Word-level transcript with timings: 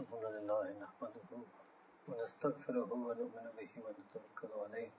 الحمد 0.00 0.24
لله 0.24 0.66
نحمده 0.84 1.30
ونستغفره 2.08 2.90
ونؤمن 3.06 3.46
به 3.56 3.72
ونتوكل 3.84 4.52
عليه. 4.62 4.90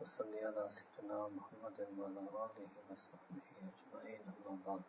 وصلي 0.00 0.40
على 0.48 0.64
سيدنا 0.76 1.18
محمد 1.36 1.78
وعلى 1.98 2.22
آله 2.44 2.72
وصحبه 2.88 3.46
أجمعين. 3.68 4.24
أما 4.32 4.54
بعد 4.66 4.82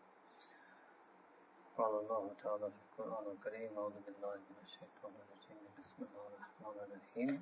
قال 1.78 1.94
الله 2.02 2.24
تعالى 2.44 2.68
في 2.76 2.80
القرآن 2.86 3.26
الكريم 3.36 3.72
أعوذ 3.78 3.98
بالله 4.06 4.36
من 4.50 4.60
الشيطان 4.68 5.14
الرجيم. 5.24 5.60
بسم 5.78 6.00
الله 6.08 6.28
الرحمن 6.32 6.76
الرحيم. 6.86 7.34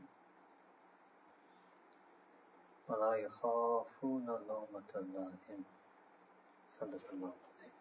ولا 2.90 3.14
يخافون 3.26 4.28
لومة 4.50 4.92
لائم 5.14 5.62
صدق 6.78 7.06
الله 7.14 7.34
العظيم. 7.40 7.75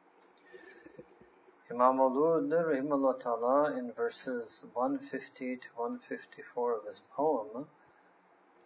Imam 1.70 1.96
Maulud 1.96 2.50
rahimahullah 2.50 3.78
in 3.78 3.90
verses 3.92 4.62
150 4.74 5.56
to 5.56 5.68
154 5.74 6.76
of 6.76 6.84
his 6.84 7.00
poem 7.16 7.66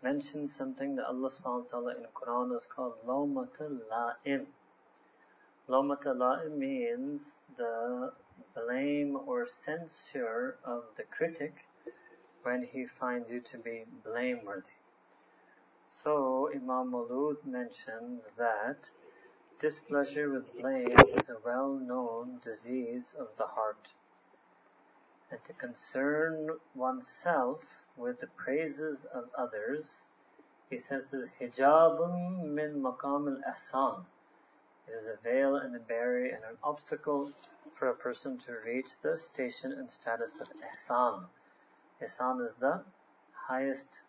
mentions 0.02 0.52
something 0.52 0.96
that 0.96 1.06
Allah 1.06 1.30
subhanahu 1.30 1.62
wa 1.62 1.68
ta'ala 1.70 1.94
in 1.94 2.06
Quran 2.12 2.56
is 2.56 2.66
called 2.66 2.94
Lawmata 3.06 3.70
La'im. 3.88 4.46
Lawmata 5.68 6.12
La'im 6.12 6.58
means 6.58 7.38
the 7.56 8.12
blame 8.56 9.16
or 9.26 9.46
censure 9.46 10.58
of 10.64 10.82
the 10.96 11.04
critic 11.04 11.68
when 12.42 12.62
he 12.62 12.84
finds 12.84 13.30
you 13.30 13.40
to 13.42 13.58
be 13.58 13.84
blameworthy. 14.02 14.80
So 15.88 16.50
Imam 16.52 16.90
Maulud 16.90 17.44
mentions 17.44 18.24
that 18.36 18.90
displeasure 19.58 20.30
with 20.30 20.56
blame 20.56 20.94
is 21.16 21.30
a 21.30 21.36
well-known 21.44 22.38
disease 22.40 23.16
of 23.18 23.36
the 23.36 23.46
heart. 23.46 23.92
And 25.32 25.42
to 25.44 25.52
concern 25.52 26.50
oneself 26.76 27.84
with 27.96 28.20
the 28.20 28.28
praises 28.28 29.04
of 29.04 29.24
others, 29.36 30.04
he 30.70 30.78
says 30.78 31.12
is 31.12 31.32
hijabun 31.40 32.54
min 32.54 32.80
maqam 32.80 33.26
al-ahsan. 33.36 34.04
It 34.86 34.92
is 34.92 35.08
a 35.08 35.16
veil 35.16 35.56
and 35.56 35.74
a 35.74 35.80
barrier 35.80 36.34
and 36.36 36.44
an 36.44 36.58
obstacle 36.62 37.32
for 37.72 37.88
a 37.88 37.94
person 37.94 38.38
to 38.38 38.52
reach 38.64 38.98
the 39.00 39.18
station 39.18 39.72
and 39.72 39.90
status 39.90 40.40
of 40.40 40.48
ihsan. 40.72 41.24
Ihsan 42.00 42.42
is 42.42 42.54
the 42.54 42.84
highest 43.32 44.04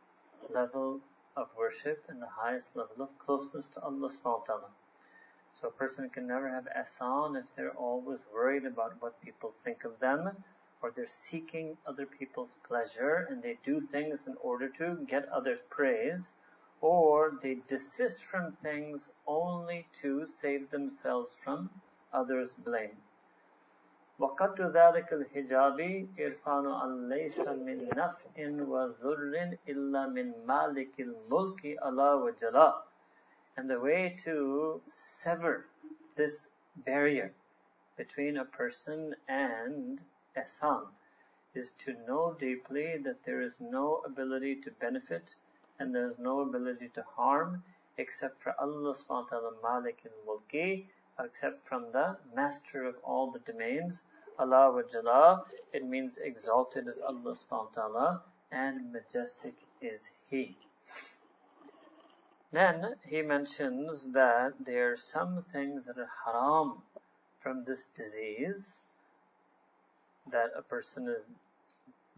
level 0.50 1.02
of 1.36 1.50
worship 1.58 2.06
and 2.08 2.22
the 2.22 2.28
highest 2.28 2.76
level 2.76 3.02
of 3.02 3.18
closeness 3.18 3.66
to 3.68 3.82
Allah 3.82 4.08
subhanahu 4.08 4.40
wa 4.40 4.46
ta'ala. 4.46 4.70
So 5.53 5.69
a 5.69 5.71
person 5.71 6.11
can 6.11 6.27
never 6.27 6.49
have 6.49 6.67
ihsan 6.77 7.39
if 7.39 7.55
they're 7.55 7.77
always 7.77 8.27
worried 8.33 8.67
about 8.67 9.01
what 9.01 9.21
people 9.21 9.51
think 9.51 9.85
of 9.85 9.99
them 10.01 10.45
or 10.83 10.91
they're 10.91 11.07
seeking 11.07 11.79
other 11.87 12.07
people's 12.07 12.59
pleasure 12.65 13.27
and 13.31 13.43
they 13.43 13.59
do 13.63 13.81
things 13.81 14.27
in 14.27 14.37
order 14.43 14.69
to 14.69 14.97
get 15.07 15.29
others' 15.29 15.63
praise 15.71 16.35
or 16.81 17.39
they 17.41 17.55
desist 17.67 18.23
from 18.23 18.53
things 18.53 19.13
only 19.27 19.89
to 20.03 20.27
save 20.27 20.69
themselves 20.71 21.37
from 21.37 21.71
others' 22.13 22.55
blame. 22.55 23.01
وقت 24.19 24.61
ذلك 24.61 25.13
الحجاب 25.13 26.09
إرفان 26.21 26.67
أن 26.67 27.09
ليس 27.09 27.39
من 27.39 27.89
نفع 27.97 28.35
وذر 28.39 29.59
إلا 29.69 30.07
من 30.07 30.47
مالك 30.47 31.01
الملك 31.01 31.65
ألا 31.67 32.15
وجلا 32.15 32.85
and 33.58 33.70
the 33.70 33.80
way 33.80 34.16
to 34.24 34.82
sever 34.88 35.66
this 36.16 36.50
barrier 36.76 37.34
between 37.98 38.38
a 38.38 38.46
person 38.46 39.16
and 39.28 40.02
ihsan 40.36 40.88
is 41.54 41.72
to 41.72 41.94
know 42.08 42.34
deeply 42.34 42.98
that 42.98 43.24
there 43.24 43.42
is 43.42 43.60
no 43.60 44.02
ability 44.06 44.56
to 44.56 44.72
benefit 44.72 45.36
and 45.80 45.94
there 45.94 46.10
is 46.10 46.20
no 46.20 46.42
ability 46.42 46.90
to 46.90 47.04
harm 47.04 47.64
except 47.98 48.42
for 48.42 48.54
Allah 48.60 48.94
subhanahu 48.94 49.32
wa 49.32 49.40
ta'ala 49.40 49.54
Malik 49.62 50.06
al-Mulki 50.06 50.88
except 51.20 51.68
from 51.68 51.92
the 51.92 52.18
master 52.34 52.86
of 52.86 52.96
all 53.04 53.30
the 53.32 53.40
domains, 53.40 54.04
Allah 54.38 54.72
wa 54.72 54.84
Jalla. 54.84 55.46
It 55.74 55.84
means 55.84 56.18
exalted 56.18 56.88
is 56.88 57.02
Allah 57.02 57.32
subhanahu 57.32 57.76
wa 57.76 57.82
ta'ala 57.82 58.24
and 58.52 58.92
majestic 58.94 59.56
is 59.82 60.12
He. 60.30 60.56
Then 62.52 62.96
he 63.06 63.22
mentions 63.22 64.12
that 64.12 64.54
there 64.60 64.92
are 64.92 64.98
some 64.98 65.44
things 65.44 65.86
that 65.86 66.00
are 66.00 66.10
haram 66.26 66.82
from 67.40 67.64
this 67.64 67.86
disease, 67.94 68.82
that 70.32 70.52
a 70.56 70.62
person 70.62 71.08
is 71.08 71.28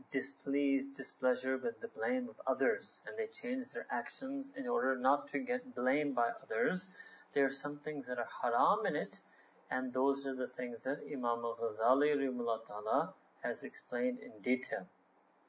displeased, 0.09 0.93
displeasure 0.93 1.57
with 1.57 1.79
the 1.81 1.89
blame 1.89 2.29
of 2.29 2.39
others, 2.47 3.01
and 3.05 3.17
they 3.17 3.27
change 3.27 3.69
their 3.69 3.85
actions 3.89 4.51
in 4.55 4.67
order 4.67 4.97
not 4.97 5.27
to 5.29 5.39
get 5.39 5.75
blamed 5.75 6.15
by 6.15 6.31
others. 6.41 6.87
There 7.33 7.45
are 7.45 7.51
some 7.51 7.77
things 7.77 8.07
that 8.07 8.17
are 8.17 8.29
haram 8.41 8.85
in 8.85 8.95
it, 8.95 9.21
and 9.69 9.93
those 9.93 10.25
are 10.25 10.35
the 10.35 10.47
things 10.47 10.83
that 10.83 10.99
Imam 11.07 11.43
al-Ghazali 11.45 13.13
has 13.43 13.63
explained 13.63 14.19
in 14.19 14.31
detail. 14.41 14.87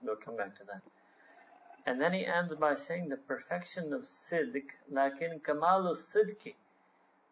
We'll 0.02 0.16
come 0.16 0.36
back 0.36 0.56
to 0.56 0.64
that. 0.64 0.82
And 1.84 2.00
then 2.00 2.12
he 2.12 2.24
ends 2.24 2.54
by 2.54 2.76
saying 2.76 3.08
the 3.08 3.16
perfection 3.16 3.92
of 3.92 4.02
sidq, 4.02 4.70
lakin 4.88 5.40
kamalu 5.40 5.96
sidqi. 5.96 6.54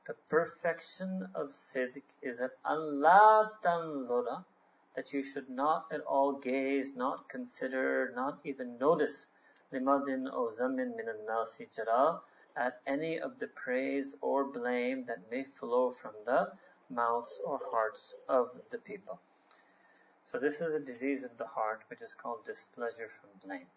The 0.06 0.14
perfection 0.28 1.28
of 1.34 1.50
sidq 1.50 2.02
is 2.20 2.38
that 2.38 2.56
Allah 2.64 3.52
tanzura, 3.62 4.44
that 4.96 5.12
you 5.12 5.22
should 5.22 5.48
not 5.48 5.92
at 5.92 6.00
all 6.00 6.32
gaze, 6.32 6.96
not 6.96 7.28
consider, 7.28 8.12
not 8.16 8.40
even 8.44 8.76
notice 8.78 9.28
limadin 9.72 10.28
o 10.32 10.50
zamin 10.50 10.96
min 10.96 11.06
nasi 11.26 11.68
jara 11.72 12.20
at 12.56 12.80
any 12.86 13.20
of 13.20 13.38
the 13.38 13.46
praise 13.46 14.16
or 14.20 14.44
blame 14.44 15.04
that 15.04 15.30
may 15.30 15.44
flow 15.44 15.92
from 15.92 16.14
the 16.24 16.52
mouths 16.88 17.40
or 17.44 17.60
hearts 17.70 18.16
of 18.28 18.50
the 18.70 18.78
people. 18.78 19.20
So 20.24 20.38
this 20.38 20.60
is 20.60 20.74
a 20.74 20.80
disease 20.80 21.22
of 21.22 21.36
the 21.38 21.46
heart 21.46 21.82
which 21.88 22.02
is 22.02 22.14
called 22.14 22.44
displeasure 22.44 23.08
from 23.08 23.30
blame. 23.44 23.68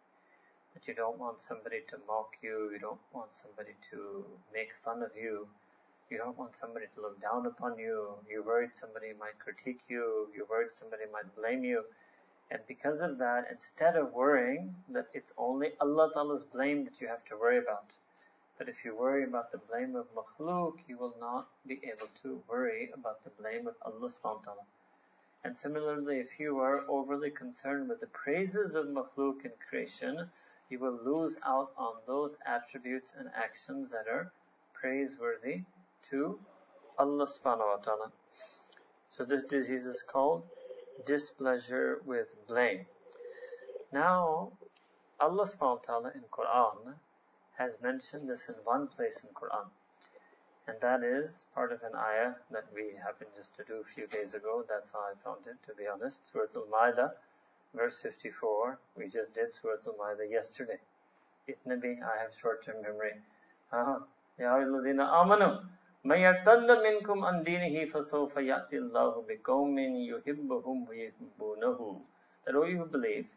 That 0.73 0.88
you 0.88 0.94
don't 0.95 1.19
want 1.19 1.39
somebody 1.39 1.81
to 1.89 1.97
mock 2.07 2.35
you, 2.41 2.72
you 2.72 2.79
don't 2.79 3.00
want 3.13 3.34
somebody 3.34 3.73
to 3.91 4.25
make 4.53 4.73
fun 4.84 5.03
of 5.03 5.11
you, 5.16 5.47
you 6.09 6.17
don't 6.17 6.38
want 6.38 6.56
somebody 6.56 6.85
to 6.94 7.01
look 7.01 7.19
down 7.22 7.45
upon 7.45 7.78
you, 7.78 8.09
you're 8.29 8.44
worried 8.44 8.72
somebody 8.73 9.13
might 9.19 9.39
critique 9.39 9.81
you, 9.88 10.28
you're 10.35 10.45
worried 10.45 10.73
somebody 10.73 11.03
might 11.11 11.35
blame 11.35 11.63
you. 11.63 11.84
And 12.51 12.59
because 12.67 13.01
of 13.01 13.17
that, 13.19 13.47
instead 13.50 13.95
of 13.95 14.13
worrying 14.13 14.75
that 14.89 15.07
it's 15.13 15.34
only 15.38 15.72
Allah 15.79 16.11
Ta'ala's 16.13 16.44
blame 16.44 16.84
that 16.85 17.01
you 17.01 17.07
have 17.07 17.25
to 17.25 17.38
worry 17.38 17.57
about, 17.57 17.95
but 18.59 18.69
if 18.69 18.85
you 18.85 18.95
worry 18.95 19.23
about 19.23 19.51
the 19.51 19.57
blame 19.57 19.95
of 19.95 20.05
makhluk, 20.13 20.78
you 20.88 20.97
will 20.97 21.16
not 21.19 21.47
be 21.66 21.81
able 21.84 22.09
to 22.22 22.44
worry 22.47 22.91
about 22.94 23.23
the 23.23 23.31
blame 23.31 23.67
of 23.67 23.75
Allah 23.84 24.09
subhanahu. 24.09 24.66
And 25.44 25.57
similarly, 25.57 26.19
if 26.19 26.40
you 26.40 26.59
are 26.59 26.85
overly 26.88 27.31
concerned 27.31 27.90
with 27.90 28.00
the 28.00 28.07
praises 28.07 28.75
of 28.75 28.85
makhluk 28.85 29.44
in 29.44 29.51
creation, 29.67 30.29
you 30.73 30.79
will 30.79 31.00
lose 31.06 31.38
out 31.45 31.72
on 31.78 31.94
those 32.07 32.35
attributes 32.47 33.13
and 33.17 33.29
actions 33.35 33.91
that 33.91 34.07
are 34.07 34.31
praiseworthy 34.73 35.61
to 36.09 36.39
Allah 36.97 37.28
subhanahu 37.28 37.73
wa 37.73 37.81
ta'ala. 37.88 38.11
So 39.11 39.23
this 39.23 39.44
disease 39.44 39.85
is 39.85 40.01
called 40.01 40.41
displeasure 41.06 42.01
with 42.06 42.34
blame. 42.47 42.88
Now, 43.91 44.51
Allah 45.19 45.45
subhanahu 45.45 45.78
wa 45.78 45.85
ta'ala 45.89 46.11
in 46.16 46.25
Quran 46.31 46.95
has 47.59 47.78
mentioned 47.84 48.28
this 48.28 48.50
in 48.50 48.55
one 48.63 48.88
place 48.88 49.23
in 49.23 49.29
Quran. 49.29 49.69
And 50.67 50.78
that 50.81 51.03
is 51.03 51.45
part 51.53 51.72
of 51.72 51.84
an 51.84 51.94
ayah 51.94 52.34
that 52.50 52.66
we 52.73 52.95
happened 52.95 53.29
just 53.35 53.53
to 53.58 53.64
do 53.64 53.76
a 53.81 53.84
few 53.84 54.08
days 54.08 54.34
ago. 54.34 54.66
That's 54.67 54.91
how 54.91 55.02
I 55.02 55.14
found 55.23 55.46
it, 55.46 55.61
to 55.67 55.76
be 55.76 55.85
honest. 55.85 56.26
Surah 56.31 56.49
Al-Ma'idah, 56.55 57.11
verse 57.75 57.97
54. 57.98 58.78
We 58.97 59.09
just 59.09 59.34
did 59.34 59.53
Surah 59.53 59.77
Al-Ma'idah 59.86 60.30
yesterday. 60.30 60.78
Itna 61.48 61.80
bhi, 61.80 62.03
I 62.03 62.22
have 62.22 62.34
short-term 62.34 62.83
memory. 62.83 63.15
Ya 63.72 64.54
alladhina 64.57 65.09
amanu. 65.10 65.69
من 66.04 66.19
يرتد 66.19 66.71
منكم 66.71 67.25
عن 67.25 67.42
دينه 67.42 67.84
فسوف 67.84 68.36
يأتي 68.36 68.78
الله 68.78 69.25
بقوم 69.28 69.78
يحبهم 69.78 70.89
ويحبونه 70.89 72.01
That 72.45 72.54
all 72.54 72.69
you 72.69 72.78
who 72.78 72.86
believe, 72.86 73.36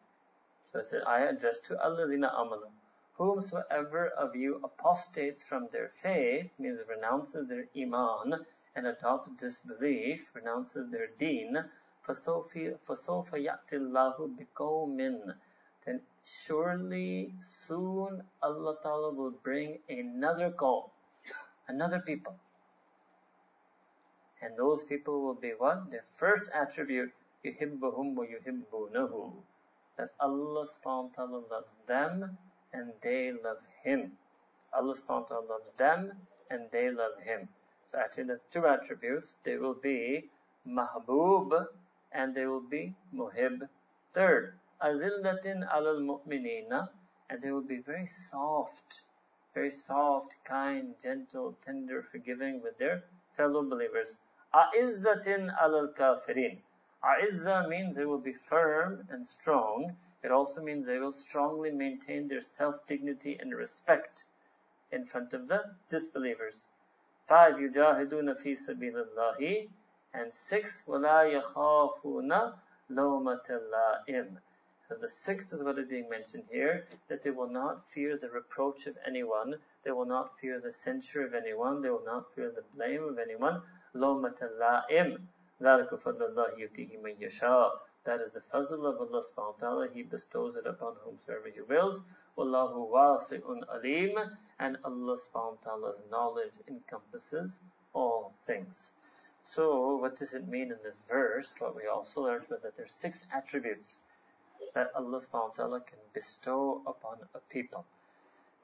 so 0.71 0.79
it's 0.79 0.93
an 0.93 1.03
ayah 1.07 1.29
addressed 1.29 1.65
to 1.65 1.75
الذين 1.75 2.23
آمنوا 2.23 2.69
Whomsoever 3.17 4.07
of 4.09 4.35
you 4.35 4.61
apostates 4.63 5.43
from 5.43 5.67
their 5.69 5.89
faith, 5.89 6.51
means 6.57 6.79
renounces 6.87 7.49
their 7.49 7.67
iman 7.75 8.45
and 8.75 8.87
adopts 8.87 9.31
disbelief, 9.41 10.31
renounces 10.33 10.89
their 10.89 11.07
deen, 11.17 11.65
فَسَوْفَ 12.07 13.31
يَأْتِ 13.31 13.69
اللَّهُ 13.71 14.15
بِقَوْمٍ 14.37 15.35
Then 15.85 16.01
surely 16.25 17.33
soon 17.39 18.23
Allah 18.41 18.75
Ta'ala 18.81 19.13
will 19.13 19.31
bring 19.31 19.79
another 19.87 20.51
qawm, 20.51 20.89
another 21.67 21.99
people. 21.99 22.35
And 24.41 24.57
those 24.57 24.83
people 24.83 25.21
will 25.21 25.35
be 25.35 25.51
what? 25.51 25.91
Their 25.91 26.05
first 26.17 26.49
attribute, 26.53 27.13
يُحِبُّهُمْ 27.45 28.15
وَيُحِبُّونَهُ. 28.15 29.33
That 29.97 30.13
Allah 30.19 30.65
subhanahu 30.65 31.03
wa 31.03 31.09
ta'ala 31.13 31.43
loves 31.51 31.75
them 31.85 32.37
and 32.73 32.93
they 33.01 33.31
love 33.31 33.61
Him. 33.83 34.17
Allah 34.73 34.95
subhanahu 34.95 35.21
wa 35.21 35.27
ta'ala 35.27 35.45
loves 35.45 35.71
them 35.73 36.27
and 36.49 36.71
they 36.71 36.89
love 36.89 37.19
Him. 37.21 37.47
So 37.85 37.99
actually 37.99 38.23
there's 38.25 38.45
two 38.49 38.65
attributes. 38.65 39.37
They 39.43 39.57
will 39.57 39.75
be 39.75 40.29
mahbub 40.67 41.67
and 42.16 42.34
they 42.34 42.46
will 42.46 42.66
be 42.76 42.94
muhib. 43.14 43.68
Third, 44.14 44.58
adillatin 44.82 45.68
alal 45.70 46.00
mu'minina 46.10 46.88
and 47.28 47.42
they 47.42 47.50
will 47.50 47.68
be 47.74 47.78
very 47.78 48.06
soft, 48.06 49.02
very 49.52 49.70
soft, 49.70 50.36
kind, 50.44 50.94
gentle, 51.02 51.54
tender, 51.60 52.02
forgiving 52.02 52.62
with 52.62 52.78
their 52.78 53.04
fellow 53.34 53.62
believers. 53.62 54.16
A'izzatin 54.54 55.54
alal 55.62 55.94
kafirin. 55.94 56.58
A'izza 57.04 57.68
means 57.68 57.96
they 57.96 58.06
will 58.06 58.24
be 58.30 58.32
firm 58.32 59.06
and 59.10 59.26
strong. 59.26 59.94
It 60.22 60.30
also 60.30 60.62
means 60.62 60.86
they 60.86 60.98
will 60.98 61.12
strongly 61.12 61.70
maintain 61.70 62.28
their 62.28 62.40
self-dignity 62.40 63.36
and 63.40 63.54
respect 63.54 64.24
in 64.90 65.04
front 65.04 65.34
of 65.34 65.48
the 65.48 65.62
disbelievers. 65.90 66.68
Five, 67.26 67.56
yujahiduna 67.56 68.38
fi 68.38 68.52
sabilillahi. 68.52 69.68
And 70.15 70.33
six, 70.33 70.85
wala 70.87 71.25
yakhafuna 71.25 72.57
lawmata 72.89 73.59
so 74.91 74.97
the 74.97 75.07
sixth 75.07 75.53
is 75.53 75.63
what 75.63 75.79
is 75.79 75.87
being 75.87 76.09
mentioned 76.09 76.43
here, 76.51 76.85
that 77.07 77.21
they 77.21 77.31
will 77.31 77.47
not 77.47 77.87
fear 77.87 78.17
the 78.17 78.29
reproach 78.29 78.87
of 78.87 78.97
anyone, 79.07 79.55
they 79.83 79.91
will 79.91 80.03
not 80.03 80.37
fear 80.37 80.59
the 80.59 80.69
censure 80.69 81.25
of 81.25 81.33
anyone, 81.33 81.81
they 81.81 81.89
will 81.89 82.03
not 82.03 82.33
fear 82.35 82.51
the 82.51 82.63
blame 82.75 83.03
of 83.03 83.17
anyone. 83.17 83.61
لَوْمَةَ 83.95 84.37
اللَّائِمْ 84.37 85.27
ذَلِكَ 85.61 85.89
فَضْلُ 85.93 86.33
اللَّهِ 86.33 86.57
يُؤْتِيهِ 86.59 87.01
مَنْ 87.01 87.17
يَشَاءُ 87.21 87.79
That 88.03 88.19
is 88.19 88.31
the 88.31 88.41
fazl 88.41 88.85
of 88.85 88.99
Allah 88.99 89.23
subhanahu 89.23 89.53
wa 89.53 89.59
ta'ala, 89.59 89.87
He 89.87 90.03
bestows 90.03 90.57
it 90.57 90.65
upon 90.65 90.95
whomsoever 91.05 91.47
He 91.47 91.61
wills. 91.61 92.01
وَاللَّهُ 92.37 92.91
وَاسِعٌ 92.91 93.63
alim, 93.69 94.37
And 94.59 94.77
Allah 94.83 95.15
subhanahu 95.15 95.55
wa 95.55 95.61
ta'ala's 95.63 96.01
knowledge 96.11 96.55
encompasses 96.67 97.61
all 97.93 98.29
things. 98.29 98.91
So, 99.48 99.94
what 99.94 100.16
does 100.16 100.34
it 100.34 100.48
mean 100.48 100.72
in 100.72 100.78
this 100.82 101.02
verse? 101.08 101.54
What 101.60 101.76
we 101.76 101.86
also 101.86 102.24
learned 102.24 102.48
was 102.50 102.62
that 102.62 102.74
there 102.74 102.84
are 102.84 102.88
six 102.88 103.24
attributes 103.32 104.00
that 104.74 104.90
Allah 104.96 105.20
subhanahu 105.20 105.50
wa 105.50 105.54
ta'ala 105.54 105.80
can 105.82 106.00
bestow 106.12 106.82
upon 106.84 107.18
a 107.32 107.38
people. 107.38 107.86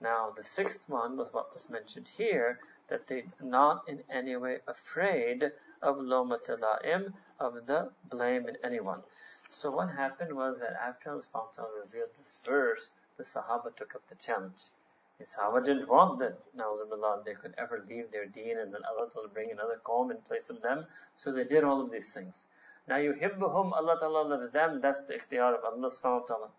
Now, 0.00 0.30
the 0.30 0.42
sixth 0.42 0.88
one 0.88 1.16
was 1.16 1.32
what 1.32 1.52
was 1.54 1.70
mentioned 1.70 2.08
here, 2.08 2.58
that 2.88 3.06
they're 3.06 3.32
not 3.40 3.88
in 3.88 4.02
any 4.10 4.34
way 4.34 4.58
afraid 4.66 5.52
of 5.82 5.98
lomatala'im, 5.98 7.14
of 7.38 7.66
the 7.66 7.92
blame 8.10 8.48
in 8.48 8.56
anyone. 8.64 9.04
So 9.50 9.70
what 9.70 9.90
happened 9.90 10.34
was 10.34 10.58
that 10.58 10.72
after 10.72 11.12
Allah 11.12 11.22
subhanahu 11.22 11.58
wa 11.58 11.62
ta'ala 11.62 11.80
revealed 11.84 12.16
this 12.16 12.40
verse, 12.42 12.88
the 13.16 13.22
Sahaba 13.22 13.72
took 13.76 13.94
up 13.94 14.08
the 14.08 14.16
challenge. 14.16 14.72
The 15.18 15.24
Sahaba 15.24 15.64
didn't 15.64 15.88
want 15.88 16.18
that, 16.18 16.38
na'uzubillah, 16.56 17.24
they 17.24 17.34
could 17.34 17.54
ever 17.58 17.84
leave 17.88 18.10
their 18.10 18.26
deen 18.26 18.58
and 18.58 18.72
then 18.74 18.82
Allah 18.84 19.08
will 19.14 19.28
bring 19.28 19.52
another 19.52 19.80
qawm 19.84 20.10
in 20.10 20.16
place 20.22 20.50
of 20.50 20.62
them. 20.62 20.82
So 21.14 21.30
they 21.30 21.44
did 21.44 21.64
all 21.64 21.80
of 21.80 21.90
these 21.90 22.12
things. 22.12 22.48
Now 22.88 22.96
yuhibbuhum, 22.96 23.72
Allah 23.72 23.98
Ta'ala 24.00 24.26
loves 24.26 24.50
them, 24.50 24.80
that's 24.80 25.04
the 25.04 25.14
ikhtiyar 25.14 25.54
of 25.54 25.64
Allah 25.64 25.90
subhanahu 25.90 26.22
wa 26.22 26.26
ta'ala. 26.26 26.50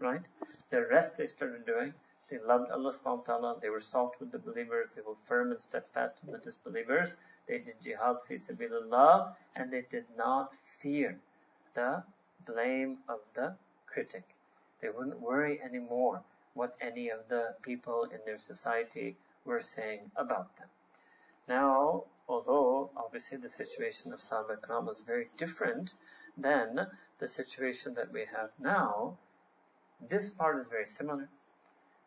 Right? 0.00 0.28
The 0.70 0.86
rest 0.86 1.16
they 1.16 1.26
started 1.26 1.64
doing, 1.64 1.94
they 2.28 2.38
loved 2.38 2.70
Allah 2.70 2.92
subhanahu 2.92 3.28
wa 3.28 3.38
ta'ala, 3.38 3.60
they 3.62 3.70
were 3.70 3.80
soft 3.80 4.20
with 4.20 4.32
the 4.32 4.38
believers, 4.38 4.88
they 4.94 5.02
were 5.02 5.14
firm 5.14 5.52
and 5.52 5.60
steadfast 5.60 6.22
with 6.24 6.32
the 6.32 6.50
disbelievers, 6.50 7.14
they 7.46 7.58
did 7.58 7.80
jihad 7.80 8.16
fi 8.26 8.34
sabilillah, 8.34 9.34
and 9.56 9.72
they 9.72 9.82
did 9.82 10.04
not 10.16 10.54
fear 10.78 11.18
the 11.74 12.02
blame 12.44 12.98
of 13.08 13.20
the 13.34 13.56
critic. 13.86 14.34
They 14.80 14.90
wouldn't 14.90 15.20
worry 15.20 15.60
anymore 15.62 16.22
what 16.54 16.76
any 16.80 17.08
of 17.10 17.28
the 17.28 17.54
people 17.62 18.04
in 18.04 18.20
their 18.26 18.38
society 18.38 19.16
were 19.44 19.60
saying 19.60 20.10
about 20.16 20.56
them. 20.56 20.68
Now, 21.48 22.04
although 22.28 22.90
obviously 22.96 23.38
the 23.38 23.48
situation 23.48 24.12
of 24.12 24.20
Sahaba 24.20 24.60
Ikram 24.60 24.86
was 24.86 25.00
very 25.00 25.28
different 25.36 25.94
than 26.36 26.86
the 27.18 27.28
situation 27.28 27.94
that 27.94 28.12
we 28.12 28.24
have 28.26 28.50
now, 28.58 29.18
this 30.08 30.30
part 30.30 30.58
is 30.60 30.68
very 30.68 30.86
similar. 30.86 31.28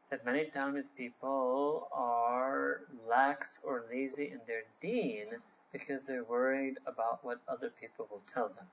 That 0.09 0.25
many 0.25 0.49
times 0.49 0.89
people 0.89 1.87
are 1.91 2.81
lax 3.07 3.59
or 3.63 3.85
lazy 3.89 4.31
in 4.31 4.41
their 4.47 4.63
deen 4.81 5.27
because 5.71 6.03
they're 6.03 6.23
worried 6.23 6.77
about 6.85 7.23
what 7.25 7.39
other 7.47 7.69
people 7.69 8.07
will 8.09 8.23
tell 8.27 8.49
them. 8.49 8.67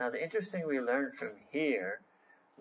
Now 0.00 0.10
the 0.10 0.22
interesting 0.22 0.66
we 0.66 0.80
learned 0.80 1.14
from 1.14 1.32
here, 1.50 2.00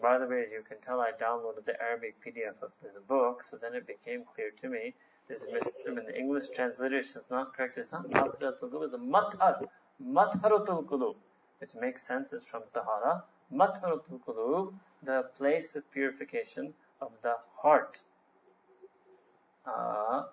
by 0.01 0.17
the 0.17 0.25
way, 0.27 0.43
as 0.43 0.51
you 0.51 0.63
can 0.67 0.79
tell, 0.81 0.99
I 0.99 1.11
downloaded 1.11 1.65
the 1.65 1.81
Arabic 1.81 2.15
PDF 2.23 2.61
of 2.61 2.71
this 2.81 2.97
book, 3.07 3.43
so 3.43 3.57
then 3.57 3.75
it 3.75 3.87
became 3.87 4.23
clear 4.25 4.51
to 4.61 4.69
me 4.69 4.93
this 5.27 5.43
is 5.43 5.69
in 5.85 5.95
the 5.95 6.17
English 6.17 6.49
translation 6.49 7.21
is 7.21 7.29
not 7.29 7.55
correct. 7.55 7.77
It's 7.77 7.93
not 7.93 8.09
matharatul 8.09 8.69
qulub, 8.69 8.83
it's 8.83 8.95
mathar. 8.95 9.67
Matharatul 10.01 10.85
qulub. 10.85 11.15
Which 11.59 11.75
makes 11.75 12.05
sense, 12.05 12.33
it's 12.33 12.45
from 12.45 12.63
Tahara. 12.73 13.23
Matharatul 13.53 14.19
qulub, 14.19 14.73
the 15.01 15.23
place 15.35 15.75
of 15.75 15.89
purification 15.91 16.73
of 16.99 17.11
the 17.21 17.37
heart. 17.61 17.99
Uh, 19.65 20.23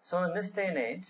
so 0.00 0.24
in 0.24 0.34
this 0.34 0.50
day 0.50 0.66
and 0.66 0.78
age, 0.78 1.08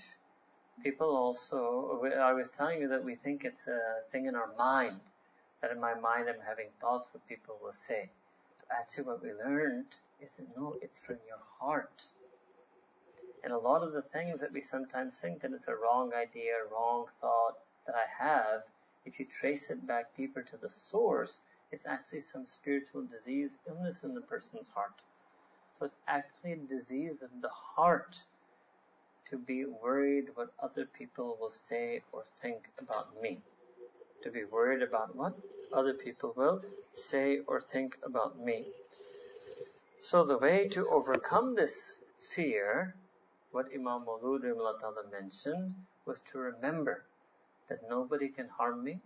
people 0.82 1.17
also, 1.17 2.02
I 2.19 2.32
was 2.32 2.50
telling 2.50 2.82
you 2.82 2.88
that 2.88 3.05
we 3.05 3.14
think 3.14 3.44
it's 3.44 3.67
a 3.67 3.81
thing 4.11 4.26
in 4.26 4.34
our 4.34 4.52
mind, 4.58 5.00
that 5.62 5.70
in 5.70 5.80
my 5.80 5.94
mind 5.94 6.28
I'm 6.28 6.40
having 6.46 6.68
thoughts 6.80 7.08
what 7.12 7.26
people 7.28 7.58
will 7.62 7.72
say. 7.72 8.10
So 8.58 8.64
Actually 8.70 9.04
what 9.04 9.22
we 9.22 9.32
learned 9.32 9.96
is 10.20 10.32
that 10.32 10.56
no, 10.56 10.76
it's 10.82 10.98
from 10.98 11.18
your 11.26 11.40
heart. 11.58 12.04
And 13.42 13.52
a 13.52 13.58
lot 13.58 13.82
of 13.82 13.92
the 13.92 14.02
things 14.02 14.40
that 14.40 14.52
we 14.52 14.60
sometimes 14.60 15.18
think 15.18 15.40
that 15.40 15.52
it's 15.52 15.68
a 15.68 15.74
wrong 15.74 16.12
idea, 16.14 16.52
wrong 16.70 17.06
thought 17.20 17.58
that 17.86 17.94
I 17.94 18.06
have, 18.22 18.62
if 19.04 19.18
you 19.18 19.26
trace 19.26 19.70
it 19.70 19.86
back 19.86 20.14
deeper 20.14 20.42
to 20.42 20.56
the 20.58 20.68
source, 20.68 21.40
it's 21.72 21.86
actually 21.86 22.20
some 22.20 22.46
spiritual 22.46 23.04
disease, 23.04 23.58
illness 23.68 24.02
in 24.04 24.14
the 24.14 24.20
person's 24.20 24.70
heart. 24.70 25.02
So 25.72 25.86
it's 25.86 25.96
actually 26.06 26.52
a 26.52 26.56
disease 26.56 27.22
of 27.22 27.30
the 27.40 27.48
heart 27.48 28.24
to 29.30 29.38
be 29.38 29.64
worried 29.64 30.26
what 30.34 30.52
other 30.58 30.84
people 30.84 31.38
will 31.40 31.50
say 31.50 32.02
or 32.12 32.24
think 32.38 32.70
about 32.78 33.22
me. 33.22 33.40
To 34.22 34.31
be 34.31 34.44
worried 34.44 34.82
about 34.82 35.17
what 35.17 35.34
other 35.72 35.94
people 35.94 36.34
will 36.36 36.62
say 36.93 37.41
or 37.46 37.60
think 37.60 37.98
about 38.05 38.39
me. 38.39 38.67
So 39.98 40.24
the 40.24 40.39
way 40.39 40.69
to 40.69 40.86
overcome 40.89 41.55
this 41.55 41.96
fear 42.19 42.94
what 43.50 43.67
Imam 43.74 44.05
Maulud 44.05 44.43
mentioned 45.10 45.74
was 46.06 46.20
to 46.20 46.39
remember 46.39 47.05
that 47.69 47.89
nobody 47.89 48.29
can 48.29 48.48
harm 48.48 48.84
me 48.84 49.00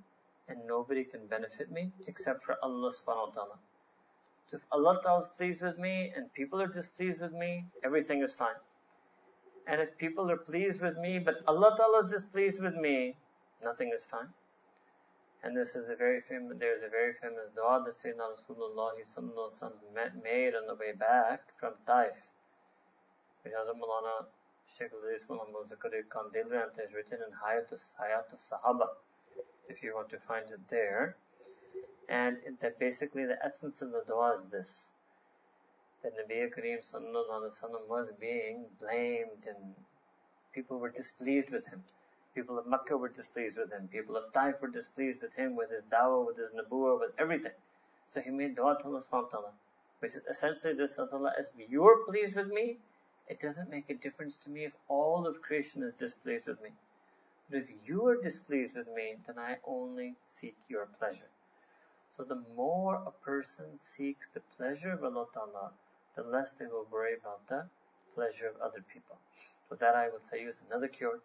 and 0.48 0.66
nobody 0.66 1.04
can 1.04 1.26
benefit 1.26 1.70
me 1.70 1.92
except 2.06 2.42
for 2.42 2.56
Allah 2.62 2.92
subhanahu 2.92 3.28
wa 3.28 3.32
ta'ala. 3.32 3.58
So 4.46 4.58
if 4.58 4.64
Allah 4.70 5.00
ta'ala 5.02 5.22
is 5.22 5.28
pleased 5.28 5.62
with 5.62 5.78
me 5.78 6.12
and 6.14 6.32
people 6.34 6.60
are 6.60 6.66
displeased 6.66 7.20
with 7.20 7.32
me, 7.32 7.64
everything 7.82 8.22
is 8.22 8.34
fine. 8.34 8.60
And 9.66 9.80
if 9.80 9.96
people 9.96 10.30
are 10.30 10.36
pleased 10.36 10.82
with 10.82 10.98
me, 10.98 11.18
but 11.18 11.42
Allah 11.46 11.74
ta'ala 11.76 12.04
is 12.04 12.12
displeased 12.12 12.62
with 12.62 12.74
me, 12.74 13.16
nothing 13.62 13.90
is 13.94 14.04
fine. 14.04 14.28
And 15.44 15.54
this 15.54 15.76
is 15.76 15.90
a 15.90 15.94
very 15.94 16.22
famous, 16.22 16.56
there's 16.58 16.82
a 16.82 16.88
very 16.88 17.12
famous 17.12 17.50
dua 17.54 17.84
that 17.84 17.94
Sayyidina 17.94 18.32
Rasulullah 18.32 18.92
made 20.22 20.54
on 20.54 20.66
the 20.66 20.74
way 20.74 20.92
back 20.98 21.42
from 21.60 21.74
Taif 21.86 22.32
which 23.44 23.52
Hazrat 23.52 23.78
Maulana 23.78 24.24
Sheikh 24.66 24.90
Aziz 24.98 25.26
Muhammad 25.28 25.68
Zakaria 25.68 26.02
Kandhlawi 26.08 26.74
has 26.80 26.94
written 26.94 27.18
in 27.20 27.30
Hayatus, 27.36 27.92
Sahaba, 28.50 28.86
if 29.68 29.82
you 29.82 29.94
want 29.94 30.08
to 30.08 30.18
find 30.18 30.50
it 30.50 30.66
there. 30.68 31.16
And 32.08 32.38
that 32.60 32.78
basically 32.78 33.26
the 33.26 33.36
essence 33.44 33.82
of 33.82 33.92
the 33.92 34.02
dua 34.06 34.36
is 34.36 34.44
this. 34.50 34.92
That 36.02 36.12
Nabi 36.16 36.48
Kareem 36.54 36.80
Sallallahu 36.80 37.88
was 37.88 38.10
being 38.18 38.64
blamed 38.80 39.46
and 39.46 39.74
people 40.54 40.78
were 40.78 40.90
displeased 40.90 41.50
with 41.50 41.66
him. 41.66 41.82
People 42.34 42.58
of 42.58 42.66
Makkah 42.66 42.96
were 42.96 43.08
displeased 43.08 43.58
with 43.58 43.72
him. 43.72 43.88
People 43.88 44.16
of 44.16 44.32
Taif 44.32 44.60
were 44.60 44.68
displeased 44.68 45.22
with 45.22 45.34
him, 45.34 45.54
with 45.54 45.70
his 45.70 45.84
dawah, 45.84 46.26
with 46.26 46.36
his 46.36 46.50
nabuwa, 46.50 46.98
with 46.98 47.12
everything. 47.18 47.52
So 48.06 48.20
he 48.20 48.30
made 48.30 48.56
dua 48.56 48.76
to 48.80 48.86
Allah 48.86 49.02
subhanahu. 49.02 49.52
Which 50.00 50.16
is 50.16 50.22
essentially 50.28 50.74
this, 50.74 50.98
Allah, 50.98 51.32
as 51.38 51.52
you're 51.56 52.04
pleased 52.04 52.34
with 52.34 52.48
me, 52.48 52.78
it 53.28 53.40
doesn't 53.40 53.70
make 53.70 53.88
a 53.88 53.94
difference 53.94 54.36
to 54.38 54.50
me 54.50 54.64
if 54.64 54.72
all 54.88 55.26
of 55.26 55.40
creation 55.40 55.82
is 55.82 55.94
displeased 55.94 56.46
with 56.46 56.60
me. 56.60 56.70
But 57.48 57.58
if 57.60 57.68
you 57.86 58.06
are 58.06 58.20
displeased 58.20 58.76
with 58.76 58.88
me, 58.88 59.16
then 59.26 59.38
I 59.38 59.58
only 59.64 60.16
seek 60.24 60.56
your 60.68 60.86
pleasure. 60.86 61.30
So 62.16 62.22
the 62.24 62.42
more 62.56 62.96
a 63.06 63.10
person 63.10 63.78
seeks 63.78 64.26
the 64.34 64.40
pleasure 64.56 64.92
of 64.92 65.04
Allah 65.04 65.26
Ta'ala, 65.32 65.72
the 66.16 66.22
less 66.22 66.50
they 66.50 66.66
will 66.66 66.86
worry 66.90 67.14
about 67.14 67.46
the 67.48 67.66
pleasure 68.14 68.48
of 68.48 68.60
other 68.60 68.82
people. 68.92 69.16
So 69.68 69.74
that 69.76 69.94
I 69.94 70.08
will 70.08 70.20
say 70.20 70.42
is 70.42 70.62
another 70.68 70.88
cure. 70.88 71.20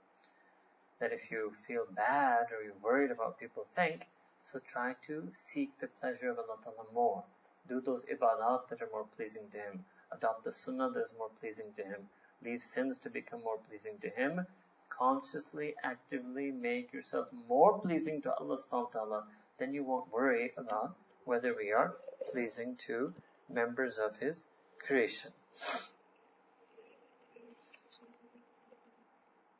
That 0.99 1.13
if 1.13 1.31
you 1.31 1.51
feel 1.65 1.85
bad 1.95 2.47
or 2.51 2.63
you're 2.63 2.83
worried 2.83 3.11
about 3.11 3.27
what 3.27 3.39
people 3.39 3.63
think, 3.63 4.07
so 4.41 4.59
try 4.59 4.95
to 5.07 5.27
seek 5.31 5.77
the 5.79 5.87
pleasure 5.87 6.29
of 6.29 6.39
Allah 6.39 6.57
Ta'ala 6.63 6.85
more. 6.93 7.23
Do 7.67 7.81
those 7.81 8.05
ibadat 8.05 8.67
that 8.69 8.81
are 8.81 8.89
more 8.91 9.05
pleasing 9.15 9.49
to 9.51 9.57
Him. 9.57 9.85
Adopt 10.11 10.43
the 10.43 10.51
sunnah 10.51 10.89
that 10.91 11.01
is 11.01 11.13
more 11.17 11.29
pleasing 11.39 11.73
to 11.75 11.83
Him. 11.83 12.09
Leave 12.43 12.63
sins 12.63 12.97
to 12.99 13.09
become 13.09 13.43
more 13.43 13.59
pleasing 13.67 13.97
to 13.99 14.09
Him. 14.09 14.45
Consciously, 14.89 15.75
actively 15.83 16.51
make 16.51 16.93
yourself 16.93 17.27
more 17.47 17.79
pleasing 17.79 18.21
to 18.23 18.33
Allah 18.33 18.57
subhanahu 18.57 18.93
wa 18.95 18.99
ta'ala. 18.99 19.27
Then 19.57 19.73
you 19.73 19.83
won't 19.83 20.11
worry 20.11 20.53
about 20.57 20.95
whether 21.25 21.53
we 21.53 21.71
are 21.71 21.95
pleasing 22.31 22.75
to 22.87 23.13
members 23.49 23.99
of 23.99 24.17
His 24.17 24.47
creation. 24.79 25.31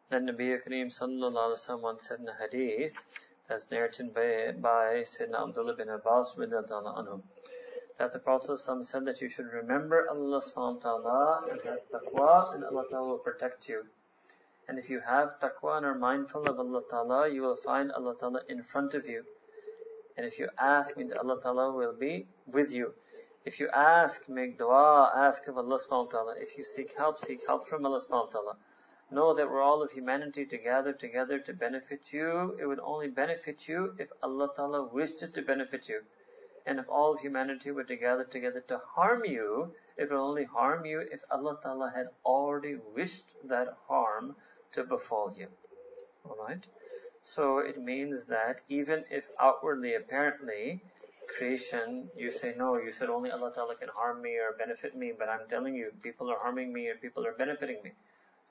Then 0.09 0.27
Nabi 0.27 0.57
Kareem 0.59 0.87
sallallahu 0.87 1.51
wasallam 1.53 1.81
once 1.81 2.07
said 2.07 2.19
in 2.19 2.27
a 2.27 2.33
hadith 2.33 3.05
that's 3.47 3.69
narrated 3.69 4.11
by, 4.11 4.53
by 4.59 5.01
Sayyidina 5.01 5.49
Abdullah 5.49 5.75
bin 5.75 5.89
Abbas 5.89 6.33
anhu, 6.35 7.21
that 7.99 8.11
the 8.11 8.17
Prophet 8.17 8.57
said 8.57 9.05
that 9.05 9.21
you 9.21 9.29
should 9.29 9.45
remember 9.53 10.09
Allah 10.09 10.41
subhanahu 10.41 10.75
wa 10.75 10.79
ta'ala 10.79 11.43
and 11.51 11.61
have 11.61 11.87
taqwa 11.91 12.55
and 12.55 12.65
Allah 12.65 12.85
ta'ala 12.89 13.07
will 13.07 13.19
protect 13.19 13.69
you. 13.69 13.85
And 14.67 14.79
if 14.79 14.89
you 14.89 14.99
have 14.99 15.39
taqwa 15.39 15.77
and 15.77 15.85
are 15.85 15.93
mindful 15.93 16.47
of 16.47 16.59
Allah 16.59 16.81
ta'ala, 16.89 17.29
you 17.29 17.43
will 17.43 17.55
find 17.55 17.91
Allah 17.91 18.15
ta'ala 18.17 18.41
in 18.49 18.63
front 18.63 18.95
of 18.95 19.07
you. 19.07 19.25
And 20.17 20.25
if 20.25 20.39
you 20.39 20.49
ask, 20.57 20.97
means 20.97 21.13
Allah 21.13 21.39
ta'ala 21.39 21.71
will 21.71 21.93
be 21.93 22.25
with 22.47 22.73
you. 22.73 22.95
If 23.45 23.59
you 23.59 23.69
ask, 23.69 24.27
make 24.27 24.57
dua, 24.57 25.11
ask 25.15 25.47
of 25.47 25.59
Allah 25.59 25.77
subhanahu 25.77 26.05
wa 26.05 26.11
ta'ala. 26.11 26.35
If 26.39 26.57
you 26.57 26.63
seek 26.63 26.97
help, 26.97 27.19
seek 27.19 27.45
help 27.45 27.67
from 27.67 27.85
Allah 27.85 27.99
subhanahu 27.99 28.33
wa 28.33 28.41
ta'ala. 28.41 28.57
Know 29.11 29.33
that 29.33 29.49
we're 29.49 29.63
all 29.63 29.81
of 29.81 29.91
humanity 29.91 30.45
to 30.45 30.57
gather 30.57 30.93
together 30.93 31.39
to 31.39 31.53
benefit 31.53 32.13
you. 32.13 32.55
It 32.59 32.67
would 32.67 32.79
only 32.79 33.07
benefit 33.07 33.67
you 33.67 33.95
if 33.97 34.11
Allah 34.21 34.51
Ta'ala 34.55 34.83
wished 34.83 35.23
it 35.23 35.33
to 35.33 35.41
benefit 35.41 35.89
you. 35.89 36.01
And 36.65 36.79
if 36.79 36.87
all 36.87 37.13
of 37.13 37.19
humanity 37.19 37.71
were 37.71 37.85
to 37.85 37.95
gather 37.95 38.23
together 38.23 38.61
to 38.67 38.77
harm 38.77 39.25
you, 39.25 39.73
it 39.97 40.11
would 40.11 40.19
only 40.19 40.43
harm 40.43 40.85
you 40.85 40.99
if 40.99 41.23
Allah 41.31 41.57
Ta'ala 41.61 41.91
had 41.95 42.09
already 42.23 42.77
wished 42.93 43.33
that 43.47 43.75
harm 43.87 44.35
to 44.73 44.83
befall 44.83 45.33
you. 45.35 45.47
Alright? 46.23 46.67
So 47.23 47.57
it 47.57 47.81
means 47.81 48.25
that 48.25 48.61
even 48.69 49.05
if 49.09 49.29
outwardly, 49.39 49.95
apparently, 49.95 50.81
creation, 51.27 52.11
you 52.15 52.29
say, 52.29 52.53
no, 52.55 52.77
you 52.77 52.91
said 52.91 53.09
only 53.09 53.31
Allah 53.31 53.51
Ta'ala 53.53 53.75
can 53.75 53.89
harm 53.89 54.21
me 54.21 54.37
or 54.37 54.55
benefit 54.57 54.95
me, 54.95 55.13
but 55.17 55.29
I'm 55.29 55.47
telling 55.49 55.73
you, 55.73 55.91
people 56.03 56.29
are 56.29 56.37
harming 56.37 56.71
me 56.71 56.89
or 56.89 56.95
people 56.95 57.25
are 57.25 57.33
benefiting 57.33 57.81
me. 57.83 57.91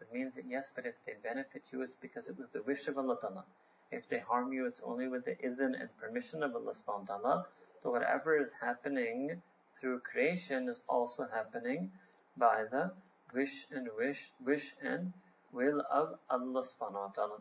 It 0.01 0.13
means 0.13 0.37
that 0.37 0.47
yes, 0.47 0.71
but 0.75 0.87
if 0.87 0.95
they 1.05 1.15
benefit 1.23 1.65
you, 1.73 1.83
it's 1.83 1.95
because 1.95 2.29
it 2.29 2.39
was 2.39 2.51
the 2.51 2.63
wish 2.63 2.87
of 2.89 2.99
Allah 2.99 3.19
Ta'ala. 3.21 3.45
If 3.91 4.09
they 4.09 4.19
harm 4.19 4.53
you, 4.53 4.67
it's 4.67 4.81
only 4.81 5.09
with 5.09 5.25
the 5.25 5.35
idhn 5.37 5.81
and 5.81 5.97
permission 5.97 6.43
of 6.43 6.55
Allah 6.55 6.73
subhanahu 6.73 7.09
wa 7.09 7.17
ta'ala. 7.17 7.47
So 7.81 7.91
whatever 7.91 8.37
is 8.37 8.53
happening 8.53 9.43
through 9.67 10.01
creation 10.01 10.69
is 10.69 10.83
also 10.89 11.27
happening 11.27 11.91
by 12.37 12.65
the 12.71 12.93
wish 13.35 13.67
and 13.71 13.89
wish, 13.97 14.33
wish 14.45 14.75
and 14.83 15.13
will 15.53 15.83
of 15.91 16.19
Allah 16.31 16.63
subhanahu 16.63 16.93
wa 16.93 17.09
ta'ala. 17.09 17.41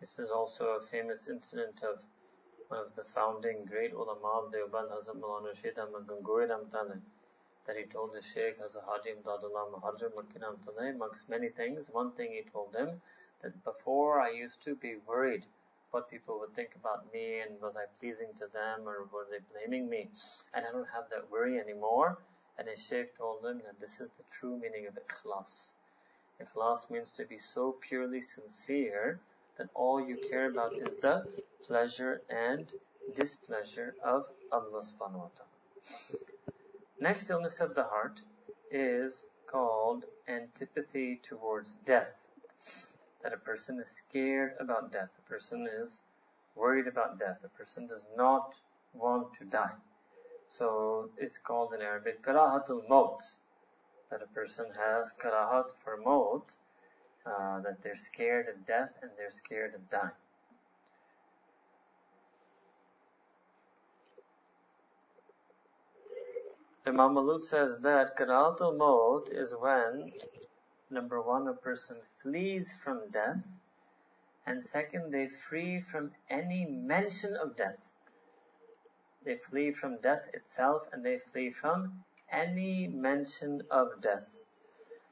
This 0.00 0.18
is 0.18 0.30
also 0.30 0.76
a 0.76 0.82
famous 0.82 1.28
incident 1.28 1.82
of 1.82 2.02
one 2.68 2.80
of 2.80 2.94
the 2.94 3.04
founding 3.04 3.64
great 3.64 3.92
ulama 3.92 4.44
of 4.44 4.52
Deoband, 4.52 4.90
Hazrat 4.90 5.20
Maulana 5.20 5.48
Rashid 5.48 5.78
Ahmad 5.78 6.06
Gangohi 6.06 6.48
that 7.66 7.76
he 7.76 7.84
told 7.84 8.14
the 8.14 8.22
Shaykh 8.22 8.58
a 8.58 8.80
Haji 8.80 9.10
Imdadullah 9.10 9.72
Muhajir 9.72 10.12
Makkinam 10.14 10.60
today, 10.62 10.90
amongst 10.90 11.28
many 11.28 11.48
things. 11.48 11.90
One 11.90 12.12
thing 12.12 12.32
he 12.32 12.42
told 12.50 12.74
him 12.74 13.00
that 13.42 13.64
before 13.64 14.20
I 14.20 14.30
used 14.30 14.62
to 14.64 14.74
be 14.74 14.96
worried 15.06 15.44
what 15.90 16.10
people 16.10 16.38
would 16.38 16.54
think 16.54 16.74
about 16.76 17.12
me 17.12 17.40
and 17.40 17.60
was 17.60 17.76
I 17.76 17.84
pleasing 17.98 18.28
to 18.36 18.46
them 18.52 18.88
or 18.88 19.08
were 19.12 19.26
they 19.30 19.38
blaming 19.52 19.88
me? 19.88 20.08
And 20.54 20.64
I 20.64 20.72
don't 20.72 20.88
have 20.94 21.10
that 21.10 21.30
worry 21.30 21.58
anymore. 21.58 22.18
And 22.58 22.68
his 22.68 22.80
Shaykh 22.80 23.16
told 23.16 23.44
him 23.44 23.60
that 23.66 23.80
this 23.80 24.00
is 24.00 24.10
the 24.10 24.22
true 24.30 24.56
meaning 24.56 24.86
of 24.86 24.94
ikhlas. 24.94 25.72
Ikhlas 26.40 26.90
means 26.90 27.10
to 27.12 27.24
be 27.24 27.38
so 27.38 27.72
purely 27.80 28.20
sincere 28.20 29.18
that 29.56 29.68
all 29.74 30.00
you 30.00 30.16
care 30.30 30.50
about 30.50 30.74
is 30.74 30.96
the 30.96 31.26
pleasure 31.64 32.22
and 32.30 32.72
displeasure 33.14 33.94
of 34.02 34.28
Allah 34.52 34.82
subhanahu 34.82 35.24
wa 35.24 35.30
ta'ala. 35.34 36.24
Next 37.00 37.30
illness 37.30 37.62
of 37.62 37.74
the 37.74 37.84
heart 37.84 38.20
is 38.70 39.26
called 39.46 40.04
antipathy 40.28 41.16
towards 41.22 41.72
death. 41.86 42.30
That 43.22 43.32
a 43.32 43.38
person 43.38 43.80
is 43.80 43.88
scared 43.88 44.52
about 44.60 44.92
death. 44.92 45.08
A 45.18 45.26
person 45.26 45.66
is 45.66 46.00
worried 46.54 46.86
about 46.86 47.18
death. 47.18 47.42
A 47.42 47.48
person 47.48 47.86
does 47.86 48.04
not 48.16 48.60
want 48.92 49.32
to 49.38 49.46
die. 49.46 49.72
So 50.48 51.08
it's 51.16 51.38
called 51.38 51.72
in 51.72 51.80
Arabic 51.80 52.22
karahatul 52.22 52.86
maut. 52.86 53.22
That 54.10 54.20
a 54.20 54.26
person 54.26 54.66
has 54.76 55.14
karahat 55.14 55.72
for 55.82 55.96
maut. 55.96 56.54
Uh, 57.24 57.60
that 57.60 57.80
they're 57.80 57.94
scared 57.94 58.48
of 58.48 58.66
death 58.66 58.92
and 59.00 59.10
they're 59.16 59.30
scared 59.30 59.74
of 59.74 59.88
dying. 59.88 60.19
Imam 66.89 67.13
Malud 67.13 67.41
says 67.41 67.79
that 67.79 68.17
Qira'atul 68.17 68.77
Maut 68.77 69.29
is 69.29 69.55
when, 69.55 70.13
number 70.89 71.21
one, 71.21 71.47
a 71.47 71.53
person 71.53 71.97
flees 72.17 72.75
from 72.75 73.09
death, 73.11 73.45
and 74.47 74.65
second, 74.65 75.11
they 75.11 75.27
flee 75.27 75.79
from 75.79 76.11
any 76.29 76.65
mention 76.65 77.35
of 77.35 77.55
death. 77.55 77.91
They 79.23 79.37
flee 79.37 79.71
from 79.71 79.97
death 80.01 80.29
itself 80.33 80.87
and 80.91 81.03
they 81.03 81.17
flee 81.17 81.49
from 81.49 82.03
any 82.29 82.87
mention 82.87 83.63
of 83.71 83.99
death. 84.01 84.37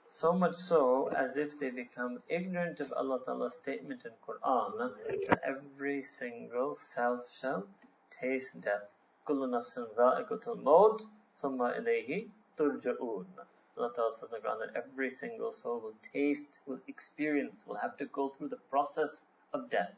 So 0.06 0.34
much 0.34 0.54
so 0.54 1.08
as 1.08 1.38
if 1.38 1.60
they 1.60 1.72
become 1.72 2.22
ignorant 2.28 2.80
of 2.80 2.94
Allah 2.94 3.20
Ta'ala's 3.26 3.56
statement 3.56 4.06
in 4.06 4.12
Quran 4.28 4.78
that 4.78 5.40
every 5.44 6.04
single 6.04 6.76
self 6.76 7.32
shall 7.32 7.68
taste 8.12 8.62
death. 8.62 8.96
كل 9.26 9.50
نفس 9.50 9.80
ذائقة 9.98 10.54
الموت 10.54 11.08
Summa 11.38 11.74
ilayhi 11.80 12.30
turja'un. 12.58 13.26
Allah 13.78 13.92
tells 13.96 14.22
us 14.22 14.24
in 14.24 14.30
the 14.32 14.48
Quran 14.48 14.60
that 14.60 14.76
every 14.76 15.10
single 15.10 15.52
soul 15.52 15.80
will 15.80 15.96
taste, 16.02 16.62
will 16.68 16.80
experience, 16.88 17.66
will 17.66 17.76
have 17.76 17.98
to 17.98 18.06
go 18.06 18.30
through 18.30 18.50
the 18.50 18.62
process 18.70 19.26
of 19.54 19.70
death. 19.70 19.96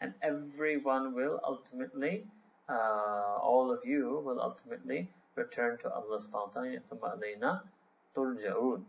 And 0.00 0.14
everyone 0.22 1.14
will 1.14 1.40
ultimately, 1.44 2.26
uh, 2.68 3.38
all 3.42 3.72
of 3.72 3.84
you 3.84 4.22
will 4.24 4.40
ultimately 4.40 5.10
return 5.34 5.78
to 5.78 5.92
Allah 5.92 6.18
subhanahu 6.18 6.54
wa 6.54 6.62
ta'ala. 6.62 6.80
Summa 6.80 7.16
ilayna 7.16 7.62
turja'un. 8.14 8.84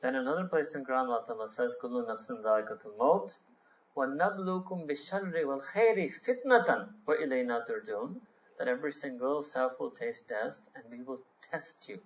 Then 0.00 0.14
another 0.14 0.44
place 0.44 0.74
in 0.74 0.84
Quran, 0.84 1.08
Allah 1.08 1.24
Ta'ala 1.26 1.48
says, 1.48 1.74
كُلُّ 1.82 2.06
نَفْسٍ 2.06 2.30
ذَائِقَةُ 2.30 2.86
الْمَوْتِ 2.86 3.38
وَنَبْلُوكُمْ 3.96 4.86
بِالشَّرِّ 4.86 5.34
وَالْخَيْرِ 5.44 5.98
فِتْنَةً 6.22 6.88
وَإِلَيْنَا 7.06 7.66
تُرْجَعُونَ 7.66 8.20
that 8.57 8.67
every 8.67 8.91
single 8.91 9.41
self 9.41 9.79
will 9.79 9.91
taste 9.91 10.29
test 10.29 10.69
and 10.75 10.83
we 10.91 11.03
will 11.03 11.21
test 11.41 11.89
you. 11.89 11.99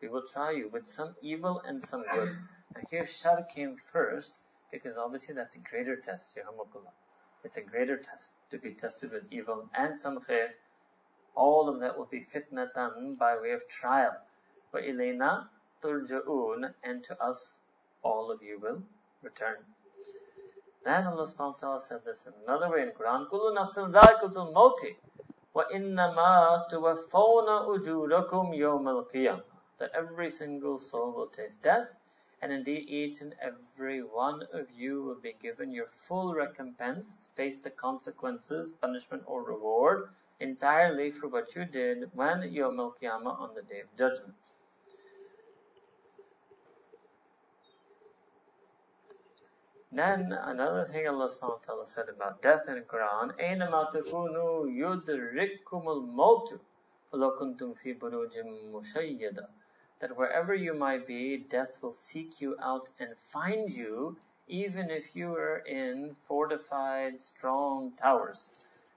We 0.00 0.08
will 0.08 0.22
try 0.26 0.50
you 0.50 0.68
with 0.68 0.86
some 0.86 1.14
evil 1.22 1.60
and 1.66 1.82
some 1.82 2.04
good. 2.12 2.36
Now 2.74 2.82
here 2.90 3.06
shar 3.06 3.42
came 3.44 3.76
first 3.92 4.38
because 4.70 4.96
obviously 4.96 5.34
that's 5.34 5.56
a 5.56 5.60
greater 5.60 5.96
test, 5.96 6.36
Yahamakullah. 6.36 6.92
It's 7.44 7.56
a 7.56 7.62
greater 7.62 7.96
test 7.96 8.34
to 8.50 8.58
be 8.58 8.72
tested 8.74 9.12
with 9.12 9.24
evil 9.30 9.68
and 9.74 9.96
some 9.96 10.18
khair. 10.20 10.48
All 11.34 11.68
of 11.68 11.80
that 11.80 11.96
will 11.96 12.06
be 12.06 12.20
fitnatan 12.20 13.16
by 13.16 13.38
way 13.40 13.52
of 13.52 13.68
trial. 13.68 14.16
Wa 14.72 14.80
ilayna 14.80 15.48
turja'un 15.82 16.74
and 16.82 17.04
to 17.04 17.22
us 17.22 17.58
all 18.02 18.30
of 18.30 18.42
you 18.42 18.58
will 18.58 18.82
return. 19.22 19.56
Then 20.84 21.06
Allah 21.06 21.26
subhanahu 21.26 21.52
wa 21.54 21.58
ta'ala 21.58 21.80
said 21.80 22.04
this 22.04 22.28
another 22.44 22.70
way 22.70 22.82
in 22.82 22.90
Quran, 22.90 23.28
Kullu 23.28 23.54
nafsin 23.56 23.92
dhaikutul 23.92 24.52
mawti. 24.52 24.96
وَإِنَّمَا 25.55 26.67
تُوَفَّوْنَ 26.69 27.47
أُجُورَكُمْ 27.47 28.53
يَوْمَ 28.53 28.85
الْقِيَامَةِ 28.85 29.43
That 29.77 29.91
every 29.93 30.29
single 30.29 30.77
soul 30.77 31.13
will 31.13 31.27
taste 31.27 31.61
death, 31.61 31.87
and 32.41 32.51
indeed 32.51 32.89
each 32.89 33.21
and 33.21 33.33
every 33.39 34.03
one 34.03 34.43
of 34.51 34.69
you 34.71 35.01
will 35.01 35.21
be 35.21 35.31
given 35.31 35.71
your 35.71 35.87
full 35.87 36.33
recompense, 36.33 37.15
face 37.35 37.59
the 37.59 37.69
consequences, 37.69 38.73
punishment 38.73 39.23
or 39.25 39.43
reward, 39.43 40.09
entirely 40.41 41.09
for 41.11 41.29
what 41.29 41.55
you 41.55 41.63
did 41.63 42.11
when 42.13 42.41
Yawm 42.41 42.77
al-Qiyamah 42.79 43.39
on 43.39 43.53
the 43.53 43.61
Day 43.61 43.79
of 43.79 43.95
Judgment. 43.95 44.35
Then 49.95 50.33
another 50.33 50.83
thing 50.83 51.07
Allah 51.07 51.29
subhanahu 51.29 51.59
wa 51.59 51.63
ta'ala 51.63 51.85
said 51.85 52.09
about 52.09 52.41
death 52.41 52.67
in 52.67 52.83
Quran, 52.83 53.37
أَيْنَمَا 53.39 53.93
تَكُونُوا 53.93 54.67
يُدْرِكُمُ 54.67 55.63
الْمَوْتُ 55.63 56.59
وَلَوْ 57.13 57.39
كُنْتُمْ 57.39 57.77
فِي 57.79 57.97
بُرُوجٍ 57.97 58.35
مُشَيَّدًا 58.71 59.47
that 60.01 60.17
wherever 60.17 60.55
you 60.55 60.73
might 60.73 61.05
be, 61.05 61.37
death 61.37 61.77
will 61.81 61.91
seek 61.91 62.41
you 62.41 62.57
out 62.59 62.89
and 62.99 63.15
find 63.15 63.71
you, 63.71 64.17
even 64.47 64.89
if 64.89 65.15
you 65.15 65.33
are 65.35 65.59
in 65.59 66.15
fortified, 66.27 67.21
strong 67.21 67.91
towers. 67.91 68.49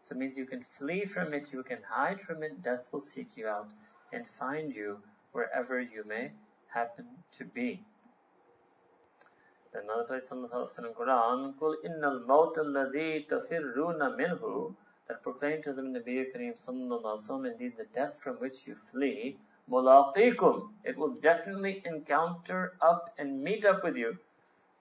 So 0.03 0.15
it 0.15 0.19
means 0.19 0.39
you 0.39 0.47
can 0.47 0.63
flee 0.63 1.05
from 1.05 1.35
it, 1.35 1.53
you 1.53 1.63
can 1.63 1.83
hide 1.83 2.21
from 2.21 2.43
it, 2.43 2.63
death 2.63 2.89
will 2.91 3.03
seek 3.03 3.37
you 3.37 3.47
out 3.47 3.69
and 4.13 4.27
find 4.27 4.75
you 4.75 5.03
wherever 5.33 5.79
you 5.79 6.05
may 6.05 6.33
happen 6.69 7.07
to 7.33 7.45
be. 7.45 7.85
Then 9.72 9.84
another 9.84 10.06
place 10.06 10.32
in 10.32 10.42
the 10.42 10.48
Quran, 10.48 11.58
Kul 11.60 11.78
innal 11.86 12.26
maut 12.26 12.56
alladhi 12.56 13.28
tafirruna 13.28 14.18
minhu, 14.18 14.76
that 15.08 15.22
proclaimed 15.22 15.64
to 15.66 15.74
them 15.74 15.94
Nabi 15.94 16.34
Kareem 16.34 16.58
sallallahu 16.58 17.04
alaihi 17.04 17.30
wasallam, 17.30 17.52
indeed 17.52 17.78
the 17.78 17.86
death 17.86 18.20
from 18.20 18.38
which 18.38 18.66
you 18.68 18.76
flee, 18.76 19.38
mulaqikum, 19.70 20.74
it 20.84 20.98
will 20.98 21.14
definitely 21.14 21.84
encounter 21.86 22.74
up 22.82 23.14
and 23.18 23.44
meet 23.44 23.64
up 23.66 23.84
with 23.84 23.96
you. 23.96 24.18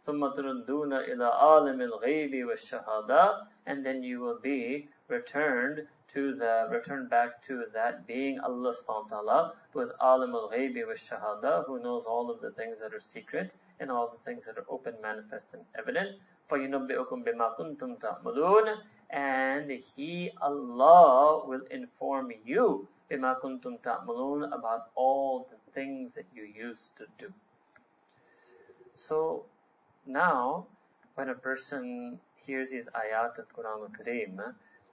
ثم 0.05 0.27
تردون 0.27 0.93
إلى 0.93 1.25
عالم 1.25 1.81
الغيب 1.81 2.47
والشهادة 2.47 3.47
and 3.65 3.85
then 3.85 4.03
you 4.03 4.19
will 4.19 4.39
be 4.39 4.89
returned 5.07 5.87
to 6.09 6.35
the 6.35 6.67
returned 6.69 7.09
back 7.09 7.41
to 7.41 7.65
that 7.71 8.05
being 8.05 8.37
Allah 8.41 8.73
subhanahu 8.73 9.11
wa 9.11 9.21
ta'ala 9.21 9.53
who 9.71 9.79
is 9.79 9.93
alim 10.01 10.35
al 10.35 10.49
ghaybi 10.49 10.85
wa 10.85 10.91
shahada 10.91 11.65
who 11.67 11.79
knows 11.79 12.03
all 12.05 12.29
of 12.29 12.41
the 12.41 12.51
things 12.51 12.81
that 12.81 12.93
are 12.93 12.99
secret 12.99 13.55
and 13.79 13.89
all 13.89 14.09
the 14.09 14.17
things 14.17 14.45
that 14.45 14.57
are 14.57 14.65
open 14.67 14.93
manifest 15.01 15.53
and 15.53 15.63
evident 15.79 16.19
فَيُنَبِّئُكُم 16.49 17.23
بِمَا 17.23 17.57
كُنتُمْ 17.57 17.97
تَعْمَلُونَ 18.01 18.77
and 19.09 19.71
he 19.71 20.31
Allah 20.41 21.47
will 21.47 21.63
inform 21.71 22.33
you 22.43 22.89
بِمَا 23.09 23.39
كُنتُمْ 23.39 23.79
تَعْمَلُونَ 23.81 24.53
about 24.53 24.91
all 24.95 25.47
the 25.49 25.71
things 25.71 26.13
that 26.15 26.25
you 26.33 26.43
used 26.43 26.93
to 26.97 27.05
do 27.17 27.33
so 28.95 29.45
now 30.06 30.66
when 31.14 31.28
a 31.28 31.34
person 31.34 32.20
hears 32.36 32.70
these 32.70 32.86
ayat 32.86 33.38
of 33.38 33.52
Quran 33.52 33.82
al-Kareem, 33.82 34.36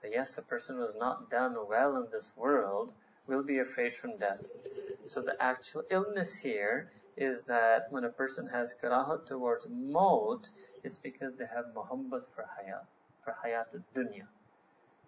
that 0.02 0.10
yes, 0.10 0.38
a 0.38 0.42
person 0.42 0.78
was 0.78 0.94
not 0.94 1.30
done 1.30 1.56
well 1.68 1.96
in 1.96 2.10
this 2.10 2.32
world, 2.36 2.92
will 3.26 3.42
be 3.42 3.58
afraid 3.58 3.94
from 3.94 4.16
death. 4.18 4.46
So 5.04 5.22
the 5.22 5.40
actual 5.42 5.84
illness 5.90 6.38
here 6.38 6.90
is 7.16 7.44
that 7.44 7.90
when 7.90 8.04
a 8.04 8.10
person 8.10 8.46
has 8.48 8.74
karahat 8.74 9.26
towards 9.26 9.66
maut, 9.68 10.50
it's 10.84 10.98
because 10.98 11.34
they 11.36 11.46
have 11.46 11.66
muhabbat 11.74 12.26
for 12.34 12.48
hayat, 12.58 12.86
for 13.22 13.36
hayat 13.44 13.82
dunya. 13.94 14.26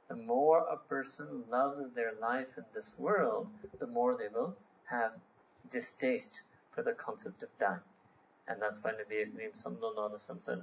The 0.08 0.16
more 0.16 0.60
a 0.60 0.78
person 0.78 1.44
loves 1.50 1.92
their 1.92 2.12
life 2.14 2.56
in 2.56 2.64
this 2.72 2.98
world, 2.98 3.48
the 3.78 3.86
more 3.86 4.16
they 4.16 4.28
will 4.28 4.56
have 4.84 5.12
distaste 5.70 6.42
for 6.70 6.82
the 6.82 6.92
concept 6.92 7.42
of 7.42 7.50
dying. 7.58 7.87
And 8.48 8.60
that's 8.60 8.82
why 8.82 8.92
Nabi 8.92 9.26
Kareem 9.30 9.54
sallallahu 9.62 10.10
alaihi 10.10 10.20
wasallam 10.20 10.42
said. 10.42 10.62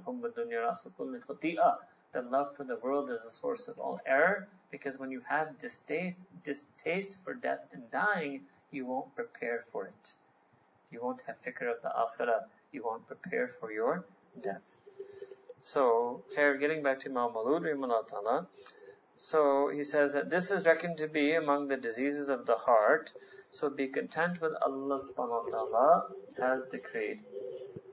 That 2.12 2.30
love 2.30 2.56
for 2.56 2.64
the 2.64 2.76
world 2.76 3.10
is 3.10 3.22
the 3.22 3.30
source 3.30 3.68
of 3.68 3.78
all 3.78 4.00
error, 4.06 4.48
because 4.70 4.98
when 4.98 5.10
you 5.10 5.20
have 5.28 5.58
distaste, 5.58 6.24
distaste 6.44 7.18
for 7.22 7.34
death 7.34 7.66
and 7.72 7.90
dying, 7.90 8.42
you 8.70 8.86
won't 8.86 9.14
prepare 9.14 9.60
for 9.70 9.86
it. 9.86 10.14
You 10.90 11.02
won't 11.02 11.22
have 11.22 11.42
fikr 11.42 11.70
of 11.70 11.82
the 11.82 11.90
akhirah. 11.90 12.44
You 12.72 12.84
won't 12.84 13.06
prepare 13.06 13.48
for 13.48 13.70
your 13.70 14.04
death. 14.40 14.76
So, 15.60 16.22
here, 16.34 16.56
getting 16.56 16.82
back 16.82 17.00
to 17.00 17.10
Imam 17.10 17.30
Maulud 17.30 18.08
ta'ala, 18.08 18.46
so 19.16 19.68
he 19.68 19.82
says 19.82 20.12
that 20.12 20.28
this 20.28 20.50
is 20.50 20.66
reckoned 20.66 20.98
to 20.98 21.08
be 21.08 21.32
among 21.32 21.68
the 21.68 21.76
diseases 21.76 22.28
of 22.28 22.44
the 22.44 22.56
heart. 22.56 23.12
So 23.50 23.70
be 23.70 23.88
content 23.88 24.42
with 24.42 24.52
Allah 24.60 25.00
subhanahu 25.00 25.50
wa 25.50 25.58
ta'ala 25.58 26.06
has 26.38 26.62
decreed. 26.70 27.20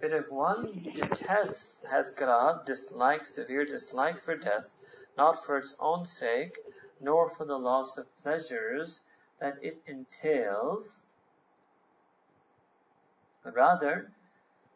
But 0.04 0.12
if 0.12 0.30
one 0.30 0.84
detests, 0.84 1.80
has 1.90 2.10
grad, 2.10 2.66
dislike, 2.66 3.24
severe 3.24 3.64
dislike 3.64 4.20
for 4.22 4.36
death, 4.36 4.76
not 5.18 5.46
for 5.46 5.58
its 5.58 5.76
own 5.80 6.04
sake, 6.04 6.60
nor 7.00 7.30
for 7.30 7.46
the 7.46 7.58
loss 7.58 7.98
of 7.98 8.14
pleasures 8.18 9.00
that 9.40 9.64
it 9.64 9.82
entails, 9.86 11.06
but 13.46 13.54
rather, 13.54 14.12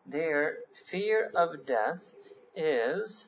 their 0.06 0.60
fear 0.74 1.30
of 1.36 1.66
death 1.66 2.16
is 2.56 3.28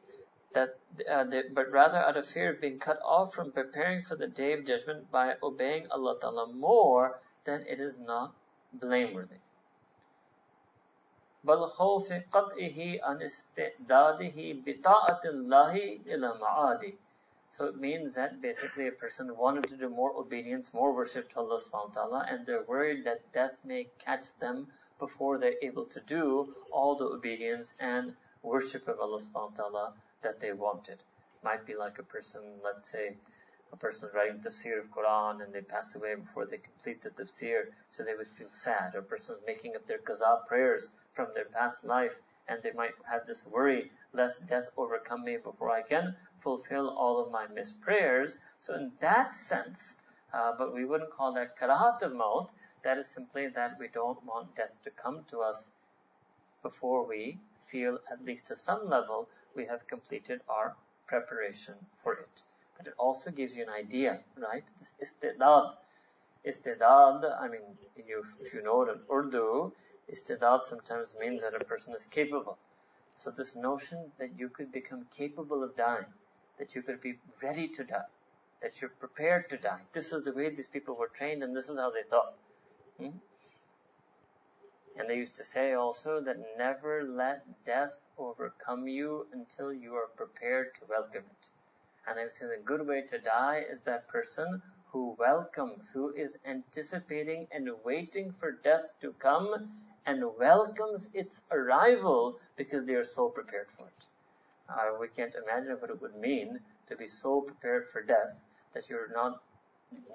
that, 0.54 0.78
uh, 1.06 1.26
they, 1.26 1.50
but 1.50 1.70
rather 1.70 1.98
out 1.98 2.16
of 2.16 2.26
fear 2.26 2.52
of 2.52 2.62
being 2.62 2.80
cut 2.80 3.02
off 3.04 3.34
from 3.34 3.52
preparing 3.52 4.04
for 4.04 4.16
the 4.16 4.28
day 4.28 4.54
of 4.54 4.64
judgment 4.64 5.12
by 5.12 5.36
obeying 5.44 5.92
Allah 5.92 6.18
Ta'ala 6.18 6.48
more, 6.54 7.20
then 7.44 7.66
it 7.68 7.82
is 7.82 8.00
not 8.00 8.34
blameworthy. 8.72 9.42
بل 11.45 11.67
خوف 11.67 12.13
قطعه 12.13 12.79
عن 13.03 13.23
استعداده 13.23 14.37
بطاعة 14.67 15.21
الله 15.25 15.75
إلى 16.07 16.39
معادي. 16.41 16.99
So 17.51 17.67
it 17.67 17.77
means 17.77 18.15
that 18.15 18.41
basically 18.41 18.89
a 18.89 18.93
person 18.93 19.37
wanted 19.37 19.69
to 19.69 19.77
do 19.77 19.91
more 19.91 20.17
obedience, 20.17 20.73
more 20.73 20.93
worship 20.95 21.29
to 21.31 21.41
Allah 21.41 21.61
subhanahu 21.61 21.95
wa 21.95 22.03
ta'ala, 22.03 22.27
and 22.31 22.47
they're 22.47 22.63
worried 22.63 23.05
that 23.05 23.31
death 23.33 23.57
may 23.63 23.89
catch 23.99 24.35
them 24.39 24.69
before 24.99 25.37
they're 25.37 25.63
able 25.63 25.85
to 25.85 26.01
do 26.01 26.55
all 26.73 26.97
the 26.97 27.05
obedience 27.05 27.75
and 27.79 28.17
worship 28.43 28.89
of 28.89 28.99
Allah 28.99 29.21
subhanahu 29.21 29.51
wa 29.51 29.57
ta'ala 29.57 29.95
that 30.23 30.41
they 30.41 30.53
wanted. 30.53 30.99
Might 31.43 31.67
be 31.67 31.77
like 31.77 31.99
a 31.99 32.03
person, 32.03 32.43
let's 32.65 32.87
say, 32.89 33.19
a 33.71 33.77
person 33.77 34.09
writing 34.15 34.41
tafsir 34.41 34.79
of 34.81 34.91
Quran 34.91 35.45
and 35.45 35.53
they 35.53 35.61
pass 35.61 35.95
away 35.95 36.15
before 36.15 36.47
they 36.47 36.59
complete 36.59 37.03
the 37.03 37.11
tafsir, 37.11 37.67
so 37.91 38.03
they 38.03 38.15
would 38.15 38.29
feel 38.29 38.49
sad. 38.49 38.95
Or 38.95 39.01
a 39.01 39.03
person 39.03 39.37
making 39.47 39.77
up 39.77 39.87
their 39.87 39.99
qaza 39.99 40.47
prayers 40.47 40.91
from 41.14 41.34
their 41.34 41.46
past 41.46 41.84
life 41.86 42.22
and 42.48 42.62
they 42.64 42.72
might 42.72 42.94
have 43.10 43.26
this 43.26 43.46
worry, 43.48 43.92
lest 44.14 44.46
death 44.48 44.70
overcome 44.78 45.24
me 45.24 45.38
before 45.38 45.72
I 45.72 45.82
can 45.82 46.16
fulfill 46.38 46.90
all 46.90 47.20
of 47.20 47.32
my 47.32 47.48
missed 47.48 47.82
prayers. 47.82 48.38
So 48.60 48.76
in 48.76 48.92
that 49.00 49.36
sense, 49.36 50.00
uh, 50.34 50.54
but 50.58 50.74
we 50.74 50.86
wouldn't 50.86 51.12
call 51.12 51.34
that 51.34 51.58
karahat 51.58 52.02
of 52.02 52.14
maut, 52.14 52.52
that 52.84 52.98
is 52.98 53.08
simply 53.08 53.48
that 53.48 53.80
we 53.80 53.88
don't 53.88 54.24
want 54.26 54.56
death 54.56 54.82
to 54.84 54.92
come 54.92 55.26
to 55.26 55.40
us 55.42 55.72
before 56.64 57.06
we 57.06 57.40
feel, 57.64 58.00
at 58.12 58.22
least 58.22 58.48
to 58.48 58.56
some 58.56 58.90
level, 58.90 59.30
we 59.56 59.66
have 59.66 59.88
completed 59.88 60.42
our 60.48 60.76
preparation 61.08 61.76
for 62.04 62.14
it 62.14 62.44
but 62.80 62.88
it 62.88 62.94
also 62.98 63.30
gives 63.30 63.54
you 63.54 63.64
an 63.64 63.70
idea, 63.70 64.22
right? 64.38 64.64
This 64.80 64.94
istidad. 65.04 65.74
Istidad, 66.48 67.26
I 67.42 67.50
mean, 67.50 67.78
if 67.98 68.54
you 68.54 68.64
know 68.64 68.84
it 68.84 68.90
in 68.94 69.02
Urdu, 69.12 69.74
istidad 70.12 70.66
sometimes 70.66 71.16
means 71.20 71.42
that 71.42 71.56
a 71.56 71.64
person 71.64 71.94
is 71.94 72.06
capable. 72.06 72.58
So 73.16 73.32
this 73.32 73.56
notion 73.56 74.12
that 74.18 74.38
you 74.40 74.50
could 74.50 74.72
become 74.72 75.06
capable 75.12 75.64
of 75.64 75.76
dying, 75.76 76.06
that 76.58 76.76
you 76.76 76.82
could 76.82 77.02
be 77.02 77.20
ready 77.42 77.68
to 77.68 77.84
die, 77.84 78.10
that 78.62 78.80
you're 78.80 78.92
prepared 78.92 79.50
to 79.50 79.58
die. 79.58 79.82
This 79.92 80.14
is 80.14 80.24
the 80.24 80.34
way 80.34 80.50
these 80.50 80.68
people 80.68 80.96
were 80.96 81.10
trained 81.10 81.44
and 81.44 81.56
this 81.56 81.70
is 81.70 81.78
how 81.78 81.92
they 81.92 82.04
thought. 82.04 82.34
Hmm? 82.98 83.18
And 84.98 85.10
they 85.10 85.18
used 85.18 85.36
to 85.36 85.44
say 85.44 85.74
also 85.74 86.22
that 86.22 86.58
never 86.58 87.04
let 87.04 87.64
death 87.66 87.94
overcome 88.18 88.88
you 88.88 89.28
until 89.32 89.72
you 89.72 89.96
are 89.96 90.08
prepared 90.08 90.76
to 90.76 90.82
welcome 90.90 91.24
it. 91.30 91.50
And 92.08 92.20
I 92.20 92.24
would 92.24 92.34
say 92.34 92.48
the 92.48 92.62
good 92.64 92.86
way 92.88 93.02
to 93.02 93.20
die 93.20 93.66
is 93.70 93.82
that 93.82 94.08
person 94.08 94.62
who 94.92 95.16
welcomes, 95.20 95.90
who 95.90 96.14
is 96.16 96.36
anticipating 96.46 97.48
and 97.52 97.70
waiting 97.84 98.32
for 98.32 98.52
death 98.52 98.92
to 99.02 99.14
come 99.14 99.70
and 100.10 100.24
welcomes 100.40 101.08
its 101.14 101.42
arrival 101.52 102.40
because 102.58 102.86
they 102.86 102.96
are 102.96 103.04
so 103.04 103.30
prepared 103.30 103.70
for 103.70 103.86
it. 103.86 104.06
Uh, 104.68 104.98
we 105.00 105.08
can't 105.08 105.36
imagine 105.44 105.78
what 105.80 105.92
it 105.92 106.02
would 106.02 106.16
mean 106.16 106.60
to 106.88 106.96
be 106.96 107.06
so 107.06 107.42
prepared 107.42 107.88
for 107.88 108.02
death 108.02 108.36
that 108.74 108.90
you're 108.90 109.12
not, 109.14 109.42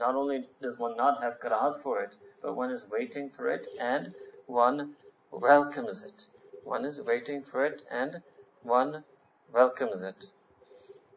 not 0.00 0.16
only 0.16 0.44
does 0.60 0.78
one 0.78 0.96
not 0.96 1.22
have 1.22 1.40
karahat 1.40 1.80
for 1.80 2.00
it, 2.02 2.16
but 2.42 2.56
one 2.56 2.72
is 2.72 2.90
waiting 2.90 3.30
for 3.30 3.48
it 3.50 3.68
and 3.80 4.14
one 4.46 4.96
welcomes 5.30 6.04
it. 6.04 6.26
One 6.64 6.84
is 6.84 7.00
waiting 7.00 7.42
for 7.42 7.64
it 7.64 7.84
and 7.90 8.20
one 8.62 9.04
welcomes 9.52 10.02
it. 10.02 10.26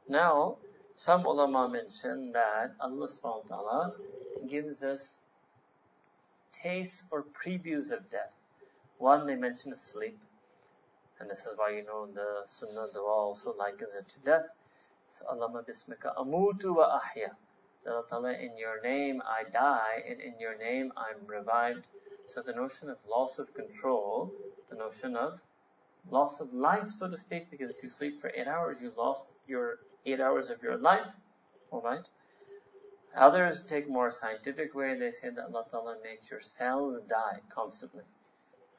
Now, 0.07 0.57
some 0.95 1.25
ulama 1.25 1.67
mention 1.69 2.31
that 2.33 2.75
Allah 2.79 3.07
subhanahu 3.07 3.49
wa 3.49 3.57
ta'ala 3.57 3.93
gives 4.47 4.83
us 4.83 5.21
tastes 6.53 7.07
or 7.11 7.23
previews 7.23 7.91
of 7.91 8.09
death. 8.09 8.37
One, 8.97 9.27
they 9.27 9.36
mention 9.36 9.71
is 9.73 9.81
sleep. 9.81 10.17
And 11.19 11.29
this 11.29 11.45
is 11.45 11.57
why 11.57 11.71
you 11.71 11.83
know 11.83 12.07
the 12.07 12.41
Sunnah 12.45 12.88
dua 12.93 13.12
also 13.12 13.53
likens 13.57 13.95
it 13.95 14.07
to 14.10 14.19
death. 14.19 14.47
So, 15.07 15.25
Allahumma 15.25 15.63
bismika 15.63 16.15
amutu 16.15 16.75
wa 16.75 16.99
ahya. 16.99 17.31
Allah 17.88 18.03
Ta'ala, 18.10 18.33
in 18.33 18.57
your 18.57 18.81
name 18.81 19.21
I 19.25 19.49
die, 19.49 20.03
and 20.10 20.19
in 20.19 20.39
your 20.39 20.57
name 20.57 20.91
I'm 20.97 21.25
revived. 21.25 21.88
So 22.27 22.41
the 22.41 22.53
notion 22.53 22.89
of 22.89 22.97
loss 23.07 23.39
of 23.39 23.53
control, 23.53 24.33
the 24.69 24.75
notion 24.75 25.15
of 25.15 25.39
loss 26.12 26.41
of 26.41 26.53
life, 26.53 26.91
so 26.91 27.10
to 27.10 27.17
speak, 27.17 27.49
because 27.49 27.69
if 27.69 27.81
you 27.81 27.89
sleep 27.89 28.19
for 28.19 28.29
eight 28.36 28.47
hours, 28.47 28.81
you 28.81 28.91
lost 28.97 29.27
your 29.47 29.79
eight 30.05 30.19
hours 30.19 30.49
of 30.49 30.62
your 30.62 30.77
life. 30.77 31.07
Alright? 31.71 32.10
Others 33.15 33.63
take 33.63 33.88
more 33.89 34.12
scientific 34.12 34.75
way. 34.75 34.97
They 34.97 35.12
say 35.12 35.29
that 35.29 35.45
Allah 35.45 35.65
Ta'ala 35.71 35.97
makes 36.03 36.29
your 36.29 36.41
cells 36.41 37.01
die 37.03 37.39
constantly. 37.49 38.03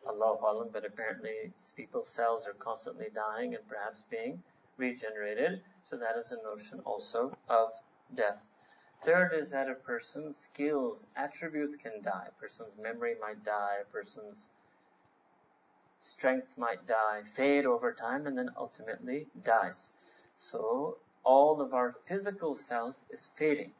Allah 0.09 0.38
Alam, 0.40 0.71
but 0.73 0.85
apparently 0.85 1.53
people's 1.77 2.09
cells 2.09 2.49
are 2.49 2.55
constantly 2.55 3.09
dying 3.14 3.55
and 3.55 3.68
perhaps 3.68 4.05
being 4.11 4.42
regenerated. 4.77 5.62
So 5.85 5.97
that 5.97 6.16
is 6.16 6.33
a 6.33 6.42
notion 6.42 6.81
also 6.81 7.37
of 7.49 7.73
death. 8.14 8.49
Third 9.05 9.33
is 9.33 9.49
that 9.51 9.68
a 9.68 9.75
person's 9.75 10.37
skills, 10.37 11.07
attributes 11.16 11.77
can 11.77 12.01
die. 12.03 12.27
A 12.29 12.40
person's 12.40 12.77
memory 12.79 13.14
might 13.21 13.44
die. 13.44 13.77
A 13.83 13.85
person's 13.85 14.49
strength 16.01 16.57
might 16.57 16.87
die, 16.87 17.23
fade 17.25 17.66
over 17.66 17.92
time, 17.92 18.27
and 18.27 18.37
then 18.37 18.51
ultimately 18.57 19.27
dies. 19.44 19.92
So 20.37 20.99
all 21.25 21.61
of 21.61 21.75
our 21.75 21.92
physical 22.07 22.55
self 22.55 22.97
is 23.11 23.27
fading. 23.37 23.73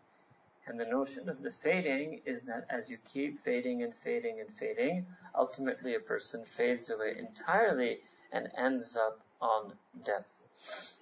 And 0.68 0.78
the 0.78 0.85
notion 0.85 1.31
of 1.31 1.42
the 1.42 1.50
fading 1.50 2.20
is 2.26 2.42
that 2.42 2.66
as 2.68 2.90
you 2.90 2.98
keep 2.98 3.38
fading 3.38 3.83
and 3.83 3.94
fading 3.94 4.38
and 4.38 4.52
fading, 4.52 5.07
ultimately 5.35 5.94
a 5.94 6.00
person 6.00 6.44
fades 6.44 6.90
away 6.90 7.16
entirely 7.16 8.02
and 8.31 8.52
ends 8.54 8.94
up 8.94 9.18
on 9.40 9.72
death. 10.04 10.98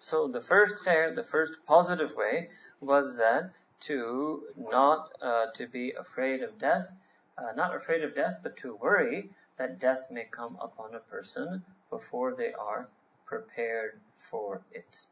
So 0.00 0.26
the 0.26 0.40
first 0.40 0.82
khair, 0.82 1.14
the 1.14 1.22
first 1.22 1.66
positive 1.66 2.16
way 2.16 2.48
was 2.80 3.18
that 3.18 3.52
to 3.80 4.48
not 4.56 5.12
uh, 5.20 5.50
to 5.52 5.66
be 5.66 5.92
afraid 5.92 6.42
of 6.42 6.58
death, 6.58 6.90
uh, 7.36 7.52
not 7.54 7.76
afraid 7.76 8.02
of 8.02 8.14
death, 8.14 8.40
but 8.42 8.56
to 8.56 8.74
worry 8.76 9.28
that 9.56 9.78
death 9.78 10.10
may 10.10 10.24
come 10.24 10.56
upon 10.62 10.94
a 10.94 10.98
person 10.98 11.62
before 11.90 12.34
they 12.34 12.54
are 12.54 12.88
prepared 13.26 14.00
for 14.14 14.62
it. 14.72 15.04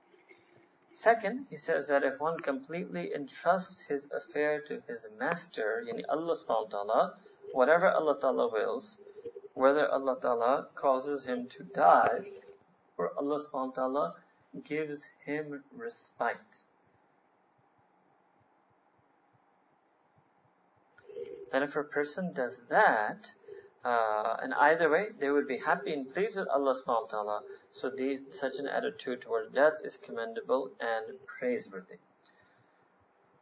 Second, 1.00 1.46
he 1.48 1.56
says 1.56 1.88
that 1.88 2.04
if 2.04 2.20
one 2.20 2.38
completely 2.40 3.14
entrusts 3.14 3.80
his 3.86 4.06
affair 4.12 4.60
to 4.60 4.82
his 4.86 5.06
master, 5.18 5.82
yani 5.88 6.04
Allah 6.10 6.34
subhanahu 6.34 6.64
wa 6.64 6.68
ta'ala, 6.68 7.14
whatever 7.52 7.88
Allah 7.88 8.20
ta'ala 8.20 8.52
wills, 8.52 8.98
whether 9.54 9.90
Allah 9.90 10.18
ta'ala 10.20 10.68
causes 10.74 11.24
him 11.24 11.48
to 11.56 11.62
die 11.62 12.26
or 12.98 13.16
Allah 13.16 13.40
subhanahu 13.40 13.68
wa 13.68 13.72
ta'ala 13.72 14.14
gives 14.62 15.08
him 15.24 15.64
respite. 15.74 16.64
And 21.50 21.64
if 21.64 21.76
a 21.76 21.82
person 21.82 22.34
does 22.34 22.64
that, 22.64 23.34
uh, 23.84 24.36
and 24.42 24.52
either 24.54 24.90
way, 24.90 25.08
they 25.18 25.30
would 25.30 25.48
be 25.48 25.56
happy 25.58 25.92
and 25.94 26.08
pleased 26.08 26.36
with 26.36 26.48
Allah 26.48 26.74
subhanahu 26.74 27.02
wa 27.02 27.08
ta'ala. 27.08 27.42
So 27.70 27.88
these, 27.88 28.22
such 28.30 28.58
an 28.58 28.68
attitude 28.68 29.22
towards 29.22 29.54
death 29.54 29.74
is 29.82 29.96
commendable 29.96 30.70
and 30.80 31.06
praiseworthy. 31.26 31.96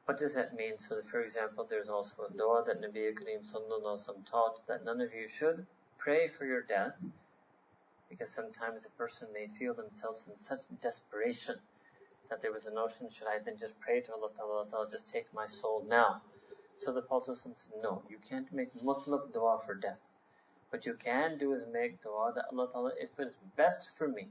What 0.05 0.17
does 0.17 0.35
that 0.37 0.55
mean? 0.55 0.79
So 0.79 1.03
for 1.03 1.21
example, 1.21 1.67
there's 1.69 1.91
also 1.91 2.23
a 2.23 2.37
dua 2.37 2.63
that 2.67 2.81
Nabi 2.81 3.13
Kareem 3.15 3.45
sallallahu 3.45 4.31
taught 4.31 4.67
that 4.67 4.85
none 4.85 5.01
of 5.01 5.13
you 5.13 5.27
should 5.27 5.67
pray 5.99 6.29
for 6.29 6.47
your 6.47 6.63
death 6.63 7.05
because 8.09 8.31
sometimes 8.31 8.87
a 8.87 8.91
person 8.91 9.29
may 9.35 9.49
feel 9.49 9.75
themselves 9.75 10.29
in 10.29 10.39
such 10.39 10.61
desperation 10.81 11.57
that 12.31 12.41
there 12.41 12.53
was 12.53 12.67
a 12.67 12.73
notion, 12.73 13.11
should 13.11 13.27
I 13.27 13.39
then 13.39 13.59
just 13.59 13.79
pray 13.81 14.01
to 14.03 14.13
Allah 14.13 14.31
Ta'ala, 14.37 14.67
Allah 14.73 14.89
just 14.91 15.09
take 15.09 15.27
my 15.35 15.47
soul 15.47 15.85
now? 15.89 16.23
So 16.79 16.93
the 16.93 17.03
Prophet 17.03 17.37
said, 17.37 17.55
no, 17.83 18.03
you 18.09 18.19
can't 18.19 18.53
make 18.53 18.73
mutlaq 18.83 19.33
dua 19.33 19.59
for 19.65 19.75
death. 19.75 20.15
What 20.71 20.85
you 20.85 20.95
can 20.95 21.39
do 21.39 21.55
is 21.55 21.67
make 21.73 22.03
dua 22.03 22.33
that 22.35 22.45
Allah 22.53 22.71
Ta'ala, 22.71 22.93
if 23.01 23.19
it's 23.19 23.37
best 23.57 23.97
for 23.97 24.07
me, 24.07 24.29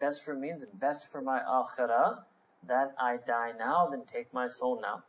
best 0.00 0.24
for 0.24 0.34
me 0.34 0.48
means 0.48 0.64
best 0.74 1.10
for 1.12 1.20
my 1.20 1.40
akhirah, 1.40 2.24
that 2.62 2.94
I 2.98 3.18
die 3.18 3.52
now, 3.58 3.86
then 3.86 4.06
take 4.06 4.32
my 4.32 4.48
soul 4.48 4.80
now. 4.80 5.02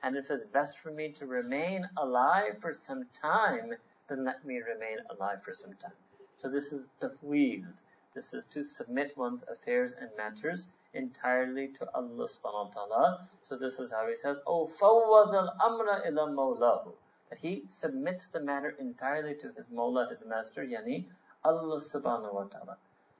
And 0.00 0.16
if 0.16 0.30
it's 0.30 0.44
best 0.44 0.78
for 0.78 0.92
me 0.92 1.10
to 1.12 1.26
remain 1.26 1.88
alive 1.96 2.58
for 2.60 2.72
some 2.72 3.06
time, 3.12 3.74
then 4.06 4.24
let 4.24 4.44
me 4.44 4.58
remain 4.58 4.98
alive 5.10 5.42
for 5.42 5.52
some 5.52 5.74
time. 5.74 5.96
So 6.36 6.48
this 6.48 6.72
is 6.72 6.88
tafweed. 7.00 7.66
This 8.14 8.32
is 8.32 8.46
to 8.46 8.62
submit 8.62 9.16
one's 9.16 9.42
affairs 9.42 9.92
and 9.92 10.10
matters 10.16 10.68
entirely 10.94 11.68
to 11.68 11.88
Allah 11.94 12.28
subhanahu 12.28 12.66
wa 12.66 12.70
ta'ala. 12.70 13.28
So 13.42 13.56
this 13.56 13.80
is 13.80 13.90
how 13.90 14.06
he 14.08 14.14
says, 14.14 14.36
Oh, 14.46 14.66
fawwad 14.66 15.34
al-amra 15.34 16.06
ila 16.06 16.28
mawlahu 16.28 16.92
that 17.31 17.39
he 17.39 17.63
submits 17.67 18.27
the 18.27 18.39
matter 18.39 18.69
entirely 18.79 19.35
to 19.35 19.51
his 19.51 19.67
Mawla, 19.67 20.09
his 20.09 20.25
master, 20.25 20.63
yani 20.63 21.05
Allah 21.43 21.79
subhanahu 21.79 22.33
wa 22.33 22.43
ta'ala. 22.43 22.77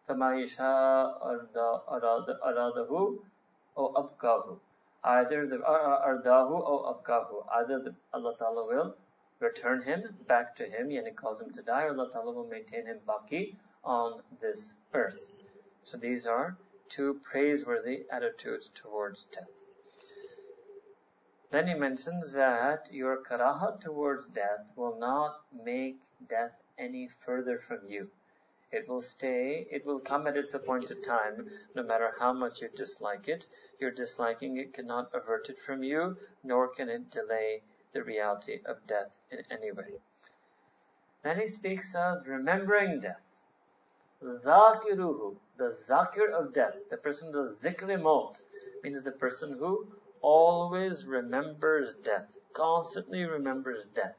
فَمَا 0.07 0.41
يَشَاء 0.43 1.55
أَرَادَهُ 1.89 3.19
أَوْ 3.77 3.93
أَبْقَاهُ 3.93 4.59
Either 5.03 5.45
the 5.47 5.57
ardahu 5.57 6.51
or 6.51 6.95
abkahu. 6.95 7.45
Either 7.49 7.79
the, 7.79 7.95
Allah 8.13 8.35
Ta'ala 8.35 8.65
will 8.65 8.97
return 9.39 9.81
him 9.83 10.17
back 10.27 10.55
to 10.55 10.65
him, 10.65 10.89
yani 10.89 11.15
cause 11.15 11.39
him 11.39 11.51
to 11.51 11.61
die, 11.61 11.83
or 11.83 11.89
Allah 11.91 12.09
Ta'ala 12.11 12.31
will 12.31 12.47
maintain 12.47 12.85
him 12.87 12.99
baki 13.07 13.55
on 13.83 14.21
this 14.41 14.73
earth. 14.93 15.29
So 15.83 15.97
these 15.97 16.25
are 16.25 16.57
two 16.89 17.19
praiseworthy 17.23 18.05
attitudes 18.09 18.69
towards 18.73 19.25
death. 19.25 19.67
Then 21.52 21.68
he 21.68 21.74
mentions 21.74 22.32
that 22.32 22.90
your 22.90 23.22
karaha 23.22 23.78
towards 23.78 24.24
death 24.24 24.72
will 24.74 24.98
not 24.98 25.44
make 25.52 26.00
death 26.26 26.62
any 26.78 27.08
further 27.08 27.58
from 27.58 27.86
you. 27.86 28.10
It 28.70 28.88
will 28.88 29.02
stay, 29.02 29.68
it 29.70 29.84
will 29.84 30.00
come 30.00 30.26
at 30.26 30.38
its 30.38 30.54
appointed 30.54 31.04
time, 31.04 31.50
no 31.74 31.82
matter 31.82 32.10
how 32.18 32.32
much 32.32 32.62
you 32.62 32.70
dislike 32.70 33.28
it. 33.28 33.46
Your 33.78 33.90
disliking 33.90 34.56
it 34.56 34.72
cannot 34.72 35.14
avert 35.14 35.50
it 35.50 35.58
from 35.58 35.82
you, 35.82 36.16
nor 36.42 36.68
can 36.68 36.88
it 36.88 37.10
delay 37.10 37.64
the 37.92 38.02
reality 38.02 38.62
of 38.64 38.86
death 38.86 39.18
in 39.30 39.44
any 39.50 39.72
way. 39.72 40.00
Then 41.22 41.38
he 41.38 41.46
speaks 41.48 41.94
of 41.94 42.26
remembering 42.26 43.00
death. 43.00 43.38
Zakiruhu, 44.22 45.36
the 45.58 45.68
zakir 45.68 46.30
of 46.30 46.54
death, 46.54 46.88
the 46.88 46.96
person 46.96 47.30
who 47.30 47.44
does 47.44 47.62
zikr 47.62 48.42
means 48.82 49.02
the 49.02 49.12
person 49.12 49.58
who 49.58 49.86
always 50.22 51.04
remembers 51.04 51.94
death, 51.94 52.36
constantly 52.52 53.24
remembers 53.24 53.84
death. 53.86 54.16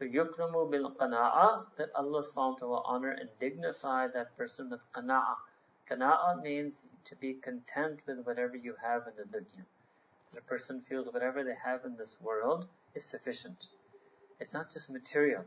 yukramu 0.00 0.70
bil 0.70 0.92
qana'a, 0.92 1.66
that 1.76 1.90
Allah 1.96 2.22
subhanahu 2.22 2.60
will 2.60 2.82
honor 2.86 3.10
and 3.10 3.28
dignify 3.40 4.06
that 4.08 4.36
person 4.36 4.70
with 4.70 4.80
qana'a. 4.92 5.36
Qana'a 5.90 6.40
means 6.42 6.86
to 7.04 7.16
be 7.16 7.34
content 7.34 8.00
with 8.06 8.24
whatever 8.24 8.56
you 8.56 8.76
have 8.80 9.08
in 9.08 9.16
the 9.16 9.24
dunya. 9.24 9.64
The 10.32 10.40
person 10.42 10.80
feels 10.80 11.12
whatever 11.12 11.42
they 11.42 11.56
have 11.56 11.84
in 11.84 11.96
this 11.96 12.20
world 12.20 12.68
is 12.94 13.04
sufficient. 13.04 13.68
It's 14.38 14.54
not 14.54 14.70
just 14.70 14.90
material. 14.90 15.44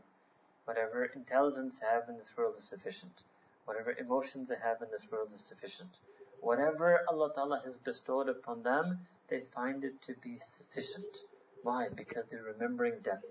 Whatever 0.64 1.06
intelligence 1.06 1.80
they 1.80 1.86
have 1.86 2.08
in 2.08 2.18
this 2.18 2.36
world 2.36 2.56
is 2.56 2.64
sufficient. 2.64 3.22
Whatever 3.64 3.92
emotions 3.98 4.50
they 4.50 4.56
have 4.56 4.82
in 4.82 4.90
this 4.90 5.10
world 5.10 5.32
is 5.32 5.40
sufficient. 5.40 6.00
Whatever 6.40 7.04
Allah 7.08 7.32
Ta'ala 7.34 7.62
has 7.64 7.76
bestowed 7.78 8.28
upon 8.28 8.62
them 8.62 9.06
they 9.28 9.42
find 9.54 9.84
it 9.84 10.00
to 10.02 10.14
be 10.22 10.38
sufficient. 10.38 11.16
Why? 11.62 11.88
Because 11.94 12.26
they're 12.26 12.52
remembering 12.54 13.00
death. 13.02 13.24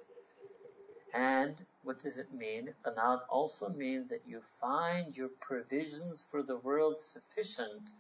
And 1.14 1.56
what 1.84 2.00
does 2.00 2.18
it 2.18 2.34
mean? 2.34 2.74
Qanaat 2.86 3.22
also 3.30 3.70
means 3.70 4.10
that 4.10 4.22
you 4.28 4.42
find 4.62 5.16
your 5.16 5.30
provisions 5.30 6.24
for 6.30 6.44
the 6.44 6.58
world 6.58 7.00
sufficient 7.00 7.92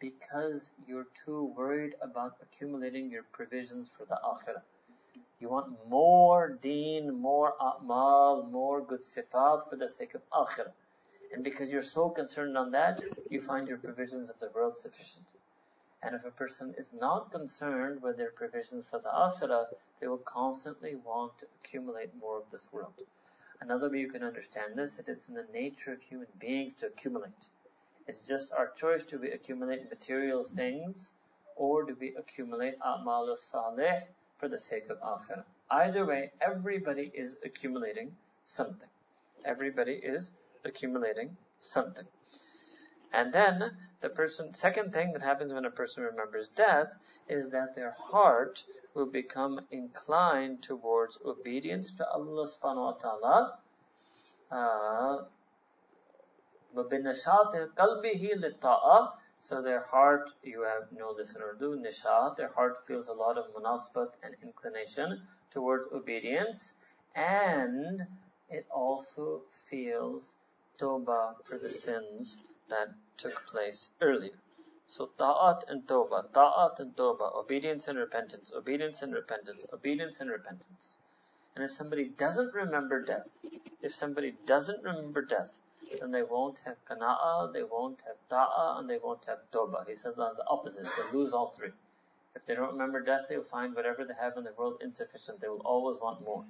because 0.00 0.70
you're 0.86 1.06
too 1.24 1.52
worried 1.56 1.94
about 2.00 2.36
accumulating 2.42 3.10
your 3.10 3.22
provisions 3.32 3.90
for 3.96 4.04
the 4.06 4.18
akhirah. 4.24 4.62
You 5.40 5.50
want 5.50 5.88
more 5.88 6.58
deen, 6.60 7.20
more 7.20 7.54
a'mal, 7.60 8.50
more 8.50 8.80
good 8.80 9.02
sifat 9.02 9.68
for 9.68 9.76
the 9.76 9.88
sake 9.88 10.14
of 10.14 10.22
akhirah. 10.30 10.72
And 11.32 11.44
because 11.44 11.70
you're 11.70 11.82
so 11.82 12.08
concerned 12.08 12.56
on 12.56 12.70
that, 12.72 13.02
you 13.28 13.40
find 13.40 13.68
your 13.68 13.78
provisions 13.78 14.30
of 14.30 14.38
the 14.40 14.50
world 14.54 14.76
sufficient. 14.76 15.26
And 16.04 16.14
if 16.14 16.24
a 16.26 16.30
person 16.30 16.74
is 16.76 16.92
not 16.92 17.32
concerned 17.32 18.02
with 18.02 18.18
their 18.18 18.30
provisions 18.30 18.86
for 18.86 18.98
the 18.98 19.08
akhirah, 19.08 19.68
they 20.00 20.06
will 20.06 20.18
constantly 20.18 20.96
want 20.96 21.38
to 21.38 21.46
accumulate 21.58 22.14
more 22.20 22.36
of 22.38 22.50
this 22.50 22.70
world. 22.70 22.92
Another 23.62 23.88
way 23.88 24.00
you 24.00 24.10
can 24.10 24.22
understand 24.22 24.76
this, 24.76 24.98
it 24.98 25.08
is 25.08 25.30
in 25.30 25.34
the 25.34 25.46
nature 25.50 25.94
of 25.94 26.02
human 26.02 26.28
beings 26.38 26.74
to 26.74 26.88
accumulate. 26.88 27.48
It's 28.06 28.28
just 28.28 28.52
our 28.52 28.70
choice 28.72 29.02
do 29.04 29.18
we 29.18 29.30
accumulate 29.30 29.88
material 29.88 30.44
things 30.44 31.14
or 31.56 31.84
do 31.84 31.96
we 31.98 32.14
accumulate 32.16 32.78
a'mal 32.80 33.34
salih 33.38 34.02
for 34.36 34.48
the 34.48 34.58
sake 34.58 34.90
of 34.90 35.00
akhirah. 35.00 35.44
Either 35.70 36.04
way, 36.04 36.32
everybody 36.42 37.10
is 37.14 37.38
accumulating 37.42 38.14
something. 38.44 38.90
Everybody 39.42 39.94
is 39.94 40.34
accumulating 40.64 41.38
something. 41.60 42.06
And 43.14 43.32
then 43.32 43.76
the 44.00 44.08
person, 44.08 44.52
second 44.54 44.92
thing 44.92 45.12
that 45.12 45.22
happens 45.22 45.54
when 45.54 45.64
a 45.64 45.70
person 45.70 46.02
remembers 46.02 46.48
death 46.48 46.92
is 47.28 47.48
that 47.50 47.72
their 47.74 47.92
heart 47.92 48.64
will 48.92 49.06
become 49.06 49.60
inclined 49.70 50.64
towards 50.64 51.20
obedience 51.24 51.92
to 51.92 52.10
Allah 52.10 52.44
subhanahu 52.44 52.90
wa 52.90 52.92
ta'ala. 52.92 53.58
Uh, 54.50 55.24
so 59.38 59.62
their 59.62 59.80
heart, 59.80 60.30
you 60.42 60.62
have 60.62 60.90
know 60.90 61.14
this 61.14 61.36
in 61.36 61.42
Urdu, 61.42 61.76
nishat, 61.76 62.34
their 62.34 62.52
heart 62.52 62.84
feels 62.84 63.06
a 63.06 63.12
lot 63.12 63.38
of 63.38 63.46
munasbat 63.54 64.16
and 64.24 64.34
inclination 64.42 65.22
towards 65.50 65.86
obedience 65.92 66.74
and 67.14 68.04
it 68.48 68.66
also 68.72 69.42
feels 69.52 70.36
tawbah 70.78 71.34
for 71.44 71.58
the 71.58 71.70
sins 71.70 72.38
that 72.74 72.88
took 73.16 73.46
place 73.46 73.90
earlier. 74.00 74.36
So 74.86 75.06
ta'at 75.18 75.64
and 75.68 75.86
tawbah, 75.86 76.32
ta'at 76.32 76.80
and 76.80 76.94
tawbah, 76.96 77.34
obedience 77.34 77.88
and 77.88 77.98
repentance, 77.98 78.52
obedience 78.52 79.02
and 79.02 79.14
repentance, 79.14 79.64
obedience 79.72 80.20
and 80.20 80.30
repentance. 80.30 80.98
And 81.54 81.64
if 81.64 81.70
somebody 81.70 82.06
doesn't 82.08 82.52
remember 82.52 83.00
death, 83.02 83.38
if 83.80 83.94
somebody 83.94 84.34
doesn't 84.44 84.82
remember 84.82 85.22
death, 85.22 85.56
then 86.00 86.10
they 86.10 86.22
won't 86.22 86.58
have 86.66 86.84
kana'ah, 86.84 87.52
they 87.52 87.62
won't 87.62 88.02
have 88.02 88.16
ta'ah, 88.28 88.78
and 88.78 88.90
they 88.90 88.98
won't 88.98 89.24
have 89.26 89.38
tawbah. 89.52 89.86
He 89.86 89.94
says 89.94 90.16
that 90.16 90.36
the 90.36 90.46
opposite, 90.48 90.84
they 90.84 91.16
lose 91.16 91.32
all 91.32 91.50
three. 91.50 91.72
If 92.34 92.44
they 92.44 92.56
don't 92.56 92.72
remember 92.72 93.00
death, 93.00 93.26
they'll 93.28 93.42
find 93.42 93.74
whatever 93.74 94.04
they 94.04 94.14
have 94.20 94.36
in 94.36 94.44
the 94.44 94.52
world 94.58 94.82
insufficient. 94.82 95.40
They 95.40 95.48
will 95.48 95.62
always 95.64 96.00
want 96.00 96.24
more. 96.24 96.44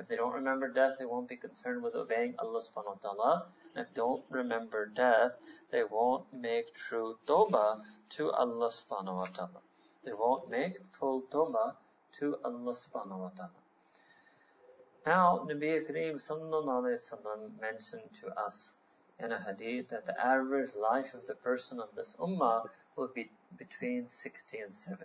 If 0.00 0.08
they 0.08 0.16
don't 0.16 0.32
remember 0.32 0.68
death, 0.68 0.96
they 0.98 1.04
won't 1.04 1.28
be 1.28 1.36
concerned 1.36 1.82
with 1.82 1.94
obeying 1.94 2.34
Allah 2.38 2.62
subhanahu 2.62 2.96
wa 2.96 3.02
ta'ala. 3.02 3.48
And 3.74 3.86
if 3.86 3.92
they 3.92 4.00
don't 4.00 4.24
remember 4.30 4.86
death, 4.86 5.32
they 5.70 5.84
won't 5.84 6.32
make 6.32 6.72
true 6.72 7.18
tawbah 7.26 7.84
to 8.16 8.30
Allah 8.32 8.68
subhanahu 8.68 9.16
wa 9.16 9.26
ta'ala. 9.26 9.60
They 10.02 10.14
won't 10.14 10.48
make 10.48 10.82
full 10.86 11.20
tawbah 11.30 11.76
to 12.12 12.38
Allah 12.42 12.72
subhanahu 12.72 13.18
wa 13.18 13.28
ta'ala. 13.36 13.60
Now, 15.04 15.46
Nabi 15.46 15.86
Kareem 15.86 16.14
sallallahu 16.14 16.80
alayhi 16.80 16.96
wasallam 16.96 17.60
mentioned 17.60 18.10
to 18.22 18.32
us 18.40 18.76
in 19.18 19.32
a 19.32 19.38
hadith 19.38 19.88
that 19.90 20.06
the 20.06 20.18
average 20.18 20.74
life 20.76 21.12
of 21.12 21.26
the 21.26 21.34
person 21.34 21.78
of 21.78 21.94
this 21.94 22.16
ummah 22.16 22.70
will 22.96 23.08
be 23.08 23.30
between 23.58 24.06
60 24.06 24.60
and 24.60 24.74
70. 24.74 25.04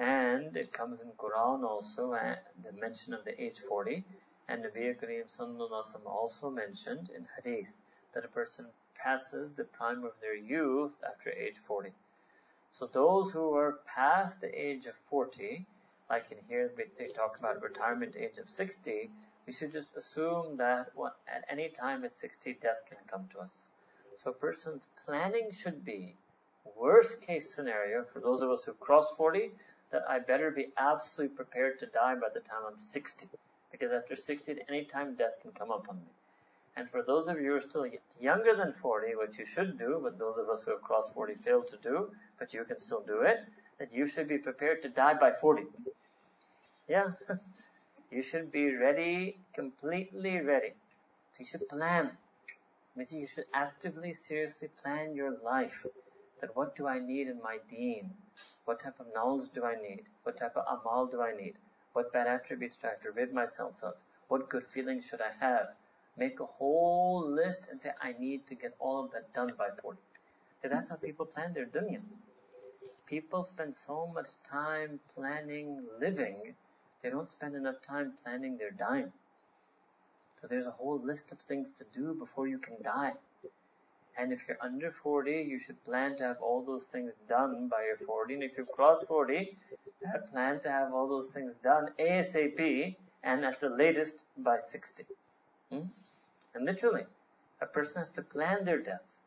And 0.00 0.56
it 0.56 0.72
comes 0.72 1.02
in 1.02 1.10
Quran 1.10 1.62
also, 1.62 2.14
uh, 2.14 2.36
the 2.62 2.72
mention 2.72 3.12
of 3.12 3.22
the 3.26 3.38
age 3.38 3.58
40. 3.60 4.02
And 4.48 4.64
Nabi 4.64 4.98
Kareem 4.98 5.28
Sallallahu 5.28 6.06
also 6.06 6.48
mentioned 6.48 7.10
in 7.10 7.28
Hadith 7.36 7.74
that 8.14 8.24
a 8.24 8.28
person 8.28 8.68
passes 8.94 9.52
the 9.52 9.64
prime 9.64 10.02
of 10.04 10.18
their 10.22 10.34
youth 10.34 10.98
after 11.06 11.28
age 11.28 11.58
40. 11.58 11.92
So 12.72 12.86
those 12.86 13.32
who 13.32 13.52
are 13.54 13.80
past 13.84 14.40
the 14.40 14.48
age 14.48 14.86
of 14.86 14.96
40, 14.96 15.66
like 16.08 16.32
in 16.32 16.38
here 16.48 16.72
they 16.96 17.08
talk 17.08 17.38
about 17.38 17.60
retirement 17.60 18.16
age 18.16 18.38
of 18.38 18.48
60, 18.48 19.10
we 19.46 19.52
should 19.52 19.70
just 19.70 19.94
assume 19.98 20.56
that 20.56 20.92
at 21.28 21.44
any 21.46 21.68
time 21.68 22.06
at 22.06 22.14
60 22.14 22.54
death 22.54 22.86
can 22.88 22.98
come 23.06 23.28
to 23.32 23.40
us. 23.40 23.68
So 24.16 24.30
a 24.30 24.34
person's 24.34 24.86
planning 25.04 25.52
should 25.52 25.84
be 25.84 26.16
worst 26.76 27.20
case 27.20 27.54
scenario 27.54 28.04
for 28.04 28.20
those 28.20 28.40
of 28.40 28.50
us 28.50 28.64
who 28.64 28.72
cross 28.72 29.12
40 29.16 29.52
that 29.90 30.04
I 30.08 30.18
better 30.18 30.50
be 30.50 30.68
absolutely 30.76 31.36
prepared 31.36 31.78
to 31.80 31.86
die 31.86 32.14
by 32.14 32.28
the 32.32 32.40
time 32.40 32.62
I'm 32.66 32.78
60. 32.78 33.28
Because 33.70 33.92
after 33.92 34.16
60, 34.16 34.52
at 34.52 34.58
any 34.68 34.84
time 34.84 35.14
death 35.14 35.38
can 35.42 35.52
come 35.52 35.70
upon 35.70 35.96
me. 35.96 36.12
And 36.76 36.88
for 36.88 37.02
those 37.02 37.28
of 37.28 37.40
you 37.40 37.50
who 37.50 37.56
are 37.56 37.60
still 37.60 37.86
younger 38.20 38.54
than 38.54 38.72
40, 38.72 39.16
what 39.16 39.36
you 39.38 39.44
should 39.44 39.78
do, 39.78 40.00
but 40.02 40.18
those 40.18 40.38
of 40.38 40.48
us 40.48 40.64
who 40.64 40.72
have 40.72 40.82
crossed 40.82 41.12
40 41.14 41.34
fail 41.34 41.62
to 41.62 41.76
do, 41.76 42.10
but 42.38 42.54
you 42.54 42.64
can 42.64 42.78
still 42.78 43.00
do 43.00 43.22
it, 43.22 43.40
that 43.78 43.92
you 43.92 44.06
should 44.06 44.28
be 44.28 44.38
prepared 44.38 44.82
to 44.82 44.88
die 44.88 45.14
by 45.14 45.32
40. 45.32 45.64
Yeah. 46.88 47.12
you 48.10 48.22
should 48.22 48.52
be 48.52 48.74
ready, 48.74 49.38
completely 49.54 50.40
ready. 50.40 50.72
So 51.32 51.40
you 51.40 51.46
should 51.46 51.68
plan. 51.68 52.12
Means 52.96 53.12
you 53.12 53.26
should 53.26 53.46
actively, 53.54 54.12
seriously 54.12 54.68
plan 54.82 55.14
your 55.14 55.36
life. 55.44 55.86
That 56.40 56.56
what 56.56 56.74
do 56.74 56.86
I 56.86 56.98
need 56.98 57.28
in 57.28 57.42
my 57.42 57.58
deen? 57.68 58.10
What 58.64 58.80
type 58.80 58.98
of 59.00 59.12
knowledge 59.14 59.50
do 59.50 59.64
I 59.64 59.74
need? 59.74 60.04
What 60.22 60.36
type 60.38 60.56
of 60.56 60.64
amal 60.80 61.06
do 61.06 61.20
I 61.20 61.36
need? 61.36 61.54
What 61.92 62.12
bad 62.12 62.26
attributes 62.26 62.76
do 62.76 62.86
I 62.86 62.90
have 62.90 63.00
to 63.02 63.10
rid 63.10 63.32
myself 63.34 63.82
of? 63.82 63.94
What 64.28 64.48
good 64.48 64.64
feelings 64.64 65.06
should 65.06 65.20
I 65.20 65.32
have? 65.40 65.74
Make 66.16 66.40
a 66.40 66.46
whole 66.46 67.28
list 67.28 67.68
and 67.70 67.80
say, 67.80 67.90
I 68.00 68.12
need 68.18 68.46
to 68.46 68.54
get 68.54 68.76
all 68.78 69.04
of 69.04 69.12
that 69.12 69.32
done 69.32 69.52
by 69.58 69.70
40. 69.82 69.98
Because 70.62 70.76
that's 70.76 70.90
how 70.90 70.96
people 70.96 71.26
plan 71.26 71.52
their 71.52 71.66
dunya. 71.66 72.00
People 73.06 73.42
spend 73.42 73.74
so 73.74 74.06
much 74.06 74.28
time 74.44 75.00
planning 75.14 75.84
living, 75.98 76.54
they 77.02 77.10
don't 77.10 77.28
spend 77.28 77.54
enough 77.54 77.82
time 77.82 78.12
planning 78.22 78.56
their 78.56 78.70
dying. 78.70 79.12
So 80.36 80.46
there's 80.46 80.66
a 80.66 80.70
whole 80.70 81.00
list 81.00 81.32
of 81.32 81.40
things 81.40 81.72
to 81.72 81.84
do 81.92 82.14
before 82.14 82.46
you 82.46 82.58
can 82.58 82.80
die. 82.82 83.14
And 84.18 84.32
if 84.32 84.46
you're 84.46 84.58
under 84.60 84.90
40, 84.90 85.30
you 85.32 85.58
should 85.58 85.82
plan 85.84 86.16
to 86.16 86.24
have 86.24 86.40
all 86.42 86.62
those 86.62 86.86
things 86.86 87.12
done 87.28 87.68
by 87.68 87.84
your 87.84 87.96
40. 87.96 88.34
And 88.34 88.42
if 88.42 88.58
you've 88.58 88.70
crossed 88.72 89.06
40, 89.06 89.56
plan 90.30 90.60
to 90.60 90.70
have 90.70 90.92
all 90.92 91.08
those 91.08 91.30
things 91.30 91.54
done 91.62 91.88
ASAP 91.98 92.96
and 93.22 93.44
at 93.44 93.60
the 93.60 93.68
latest 93.68 94.24
by 94.38 94.56
60. 94.58 95.04
Hmm? 95.70 95.86
And 96.54 96.64
literally, 96.64 97.04
a 97.60 97.66
person 97.66 98.00
has 98.00 98.08
to 98.10 98.22
plan 98.22 98.64
their 98.64 98.80
death. 98.82 99.18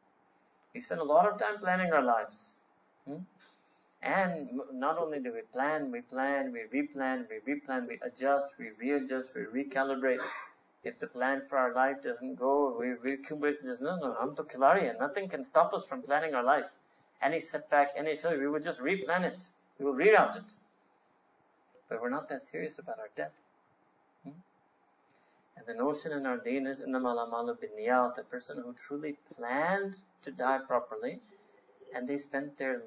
We 0.73 0.81
spend 0.81 1.01
a 1.01 1.05
lot 1.05 1.31
of 1.31 1.39
time 1.39 1.59
planning 1.59 1.93
our 1.93 2.03
lives. 2.03 2.59
Hmm? 3.07 3.19
And 4.01 4.49
not 4.73 4.97
only 4.97 5.19
do 5.19 5.31
we 5.33 5.41
plan, 5.53 5.91
we 5.91 6.01
plan, 6.01 6.51
we 6.51 6.61
replan, 6.77 7.25
we 7.29 7.53
replan, 7.53 7.87
we 7.87 7.99
adjust, 8.03 8.47
we 8.59 8.71
readjust, 8.77 9.33
we 9.33 9.63
recalibrate. 9.63 10.21
If 10.83 10.99
the 10.99 11.07
plan 11.07 11.43
for 11.47 11.57
our 11.57 11.73
life 11.73 12.01
doesn't 12.03 12.35
go, 12.35 12.75
we 12.77 12.87
recalibrate. 12.87 13.61
There's 13.63 13.79
no, 13.79 13.95
no, 13.97 14.17
I'm 14.19 14.35
Kilari, 14.35 14.97
nothing 14.99 15.29
can 15.29 15.43
stop 15.43 15.73
us 15.73 15.85
from 15.85 16.01
planning 16.01 16.35
our 16.35 16.43
life. 16.43 16.69
Any 17.21 17.39
setback, 17.39 17.91
any 17.95 18.17
failure, 18.17 18.39
we 18.39 18.47
will 18.47 18.59
just 18.59 18.81
replan 18.81 19.23
it. 19.23 19.47
We 19.79 19.85
will 19.85 19.93
reroute 19.93 20.35
it. 20.35 20.53
But 21.87 22.01
we're 22.01 22.09
not 22.09 22.27
that 22.29 22.43
serious 22.43 22.79
about 22.79 22.99
our 22.99 23.09
death. 23.15 23.31
Hmm? 24.23 24.31
And 25.55 25.65
the 25.65 25.73
notion 25.73 26.11
in 26.11 26.25
our 26.25 26.37
deen 26.37 26.67
is 26.67 26.81
innamal 26.81 27.17
amalu 27.17 27.57
binniyat, 27.57 28.15
the 28.15 28.23
person 28.23 28.61
who 28.61 28.73
truly 28.73 29.17
planned 29.33 30.01
to 30.23 30.31
die 30.31 30.59
properly, 30.67 31.21
and 31.95 32.09
they 32.09 32.17
spent 32.17 32.57
their 32.57 32.81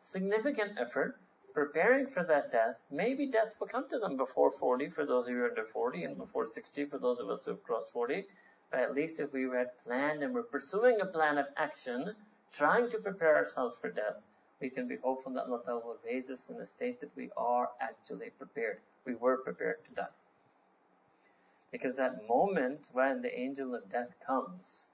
significant 0.00 0.78
effort 0.78 1.18
preparing 1.54 2.06
for 2.06 2.24
that 2.24 2.50
death, 2.50 2.82
maybe 2.90 3.26
death 3.26 3.54
will 3.58 3.66
come 3.66 3.88
to 3.88 3.98
them 3.98 4.16
before 4.16 4.50
40 4.50 4.88
for 4.88 5.04
those 5.04 5.28
of 5.28 5.34
you 5.34 5.44
under 5.44 5.64
40 5.64 6.04
and 6.04 6.16
before 6.16 6.46
60 6.46 6.86
for 6.86 6.98
those 6.98 7.18
of 7.18 7.28
us 7.28 7.44
who 7.44 7.52
have 7.52 7.62
crossed 7.62 7.92
40. 7.92 8.26
But 8.70 8.80
at 8.80 8.94
least 8.94 9.20
if 9.20 9.32
we 9.32 9.42
had 9.42 9.78
planned 9.78 10.22
and 10.22 10.34
we're 10.34 10.42
pursuing 10.42 11.00
a 11.00 11.06
plan 11.06 11.38
of 11.38 11.46
action, 11.56 12.14
trying 12.52 12.88
to 12.90 12.98
prepare 12.98 13.36
ourselves 13.36 13.76
for 13.76 13.90
death, 13.90 14.26
we 14.60 14.70
can 14.70 14.88
be 14.88 14.96
hopeful 14.96 15.32
that 15.32 15.46
Allah 15.46 15.80
will 15.84 15.98
raise 16.04 16.30
us 16.30 16.48
in 16.48 16.56
a 16.56 16.66
state 16.66 17.00
that 17.00 17.16
we 17.16 17.30
are 17.36 17.70
actually 17.80 18.30
prepared. 18.30 18.80
We 19.04 19.14
were 19.14 19.38
prepared 19.38 19.84
to 19.84 19.94
die. 19.94 20.16
Because 21.70 21.96
that 21.96 22.28
moment 22.28 22.88
when 22.92 23.22
the 23.22 23.38
angel 23.38 23.74
of 23.74 23.88
death 23.90 24.14
comes, 24.24 24.88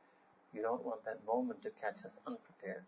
you 0.52 0.62
don't 0.62 0.84
want 0.84 1.04
that 1.04 1.24
moment 1.26 1.62
to 1.62 1.70
catch 1.70 2.04
us 2.04 2.20
unprepared 2.26 2.84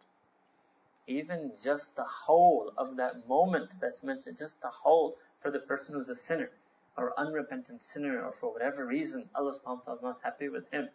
even 1.06 1.52
just 1.62 1.96
the 1.96 2.04
whole 2.04 2.72
of 2.76 2.96
that 2.96 3.28
moment 3.28 3.74
that's 3.80 4.02
mentioned, 4.02 4.38
just 4.38 4.60
the 4.60 4.68
whole 4.68 5.16
for 5.40 5.50
the 5.50 5.58
person 5.58 5.94
who's 5.94 6.10
a 6.10 6.14
sinner 6.14 6.50
or 6.96 7.18
unrepentant 7.18 7.82
sinner 7.82 8.22
or 8.22 8.32
for 8.32 8.52
whatever 8.52 8.86
reason 8.86 9.28
Allah 9.34 9.54
subhanahu 9.54 9.78
wa 9.78 9.82
ta'ala 9.84 9.96
is 9.96 10.02
not 10.02 10.20
happy 10.22 10.48
with 10.48 10.70
him. 10.70 10.88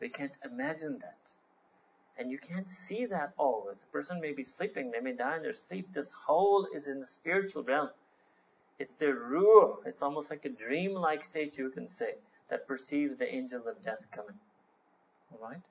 We 0.00 0.08
can't 0.08 0.36
imagine 0.44 0.98
that. 0.98 1.32
And 2.18 2.30
you 2.30 2.38
can't 2.38 2.68
see 2.68 3.06
that 3.06 3.32
always. 3.38 3.78
The 3.78 3.86
person 3.86 4.20
may 4.20 4.32
be 4.32 4.42
sleeping, 4.42 4.90
they 4.90 5.00
may 5.00 5.12
die 5.12 5.36
in 5.36 5.42
their 5.42 5.52
sleep. 5.52 5.92
This 5.92 6.12
whole 6.12 6.66
is 6.74 6.88
in 6.88 7.00
the 7.00 7.06
spiritual 7.06 7.62
realm. 7.62 7.88
It's 8.78 8.92
their 8.94 9.14
ruh. 9.14 9.76
It's 9.86 10.02
almost 10.02 10.28
like 10.30 10.44
a 10.44 10.50
dream-like 10.50 11.24
state, 11.24 11.56
you 11.56 11.70
can 11.70 11.88
say, 11.88 12.14
that 12.48 12.66
perceives 12.66 13.16
the 13.16 13.32
angel 13.32 13.66
of 13.66 13.80
death 13.82 14.06
coming. 14.10 14.38
Alright? 15.32 15.62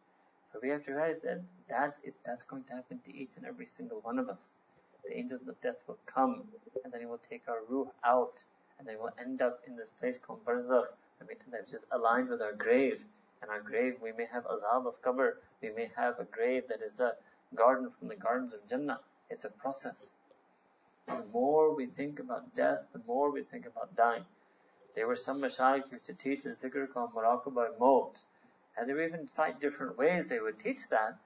So 0.52 0.60
we 0.62 0.70
have 0.70 0.84
to 0.86 0.92
realize 0.92 1.22
that 1.22 1.42
that 1.70 1.98
is 2.04 2.14
that's 2.26 2.44
going 2.44 2.64
to 2.66 2.74
happen 2.74 3.00
to 3.06 3.16
each 3.16 3.38
and 3.38 3.46
every 3.46 3.66
single 3.66 4.00
one 4.02 4.20
of 4.20 4.28
us. 4.28 4.58
The 5.06 5.18
angel 5.18 5.40
of 5.48 5.62
death 5.62 5.82
will 5.88 5.98
come, 6.06 6.44
and 6.84 6.92
then 6.92 7.00
he 7.00 7.08
will 7.08 7.18
take 7.30 7.48
our 7.48 7.64
ruh 7.70 7.88
out, 8.04 8.44
and 8.78 8.88
then 8.88 8.98
we'll 9.00 9.14
end 9.18 9.42
up 9.42 9.62
in 9.66 9.78
this 9.78 9.90
place 9.90 10.18
called 10.18 10.44
barzakh, 10.46 10.92
up 11.22 11.68
just 11.70 11.86
aligned 11.92 12.30
with 12.30 12.42
our 12.42 12.54
grave. 12.54 13.06
And 13.42 13.50
our 13.50 13.62
grave, 13.62 13.96
we 14.02 14.12
may 14.12 14.26
have 14.26 14.46
azab 14.46 14.86
of 14.86 15.02
qabr, 15.02 15.36
we 15.62 15.70
may 15.70 15.90
have 15.96 16.20
a 16.20 16.26
grave 16.26 16.68
that 16.68 16.82
is 16.82 17.00
a 17.00 17.16
garden 17.56 17.90
from 17.90 18.10
the 18.10 18.16
gardens 18.16 18.54
of 18.54 18.68
Jannah. 18.68 19.00
It's 19.30 19.46
a 19.46 19.50
process. 19.50 20.16
The 21.08 21.24
more 21.32 21.74
we 21.74 21.86
think 21.86 22.20
about 22.20 22.56
death, 22.56 22.84
the 22.92 23.02
more 23.08 23.32
we 23.32 23.42
think 23.42 23.66
about 23.66 23.96
dying. 23.96 24.26
There 24.96 25.08
were 25.08 25.16
some 25.16 25.42
mashayikh 25.42 25.92
used 25.92 26.06
to 26.06 26.14
teach 26.14 26.46
a 26.46 26.50
zikr 26.50 26.92
called 26.92 27.14
Muraqabah 27.14 27.80
Maut, 27.80 28.24
and 28.78 28.90
they 28.90 28.94
would 28.94 29.08
even 29.08 29.28
cite 29.28 29.60
different 29.60 29.98
ways 29.98 30.28
they 30.30 30.40
would 30.40 30.60
teach 30.60 30.90
that. 30.90 31.18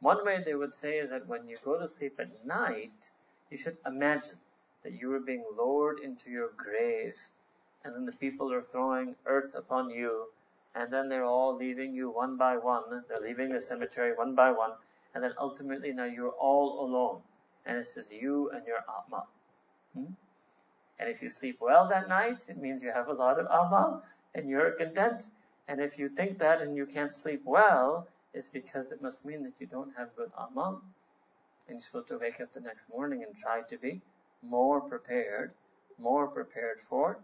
One 0.00 0.24
way 0.24 0.42
they 0.42 0.54
would 0.54 0.74
say 0.74 0.98
is 0.98 1.10
that 1.10 1.26
when 1.26 1.48
you 1.48 1.56
go 1.64 1.78
to 1.78 1.88
sleep 1.88 2.18
at 2.20 2.44
night, 2.44 3.10
you 3.50 3.56
should 3.56 3.78
imagine 3.86 4.38
that 4.82 4.92
you 4.92 5.12
are 5.14 5.20
being 5.20 5.44
lowered 5.56 6.00
into 6.00 6.30
your 6.30 6.50
grave, 6.56 7.18
and 7.84 7.94
then 7.94 8.04
the 8.06 8.12
people 8.12 8.52
are 8.52 8.62
throwing 8.62 9.16
earth 9.26 9.54
upon 9.54 9.90
you, 9.90 10.26
and 10.74 10.92
then 10.92 11.08
they're 11.08 11.24
all 11.24 11.56
leaving 11.56 11.94
you 11.94 12.10
one 12.10 12.36
by 12.36 12.56
one. 12.56 13.04
They're 13.08 13.20
leaving 13.20 13.52
the 13.52 13.60
cemetery 13.60 14.14
one 14.14 14.34
by 14.34 14.50
one, 14.52 14.72
and 15.14 15.22
then 15.24 15.34
ultimately 15.38 15.92
now 15.92 16.04
you're 16.04 16.36
all 16.38 16.84
alone, 16.84 17.22
and 17.66 17.78
it's 17.78 17.94
just 17.94 18.12
you 18.12 18.50
and 18.50 18.66
your 18.66 18.78
Atma. 18.78 19.24
Hmm? 19.94 20.12
And 20.98 21.08
if 21.08 21.22
you 21.22 21.28
sleep 21.28 21.60
well 21.60 21.88
that 21.88 22.08
night, 22.08 22.46
it 22.48 22.56
means 22.56 22.82
you 22.82 22.92
have 22.92 23.08
a 23.08 23.12
lot 23.12 23.38
of 23.38 23.46
amal. 23.46 24.02
and 24.34 24.48
you're 24.48 24.72
content. 24.72 25.26
And 25.68 25.80
if 25.80 25.98
you 25.98 26.08
think 26.08 26.38
that 26.38 26.60
and 26.60 26.76
you 26.76 26.86
can't 26.86 27.12
sleep 27.12 27.42
well, 27.44 28.08
it's 28.34 28.48
because 28.48 28.92
it 28.92 29.00
must 29.00 29.24
mean 29.24 29.42
that 29.44 29.54
you 29.58 29.66
don't 29.66 29.96
have 29.96 30.14
good 30.16 30.30
amal. 30.36 30.82
And 31.68 31.76
you're 31.76 31.80
supposed 31.80 32.08
to 32.08 32.18
wake 32.18 32.40
up 32.40 32.52
the 32.52 32.60
next 32.60 32.90
morning 32.90 33.22
and 33.22 33.34
try 33.36 33.62
to 33.62 33.78
be 33.78 34.02
more 34.42 34.80
prepared, 34.80 35.52
more 35.98 36.26
prepared 36.26 36.80
for 36.80 37.18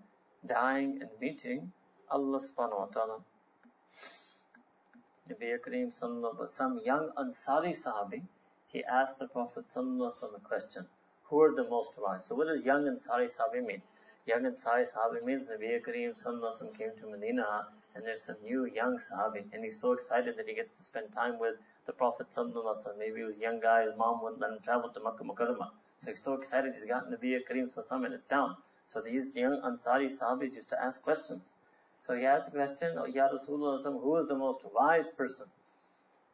dying 0.46 0.98
and 1.02 1.10
meeting 1.20 1.72
Allah 2.10 2.40
subhanahu 2.40 2.78
wa 2.78 2.86
ta'ala. 2.86 3.18
Nabi 5.28 5.58
Kareem 5.60 5.88
sallallahu 5.88 6.48
some 6.48 6.80
young 6.84 7.10
Ansari 7.18 7.76
Sahabi, 7.76 8.22
he 8.68 8.82
asked 8.84 9.18
the 9.18 9.28
Prophet 9.28 9.66
sallallahu 9.66 10.34
a 10.34 10.40
question. 10.40 10.86
Who 11.24 11.40
are 11.42 11.54
the 11.54 11.68
most 11.68 12.00
wise? 12.00 12.24
So 12.24 12.34
what 12.34 12.46
does 12.46 12.64
young 12.64 12.84
Ansari 12.84 13.28
Sahabi 13.36 13.64
mean? 13.64 13.82
Young 14.26 14.42
Ansari 14.42 14.86
Sahabi 14.92 15.22
means 15.24 15.46
Nabi 15.46 15.80
Kareem 15.82 16.20
sallallahu 16.20 16.76
came 16.78 16.96
to 16.98 17.06
Medina 17.06 17.66
and 17.94 18.04
there's 18.04 18.22
some 18.22 18.36
new 18.42 18.66
young 18.66 18.98
Sahabi 18.98 19.44
and 19.52 19.64
he's 19.64 19.80
so 19.80 19.92
excited 19.92 20.36
that 20.36 20.48
he 20.48 20.54
gets 20.54 20.72
to 20.72 20.82
spend 20.82 21.12
time 21.12 21.38
with 21.38 21.56
the 21.86 21.92
Prophet 21.92 22.28
sallallahu 22.28 22.98
Maybe 22.98 23.18
he 23.18 23.22
was 23.24 23.38
a 23.38 23.40
young 23.40 23.60
guy, 23.60 23.84
his 23.84 23.96
mom 23.96 24.22
wouldn't 24.22 24.40
let 24.40 24.52
him 24.52 24.58
travel 24.62 24.90
to 24.90 25.00
Makkah 25.00 25.24
Mukarramah. 25.24 25.70
So 25.96 26.10
he's 26.10 26.22
so 26.22 26.34
excited 26.34 26.74
he's 26.74 26.84
gotten 26.84 27.10
to 27.10 27.18
be 27.18 27.34
a 27.34 27.40
Kareem 27.40 27.74
sallallahu 27.74 28.06
in 28.06 28.12
his 28.12 28.22
town. 28.22 28.56
So 28.84 29.00
these 29.00 29.36
young 29.36 29.60
Ansari 29.62 30.06
Sahabis 30.06 30.56
used 30.56 30.70
to 30.70 30.82
ask 30.82 31.02
questions. 31.02 31.56
So 32.00 32.14
he 32.14 32.24
asked 32.24 32.48
a 32.48 32.50
question, 32.50 32.96
oh, 32.98 33.06
Ya 33.06 33.28
Rasulullah, 33.28 33.82
who 34.02 34.16
is 34.16 34.26
the 34.26 34.34
most 34.34 34.64
wise 34.74 35.08
person? 35.10 35.46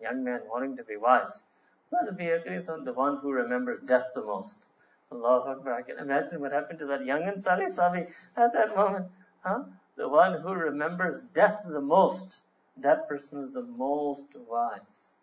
Young 0.01 0.23
man 0.25 0.43
wanting 0.49 0.77
to 0.77 0.85
be 0.85 0.97
wise. 0.97 1.45
Nabi 1.93 2.45
Kareem 2.45 2.85
the 2.85 2.93
one 2.93 3.19
who 3.19 3.33
remembers 3.33 3.81
death 3.81 4.07
the 4.15 4.23
most. 4.23 4.71
Allah 5.11 5.53
Akbar. 5.53 5.75
I 5.75 5.83
can 5.83 5.99
imagine 5.99 6.41
what 6.41 6.53
happened 6.53 6.79
to 6.81 6.87
that 6.87 7.05
young 7.05 7.23
Ansari 7.23 7.67
Sahabi 7.67 8.11
at 8.37 8.53
that 8.53 8.75
moment. 8.75 9.07
Huh? 9.41 9.63
The 9.97 10.09
one 10.09 10.41
who 10.41 10.53
remembers 10.53 11.23
death 11.33 11.63
the 11.67 11.81
most, 11.81 12.43
that 12.77 13.09
person 13.09 13.41
is 13.43 13.51
the 13.51 13.63
most 13.63 14.37
wise. 14.47 15.15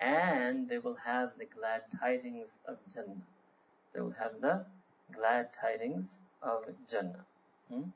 And 0.00 0.68
they 0.68 0.78
will 0.78 0.96
have 0.96 1.38
the 1.38 1.44
glad 1.44 1.82
tidings 2.00 2.58
of 2.66 2.78
Jannah. 2.92 3.22
They 3.92 4.00
will 4.00 4.10
have 4.18 4.40
the 4.40 4.66
glad 5.12 5.52
tidings 5.52 6.18
of 6.42 6.66
Jannah. 6.90 7.24
Hmm? 7.68 7.90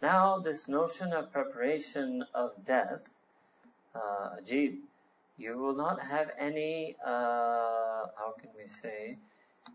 Now, 0.00 0.38
this 0.38 0.68
notion 0.68 1.12
of 1.12 1.32
preparation 1.32 2.24
of 2.32 2.64
death, 2.64 3.08
uh, 3.94 4.36
Ajib, 4.38 4.78
you 5.36 5.58
will 5.58 5.74
not 5.74 6.00
have 6.00 6.30
any, 6.38 6.94
uh, 7.04 8.06
how 8.16 8.34
can 8.38 8.50
we 8.56 8.68
say, 8.68 9.18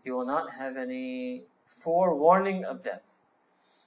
you 0.04 0.14
will 0.14 0.24
not 0.24 0.50
have 0.50 0.78
any 0.78 1.42
forewarning 1.66 2.64
of 2.64 2.82
death. 2.82 3.19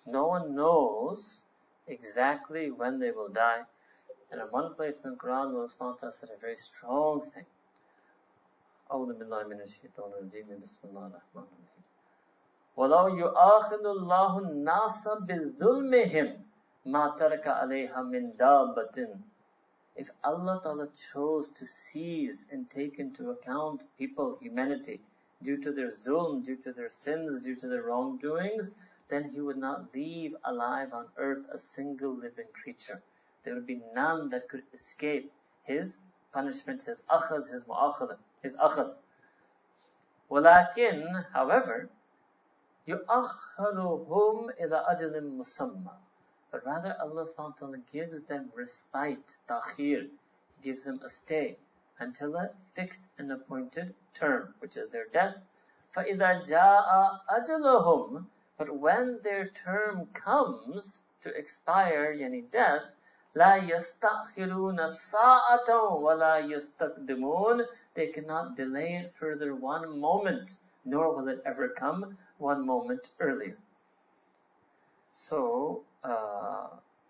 No 0.07 0.27
one 0.27 0.55
knows 0.55 1.45
exactly 1.87 2.71
when 2.71 2.99
they 2.99 3.11
will 3.11 3.29
die. 3.29 3.65
And 4.31 4.41
in 4.41 4.47
one 4.49 4.75
place 4.75 5.05
in 5.05 5.11
the 5.11 5.17
Quran, 5.17 5.55
Allah 5.55 5.69
subhanahu 5.69 6.13
said 6.13 6.31
a 6.31 6.41
very 6.41 6.57
strong 6.57 7.23
thing. 7.23 7.47
أعوذ 8.91 9.13
بالله 9.19 9.43
من 9.53 9.61
الشيطان 9.61 10.13
الرجيم 10.13 10.49
بسم 10.63 10.89
الله 10.89 11.07
الرحمن 11.07 11.45
الرحيم 11.45 11.83
ولو 12.77 13.09
يؤاخذ 13.09 13.85
الله 13.87 14.39
الناس 14.39 15.09
بظلمهم 15.09 16.29
ما 16.87 17.09
ترك 17.19 17.47
عليها 17.47 18.03
من 18.03 18.37
دابة 18.37 19.19
If 19.95 20.11
Allah 20.25 20.61
Ta'ala 20.63 20.89
chose 20.89 21.49
to 21.51 21.67
seize 21.67 22.47
and 22.51 22.71
take 22.71 22.99
into 22.99 23.31
account 23.31 23.85
people, 23.99 24.39
humanity, 24.41 25.01
due 25.43 25.59
to 25.59 25.71
their 25.73 25.91
zulm, 25.91 26.45
due 26.45 26.57
to 26.57 26.73
their 26.73 26.89
sins, 26.89 27.43
due 27.45 27.57
to 27.57 27.69
their 27.69 27.83
wrongdoings, 27.83 28.71
then 29.09 29.25
He 29.25 29.41
would 29.41 29.57
not 29.57 29.95
leave 29.95 30.37
alive 30.45 30.93
on 30.93 31.09
earth 31.17 31.47
a 31.51 31.59
single 31.59 32.15
living 32.15 32.47
creature. 32.53 33.03
There 33.43 33.55
would 33.55 33.67
be 33.67 33.83
none 33.93 34.29
that 34.31 34.49
could 34.49 34.63
escape 34.73 35.33
His 35.65 35.99
punishment, 36.33 36.85
His 36.85 37.03
akhaz, 37.11 37.51
His 37.51 37.65
mu'akhadha, 37.65 38.19
His 38.43 38.55
akhaz. 38.57 38.99
ولكن, 40.31 41.33
however, 41.33 41.89
يؤخرهم 42.87 44.51
إلى 44.61 44.85
أجل 44.89 45.39
مسمى. 45.39 45.97
But 46.51 46.65
rather 46.65 46.97
Allah 47.01 47.25
subhanahu 47.25 47.61
wa 47.61 47.67
ta'ala 47.67 47.79
gives 47.79 48.23
them 48.23 48.53
respite, 48.55 49.39
takhir. 49.47 50.09
He 50.57 50.63
gives 50.63 50.85
them 50.85 51.01
a 51.03 51.09
stay 51.09 51.59
until 51.99 52.37
a 52.37 52.51
fixed 52.73 53.11
and 53.19 53.33
appointed 53.33 53.95
term, 54.15 54.55
which 54.61 54.77
is 54.77 54.89
their 54.91 55.07
death. 55.07 55.37
فَإِذَا 55.95 56.47
جَاءَ 56.47 57.21
أَجَلُهُمْ 57.29 58.27
But 58.57 58.77
when 58.77 59.21
their 59.23 59.49
term 59.49 60.07
comes 60.15 61.01
to 61.21 61.35
expire, 61.37 62.13
yani 62.13 62.51
death, 62.51 62.83
لا 63.35 63.57
يستأخرون 63.57 64.87
ساعة 64.87 65.95
ولا 65.95 66.39
يستقدمون 66.39 67.67
They 67.95 68.09
cannot 68.09 68.57
delay 68.57 68.97
it 68.97 69.15
further 69.15 69.55
one 69.55 69.99
moment, 70.01 70.57
nor 70.85 71.15
will 71.15 71.29
it 71.29 71.43
ever 71.45 71.69
come 71.69 72.19
one 72.39 72.67
moment 72.67 73.11
earlier. 73.21 73.57
So, 75.17 75.85
uh, 76.03 76.69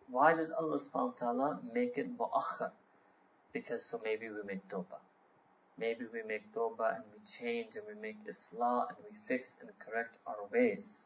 why 0.08 0.34
does 0.34 0.50
Allah 0.50 0.78
subhanahu 0.78 1.12
wa 1.20 1.32
ta'ala 1.32 1.60
make 1.72 1.98
it 1.98 2.16
mu'akhar? 2.18 2.72
Because 3.52 3.84
so 3.84 4.00
maybe 4.02 4.28
we 4.28 4.42
make 4.42 4.66
tawbah. 4.68 5.00
Maybe 5.78 6.06
we 6.12 6.22
make 6.22 6.50
tawbah 6.52 6.96
and 6.96 7.04
we 7.12 7.20
change 7.24 7.76
and 7.76 7.86
we 7.86 7.94
make 8.00 8.16
islah 8.26 8.88
and 8.88 8.98
we 9.04 9.16
fix 9.26 9.56
and 9.60 9.70
correct 9.78 10.18
our 10.26 10.44
ways. 10.50 11.04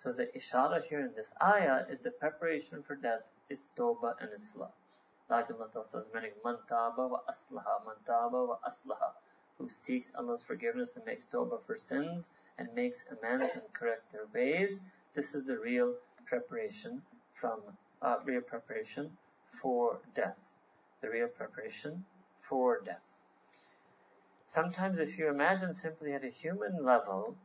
So 0.00 0.12
the 0.12 0.26
ishara 0.26 0.84
here 0.84 1.00
in 1.00 1.12
this 1.14 1.34
ayah 1.42 1.84
is 1.90 1.98
the 1.98 2.12
preparation 2.12 2.84
for 2.84 2.94
death 2.94 3.32
is 3.48 3.64
and 3.76 4.30
islah. 4.30 4.70
Like 5.28 5.50
Allah 5.50 5.84
says, 5.84 6.08
meaning 6.14 6.34
man 6.44 6.58
taba 6.70 7.10
wa 7.10 7.22
aslaha, 7.28 7.84
man 7.84 7.96
taba 8.04 8.46
wa 8.46 8.58
aslaha, 8.64 9.14
who 9.56 9.68
seeks 9.68 10.14
Allah's 10.14 10.44
forgiveness 10.44 10.94
and 10.96 11.04
makes 11.04 11.24
tawbah 11.24 11.60
for 11.64 11.76
sins 11.76 12.30
and 12.58 12.72
makes 12.76 13.06
amends 13.10 13.56
and 13.56 13.72
correct 13.72 14.12
their 14.12 14.26
ways. 14.32 14.78
This 15.14 15.34
is 15.34 15.46
the 15.46 15.58
real 15.58 15.96
preparation 16.26 17.02
from, 17.32 17.60
uh, 18.00 18.20
real 18.24 18.42
preparation 18.42 19.18
for 19.46 20.00
death. 20.14 20.54
The 21.00 21.10
real 21.10 21.26
preparation 21.26 22.04
for 22.36 22.82
death. 22.82 23.18
Sometimes 24.46 25.00
if 25.00 25.18
you 25.18 25.26
imagine 25.26 25.74
simply 25.74 26.12
at 26.12 26.22
a 26.22 26.28
human 26.28 26.84
level, 26.84 27.36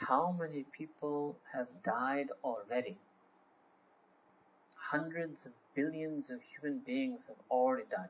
how 0.00 0.34
many 0.38 0.64
people 0.72 1.36
have 1.52 1.68
died 1.82 2.28
already? 2.44 2.96
Hundreds 4.76 5.46
of 5.46 5.52
billions 5.74 6.30
of 6.30 6.40
human 6.42 6.78
beings 6.80 7.26
have 7.28 7.36
already 7.50 7.86
died. 7.90 8.08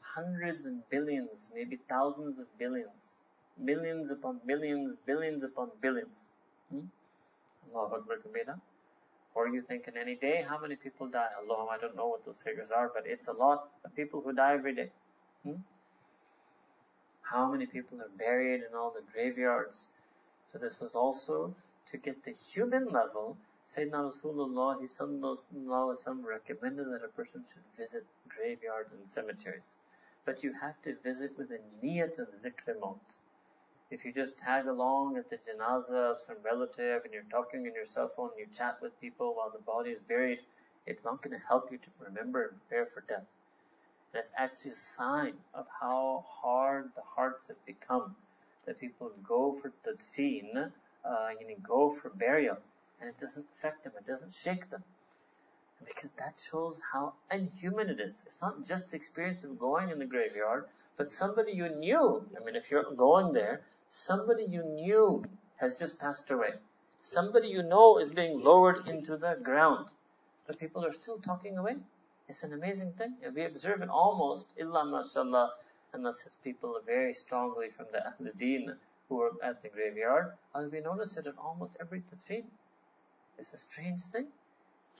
Hundreds 0.00 0.66
and 0.66 0.88
billions, 0.90 1.50
maybe 1.54 1.78
thousands 1.88 2.38
of 2.38 2.46
billions. 2.58 3.24
Millions 3.58 4.10
upon 4.10 4.40
millions, 4.44 4.96
billions 5.06 5.44
upon 5.44 5.70
billions. 5.80 6.32
Hmm? 6.70 6.86
Allah 7.74 7.96
Akbar 7.96 8.18
Kabira. 8.18 8.60
Or 9.34 9.48
you 9.48 9.60
think 9.60 9.86
in 9.88 9.96
any 9.98 10.14
day, 10.14 10.44
how 10.48 10.58
many 10.58 10.76
people 10.76 11.08
die? 11.08 11.28
Allah, 11.38 11.66
I 11.70 11.78
don't 11.78 11.96
know 11.96 12.06
what 12.06 12.24
those 12.24 12.38
figures 12.38 12.70
are, 12.70 12.90
but 12.94 13.06
it's 13.06 13.28
a 13.28 13.32
lot 13.32 13.68
of 13.84 13.94
people 13.94 14.22
who 14.22 14.32
die 14.32 14.54
every 14.54 14.74
day. 14.74 14.90
Hmm? 15.42 15.60
How 17.20 17.50
many 17.50 17.66
people 17.66 18.00
are 18.00 18.08
buried 18.16 18.62
in 18.62 18.74
all 18.74 18.92
the 18.92 19.02
graveyards? 19.12 19.88
So 20.46 20.58
this 20.58 20.78
was 20.80 20.94
also 20.94 21.56
to 21.86 21.96
get 21.96 22.22
the 22.22 22.30
human 22.30 22.86
level. 22.86 23.36
Sayyidina 23.66 24.12
Rasulullah 24.12 24.80
sallallahu 24.80 26.24
recommended 26.24 26.86
that 26.92 27.02
a 27.04 27.08
person 27.08 27.44
should 27.44 27.64
visit 27.76 28.06
graveyards 28.28 28.94
and 28.94 29.08
cemeteries. 29.08 29.76
But 30.24 30.44
you 30.44 30.52
have 30.52 30.80
to 30.82 30.94
visit 31.02 31.36
with 31.36 31.50
a 31.50 31.58
niyat 31.84 32.20
of 32.20 32.28
zikr 32.28 32.78
maut. 32.78 33.16
If 33.90 34.04
you 34.04 34.12
just 34.12 34.38
tag 34.38 34.66
along 34.66 35.16
at 35.16 35.28
the 35.30 35.38
janazah 35.38 36.12
of 36.12 36.20
some 36.20 36.36
relative 36.42 37.04
and 37.04 37.12
you're 37.12 37.24
talking 37.24 37.66
on 37.66 37.74
your 37.74 37.84
cell 37.84 38.08
phone 38.08 38.30
you 38.38 38.46
chat 38.46 38.80
with 38.80 39.00
people 39.00 39.34
while 39.34 39.50
the 39.50 39.58
body 39.58 39.90
is 39.90 40.00
buried, 40.00 40.40
it's 40.86 41.04
not 41.04 41.22
going 41.22 41.38
to 41.38 41.46
help 41.46 41.72
you 41.72 41.78
to 41.78 41.90
remember 41.98 42.44
and 42.46 42.58
prepare 42.68 42.86
for 42.86 43.00
death. 43.00 43.26
That's 44.12 44.30
actually 44.36 44.72
a 44.72 44.76
sign 44.76 45.34
of 45.54 45.66
how 45.80 46.24
hard 46.26 46.94
the 46.94 47.02
hearts 47.02 47.48
have 47.48 47.64
become. 47.66 48.16
That 48.66 48.80
people 48.80 49.12
go 49.26 49.52
for 49.52 49.72
tadfeen, 49.84 50.72
uh, 51.04 51.28
you 51.40 51.48
know, 51.48 51.54
go 51.62 51.90
for 51.90 52.10
burial, 52.10 52.58
and 53.00 53.08
it 53.08 53.18
doesn't 53.18 53.46
affect 53.54 53.84
them, 53.84 53.92
it 53.96 54.04
doesn't 54.04 54.34
shake 54.34 54.68
them. 54.70 54.82
Because 55.84 56.10
that 56.12 56.36
shows 56.38 56.82
how 56.92 57.14
inhuman 57.30 57.90
it 57.90 58.00
is. 58.00 58.22
It's 58.26 58.42
not 58.42 58.64
just 58.66 58.90
the 58.90 58.96
experience 58.96 59.44
of 59.44 59.58
going 59.58 59.90
in 59.90 59.98
the 59.98 60.06
graveyard, 60.06 60.66
but 60.96 61.10
somebody 61.10 61.52
you 61.52 61.68
knew. 61.68 62.28
I 62.36 62.44
mean, 62.44 62.56
if 62.56 62.70
you're 62.70 62.92
going 62.94 63.32
there, 63.32 63.62
somebody 63.88 64.44
you 64.44 64.62
knew 64.64 65.24
has 65.56 65.78
just 65.78 65.98
passed 65.98 66.30
away. 66.30 66.54
Somebody 66.98 67.48
you 67.48 67.62
know 67.62 67.98
is 67.98 68.10
being 68.10 68.42
lowered 68.42 68.88
into 68.88 69.16
the 69.16 69.36
ground. 69.42 69.88
But 70.46 70.58
people 70.58 70.84
are 70.84 70.92
still 70.92 71.18
talking 71.18 71.58
away. 71.58 71.76
It's 72.28 72.42
an 72.42 72.52
amazing 72.52 72.92
thing. 72.94 73.16
We 73.34 73.44
observe 73.44 73.82
it 73.82 73.88
almost, 73.88 74.46
illa 74.56 74.84
mashallah, 74.84 75.52
unless 75.92 76.26
it's 76.26 76.36
people 76.36 76.76
are 76.76 76.82
very 76.82 77.14
strongly 77.14 77.70
from 77.70 77.86
the 77.92 78.06
Ahl 78.06 78.30
Deen 78.36 78.76
who 79.08 79.20
are 79.22 79.32
at 79.42 79.62
the 79.62 79.68
graveyard, 79.68 80.32
and 80.54 80.70
we 80.72 80.80
notice 80.80 81.16
it 81.16 81.26
in 81.26 81.36
almost 81.38 81.76
every 81.80 82.00
tadfeen. 82.00 82.44
It's 83.38 83.52
a 83.54 83.58
strange 83.58 84.02
thing. 84.02 84.28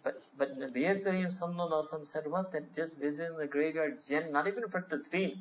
But 0.02 0.22
but 0.38 0.58
Nabi 0.58 1.02
Kareem 1.02 1.32
Sallallahu 1.38 2.06
said 2.06 2.26
what? 2.26 2.52
That 2.52 2.72
just 2.72 2.98
visiting 2.98 3.36
the 3.36 3.46
graveyard, 3.46 4.02
jinn, 4.02 4.30
not 4.30 4.46
even 4.46 4.68
for 4.68 4.82
tadfeen. 4.82 5.38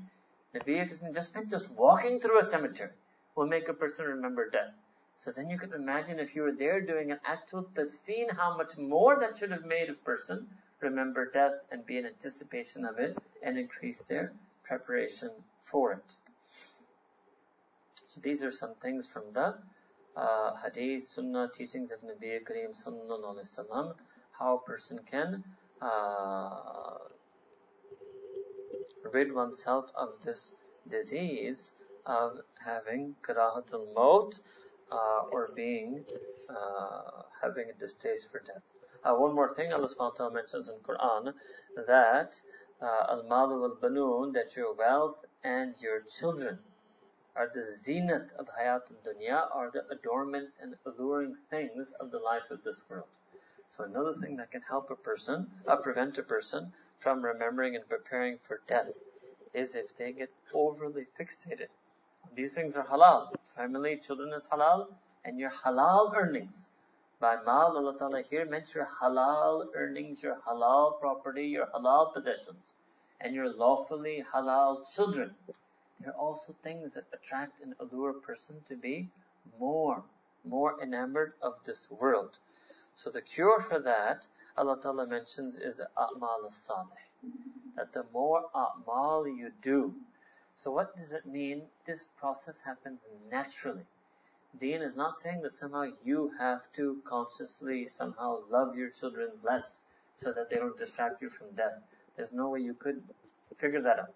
Nabi 0.55 0.77
Kareem 0.89 1.13
just 1.13 1.35
meant 1.35 1.49
just 1.49 1.69
walking 1.71 2.19
through 2.19 2.39
a 2.39 2.43
cemetery 2.43 2.91
will 3.35 3.47
make 3.47 3.67
a 3.67 3.73
person 3.73 4.05
remember 4.05 4.49
death. 4.49 4.73
So 5.15 5.31
then 5.31 5.49
you 5.49 5.57
can 5.57 5.73
imagine 5.73 6.19
if 6.19 6.35
you 6.35 6.41
were 6.41 6.51
there 6.51 6.81
doing 6.81 7.11
an 7.11 7.19
actual 7.25 7.63
tadfeen, 7.73 8.31
how 8.35 8.57
much 8.57 8.77
more 8.77 9.17
that 9.19 9.37
should 9.37 9.51
have 9.51 9.65
made 9.65 9.89
a 9.89 9.93
person 9.93 10.47
remember 10.79 11.29
death 11.31 11.53
and 11.71 11.85
be 11.85 11.97
in 11.97 12.05
anticipation 12.05 12.85
of 12.85 12.99
it 12.99 13.17
and 13.43 13.57
increase 13.57 14.01
their 14.01 14.33
preparation 14.68 15.32
for 15.59 15.93
it. 15.93 16.16
So 18.07 18.22
these 18.22 18.43
are 18.43 18.51
some 18.51 18.76
things 18.82 19.07
from 19.07 19.24
the 19.34 19.55
uh, 20.16 20.55
hadith, 20.55 21.07
sunnah, 21.07 21.49
teachings 21.53 21.91
of 21.91 21.99
Nabi 22.01 22.39
Kareem 22.43 22.72
sallallahu 22.72 23.39
wasallam, 23.39 23.93
how 24.32 24.57
a 24.57 24.61
person 24.61 24.99
can 25.09 25.43
uh, 25.82 26.97
rid 29.11 29.34
oneself 29.34 29.91
of 29.95 30.09
this 30.22 30.53
disease 30.88 31.74
of 32.05 32.39
having 32.63 33.16
karahatul 33.22 33.93
maut 33.93 34.39
uh, 34.91 35.22
or 35.32 35.49
being 35.55 36.03
uh, 36.49 37.24
having 37.41 37.70
a 37.70 37.74
distaste 37.74 38.32
for 38.32 38.39
death. 38.39 38.72
Uh, 39.03 39.13
one 39.13 39.36
more 39.36 39.53
thing, 39.53 39.72
Allah 39.74 39.88
subhanahu 39.88 39.99
wa 39.99 40.18
ta'ala 40.18 40.34
mentions 40.34 40.70
in 40.70 40.76
Quran 40.78 41.34
that 41.88 42.41
uh, 42.82 43.05
al-malu 43.09 43.63
al-banun, 43.63 44.34
that 44.34 44.55
your 44.55 44.73
wealth 44.73 45.26
and 45.43 45.76
your 45.82 46.01
children 46.01 46.59
are 47.36 47.49
the 47.53 47.63
zenith 47.84 48.34
of 48.39 48.47
hayat 48.57 48.91
dunya, 49.03 49.47
are 49.53 49.69
the 49.71 49.86
adornments 49.89 50.57
and 50.61 50.76
alluring 50.86 51.36
things 51.49 51.91
of 51.99 52.11
the 52.11 52.19
life 52.19 52.49
of 52.49 52.63
this 52.63 52.82
world. 52.89 53.07
So 53.69 53.84
another 53.84 54.13
thing 54.13 54.38
that 54.38 54.51
can 54.51 54.61
help 54.61 54.89
a 54.89 54.95
person, 54.95 55.47
uh, 55.67 55.76
prevent 55.78 56.17
a 56.17 56.23
person 56.23 56.71
from 56.99 57.23
remembering 57.23 57.76
and 57.76 57.88
preparing 57.89 58.38
for 58.38 58.61
death 58.67 58.93
is 59.53 59.76
if 59.76 59.95
they 59.95 60.11
get 60.11 60.30
overly 60.53 61.05
fixated. 61.19 61.67
These 62.34 62.53
things 62.55 62.78
are 62.78 62.86
halal. 62.86 63.34
Family, 63.47 63.97
children 63.97 64.34
is 64.34 64.47
halal, 64.47 64.88
and 65.23 65.39
your 65.39 65.49
halal 65.49 66.15
earnings. 66.15 66.71
By 67.18 67.41
mal, 67.43 67.78
Allah 67.78 67.97
Ta'ala 67.97 68.22
here 68.22 68.45
meant 68.45 68.76
your 68.76 68.89
halal 69.01 69.68
earnings, 69.74 70.22
your 70.22 70.36
halal 70.45 70.99
property, 70.99 71.47
your 71.47 71.68
halal 71.68 72.13
possessions, 72.13 72.74
and 73.22 73.34
your 73.34 73.49
lawfully 73.49 74.26
halal 74.34 74.86
children. 74.93 75.34
There 76.01 76.11
are 76.11 76.18
also 76.18 76.53
things 76.61 76.93
that 76.93 77.05
attract 77.13 77.61
and 77.61 77.74
allure 77.80 78.09
a 78.09 78.20
person 78.20 78.61
to 78.66 78.76
be 78.76 79.09
more, 79.57 80.03
more 80.43 80.78
enamored 80.82 81.34
of 81.41 81.63
this 81.63 81.89
world. 81.89 82.38
So 82.95 83.09
the 83.09 83.22
cure 83.22 83.61
for 83.61 83.80
that, 83.80 84.28
Allah 84.57 84.78
Ta'ala 84.82 85.07
mentions, 85.07 85.55
is 85.55 85.82
a'mal 85.97 86.51
salih. 86.51 87.07
That 87.78 87.93
the 87.93 88.05
more 88.11 88.49
a'mal 88.53 89.26
you 89.26 89.53
do, 89.61 89.95
so 90.53 90.70
what 90.70 90.97
does 90.97 91.13
it 91.13 91.26
mean? 91.26 91.70
This 91.86 92.03
process 92.18 92.59
happens 92.59 93.07
naturally. 93.32 93.86
Deen 94.60 94.82
is 94.82 94.95
not 94.95 95.18
saying 95.18 95.41
that 95.41 95.51
somehow 95.51 95.91
you 96.01 96.32
have 96.39 96.72
to 96.74 97.01
consciously 97.03 97.86
somehow 97.88 98.39
love 98.47 98.78
your 98.78 98.89
children 98.89 99.32
less 99.43 99.84
so 100.16 100.32
that 100.32 100.49
they 100.49 100.56
don't 100.56 100.78
distract 100.78 101.22
you 101.22 101.30
from 101.30 101.51
death. 101.56 101.82
There's 102.16 102.32
no 102.32 102.49
way 102.49 102.62
you 102.62 102.74
could 102.74 103.03
figure 103.58 103.82
that 103.82 103.99
out. 103.99 104.16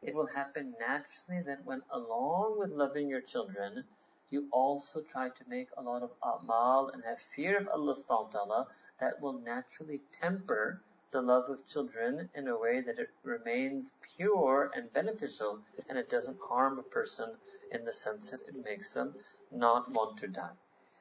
It 0.00 0.14
will 0.14 0.26
happen 0.26 0.74
naturally 0.80 1.42
that 1.42 1.64
when 1.66 1.82
along 1.90 2.58
with 2.58 2.70
loving 2.70 3.08
your 3.08 3.20
children, 3.20 3.84
you 4.30 4.48
also 4.50 5.02
try 5.02 5.28
to 5.28 5.48
make 5.48 5.68
a 5.76 5.82
lot 5.82 6.02
of 6.02 6.12
amal 6.22 6.88
and 6.88 7.04
have 7.04 7.20
fear 7.20 7.58
of 7.58 7.68
Allah 7.68 7.94
subhanahu 7.94 8.24
wa 8.24 8.30
ta'ala 8.30 8.66
that 8.98 9.20
will 9.20 9.34
naturally 9.34 10.00
temper 10.10 10.80
the 11.10 11.20
love 11.20 11.50
of 11.50 11.66
children 11.66 12.30
in 12.34 12.48
a 12.48 12.56
way 12.56 12.80
that 12.80 12.98
it 12.98 13.10
remains 13.24 13.92
pure 14.00 14.70
and 14.74 14.92
beneficial 14.92 15.60
and 15.88 15.98
it 15.98 16.08
doesn't 16.08 16.38
harm 16.40 16.78
a 16.78 16.82
person 16.82 17.36
in 17.72 17.84
the 17.84 17.92
sense 17.92 18.30
that 18.30 18.42
it 18.42 18.64
makes 18.64 18.94
them 18.94 19.14
not 19.50 19.90
want 19.90 20.18
to 20.18 20.28
die. 20.28 20.56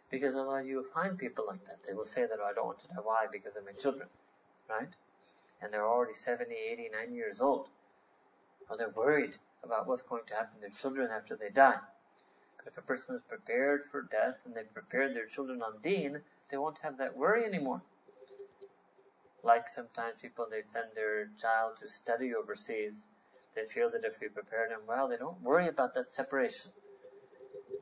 Because 0.09 0.35
otherwise 0.35 0.67
you 0.67 0.77
will 0.77 0.83
find 0.83 1.17
people 1.17 1.45
like 1.47 1.63
that. 1.65 1.83
They 1.87 1.93
will 1.93 2.03
say 2.03 2.21
that, 2.21 2.39
I 2.39 2.53
don't 2.53 2.65
want 2.65 2.79
to 2.79 2.87
die. 2.87 3.01
Why? 3.03 3.27
Because 3.31 3.55
of 3.55 3.65
my 3.65 3.73
children. 3.73 4.07
Right? 4.69 4.89
And 5.61 5.71
they're 5.71 5.87
already 5.87 6.13
70, 6.13 6.53
80, 6.53 6.89
90 6.91 7.13
years 7.15 7.41
old. 7.41 7.67
Or 8.69 8.77
they're 8.77 8.89
worried 8.89 9.37
about 9.63 9.87
what's 9.87 10.01
going 10.01 10.23
to 10.27 10.33
happen 10.33 10.55
to 10.55 10.61
their 10.61 10.69
children 10.69 11.09
after 11.11 11.35
they 11.35 11.49
die. 11.49 11.77
But 12.57 12.67
if 12.67 12.77
a 12.77 12.81
person 12.81 13.15
is 13.15 13.21
prepared 13.21 13.85
for 13.91 14.01
death 14.01 14.37
and 14.45 14.55
they've 14.55 14.73
prepared 14.73 15.15
their 15.15 15.25
children 15.25 15.61
on 15.61 15.81
deen, 15.81 16.21
they 16.49 16.57
won't 16.57 16.79
have 16.79 16.97
that 16.97 17.15
worry 17.15 17.45
anymore. 17.45 17.81
Like 19.43 19.69
sometimes 19.69 20.15
people, 20.21 20.47
they 20.49 20.63
send 20.63 20.87
their 20.95 21.29
child 21.37 21.77
to 21.77 21.89
study 21.89 22.33
overseas. 22.35 23.09
They 23.55 23.65
feel 23.65 23.89
that 23.91 24.03
if 24.03 24.19
we 24.19 24.27
prepare 24.27 24.67
them 24.69 24.81
well, 24.87 25.07
they 25.07 25.17
don't 25.17 25.41
worry 25.41 25.67
about 25.67 25.93
that 25.93 26.11
separation. 26.11 26.71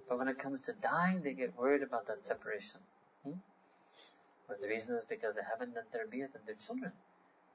But 0.08 0.20
when 0.20 0.30
it 0.30 0.40
comes 0.40 0.62
to 0.62 0.74
dying, 0.74 1.22
they 1.22 1.34
get 1.34 1.58
worried 1.58 1.84
about 1.84 2.08
that 2.08 2.24
separation. 2.24 2.80
Hmm? 3.24 3.40
But 4.48 4.62
the 4.62 4.70
reason 4.70 4.96
is 4.96 5.04
because 5.04 5.36
they 5.36 5.42
haven't 5.44 5.76
done 5.76 5.84
tarbiyat 5.94 6.34
of 6.36 6.46
their 6.46 6.56
children. 6.56 6.94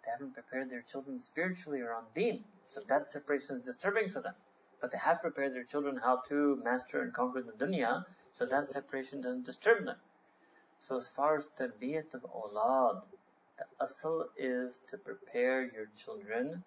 They 0.05 0.11
haven't 0.11 0.34
prepared 0.34 0.68
their 0.68 0.82
children 0.82 1.18
spiritually 1.18 1.80
or 1.80 1.94
on 1.94 2.05
deen. 2.14 2.44
So 2.68 2.80
that 2.88 3.11
separation 3.11 3.57
is 3.57 3.62
disturbing 3.62 4.11
for 4.11 4.20
them. 4.20 4.34
But 4.80 4.90
they 4.90 4.98
have 4.98 5.22
prepared 5.22 5.55
their 5.55 5.64
children 5.64 5.96
how 5.96 6.16
to 6.28 6.57
master 6.57 7.00
and 7.00 7.14
conquer 7.14 7.40
the 7.40 7.53
dunya, 7.53 8.05
so 8.32 8.44
that 8.44 8.66
separation 8.66 9.22
doesn't 9.22 9.46
disturb 9.46 9.86
them. 9.86 9.98
So 10.78 10.96
as 10.96 11.09
far 11.09 11.36
as 11.36 11.46
the 11.46 11.68
tarbiyat 11.68 12.12
of 12.12 12.22
awlad, 12.24 13.05
the 13.57 13.64
asl 13.80 14.28
is 14.36 14.80
to 14.88 14.98
prepare 14.98 15.62
your 15.62 15.86
children 15.96 16.64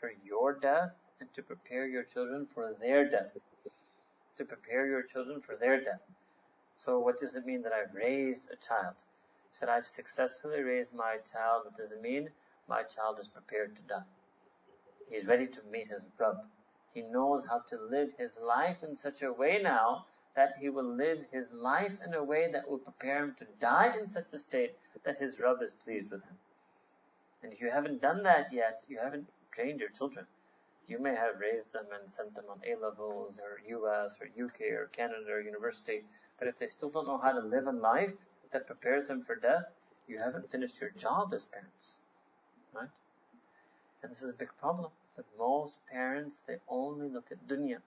for 0.00 0.12
your 0.24 0.54
death 0.54 0.94
and 1.20 1.32
to 1.34 1.42
prepare 1.42 1.86
your 1.86 2.04
children 2.04 2.46
for 2.46 2.72
their 2.74 3.10
death 3.10 3.36
to 4.36 4.44
prepare 4.44 4.86
your 4.86 5.02
children 5.02 5.40
for 5.40 5.56
their 5.56 5.80
death. 5.82 6.02
So 6.76 6.98
what 6.98 7.18
does 7.18 7.34
it 7.34 7.46
mean 7.46 7.62
that 7.62 7.72
I've 7.72 7.94
raised 7.94 8.50
a 8.50 8.56
child? 8.56 8.94
Said 9.50 9.68
I've 9.68 9.86
successfully 9.86 10.62
raised 10.62 10.94
my 10.94 11.16
child. 11.30 11.64
What 11.64 11.74
does 11.74 11.90
it 11.92 12.02
mean? 12.02 12.30
My 12.68 12.82
child 12.82 13.18
is 13.18 13.28
prepared 13.28 13.76
to 13.76 13.82
die. 13.82 14.04
He's 15.08 15.26
ready 15.26 15.46
to 15.46 15.62
meet 15.70 15.88
his 15.88 16.02
Rabb. 16.18 16.44
He 16.92 17.02
knows 17.02 17.46
how 17.46 17.60
to 17.68 17.80
live 17.80 18.12
his 18.18 18.36
life 18.36 18.82
in 18.82 18.96
such 18.96 19.22
a 19.22 19.32
way 19.32 19.60
now 19.62 20.06
that 20.34 20.56
he 20.60 20.68
will 20.68 20.96
live 20.96 21.24
his 21.32 21.50
life 21.52 21.98
in 22.04 22.12
a 22.12 22.22
way 22.22 22.50
that 22.52 22.68
will 22.68 22.78
prepare 22.78 23.24
him 23.24 23.34
to 23.38 23.46
die 23.58 23.96
in 23.98 24.08
such 24.08 24.34
a 24.34 24.38
state 24.38 24.74
that 25.04 25.18
his 25.18 25.40
Rabb 25.40 25.62
is 25.62 25.72
pleased 25.72 26.10
with 26.10 26.24
him. 26.24 26.36
And 27.42 27.52
if 27.52 27.60
you 27.60 27.70
haven't 27.70 28.02
done 28.02 28.22
that 28.24 28.52
yet, 28.52 28.84
you 28.88 28.98
haven't 28.98 29.28
trained 29.52 29.80
your 29.80 29.90
children. 29.90 30.26
You 30.88 31.00
may 31.00 31.16
have 31.16 31.40
raised 31.40 31.72
them 31.72 31.86
and 31.92 32.08
sent 32.08 32.34
them 32.36 32.44
on 32.48 32.60
A 32.64 32.76
levels 32.76 33.40
or 33.40 33.60
US 33.76 34.18
or 34.20 34.44
UK 34.44 34.72
or 34.72 34.86
Canada 34.86 35.32
or 35.32 35.40
university, 35.40 36.04
but 36.38 36.46
if 36.46 36.58
they 36.58 36.68
still 36.68 36.90
don't 36.90 37.08
know 37.08 37.18
how 37.18 37.32
to 37.32 37.40
live 37.40 37.66
a 37.66 37.72
life 37.72 38.14
that 38.52 38.68
prepares 38.68 39.08
them 39.08 39.22
for 39.22 39.34
death, 39.34 39.64
you 40.06 40.18
haven't 40.18 40.50
finished 40.50 40.80
your 40.80 40.90
job 40.90 41.32
as 41.34 41.44
parents. 41.44 42.00
Right? 42.72 42.88
And 44.02 44.12
this 44.12 44.22
is 44.22 44.28
a 44.28 44.34
big 44.34 44.50
problem. 44.60 44.92
That 45.16 45.24
most 45.36 45.78
parents, 45.90 46.44
they 46.46 46.58
only 46.68 47.08
look 47.08 47.32
at 47.32 47.48
dunya. 47.48 47.78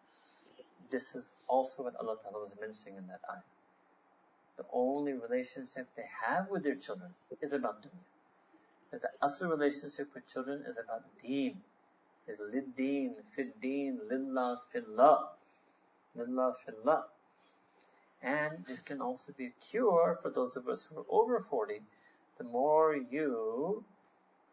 This 0.89 1.15
is 1.15 1.31
also 1.47 1.83
what 1.83 1.95
Allah 1.95 2.17
Ta'ala 2.21 2.41
was 2.41 2.55
mentioning 2.59 2.97
in 2.97 3.07
that 3.07 3.21
ayah. 3.31 3.43
The 4.57 4.65
only 4.73 5.13
relationship 5.13 5.87
they 5.95 6.09
have 6.25 6.49
with 6.49 6.63
their 6.63 6.75
children 6.75 7.13
is 7.39 7.53
about 7.53 7.81
dunya. 7.81 8.03
Because 8.83 9.01
the 9.01 9.11
asl 9.21 9.49
relationship 9.49 10.13
with 10.13 10.27
children 10.27 10.63
is 10.67 10.77
about 10.77 11.03
deen 11.21 11.61
is 12.29 12.37
liddeen, 12.37 13.15
fiddeen, 13.35 13.97
lillah, 14.09 14.61
fillah. 14.71 15.29
Lillah, 16.15 16.53
fillah. 16.65 17.05
And 18.21 18.65
it 18.69 18.85
can 18.85 19.01
also 19.01 19.33
be 19.33 19.47
a 19.47 19.65
cure 19.69 20.19
for 20.21 20.29
those 20.29 20.55
of 20.55 20.67
us 20.67 20.85
who 20.85 20.99
are 20.99 21.05
over 21.09 21.39
40. 21.39 21.81
The 22.37 22.43
more 22.43 22.95
you 22.95 23.83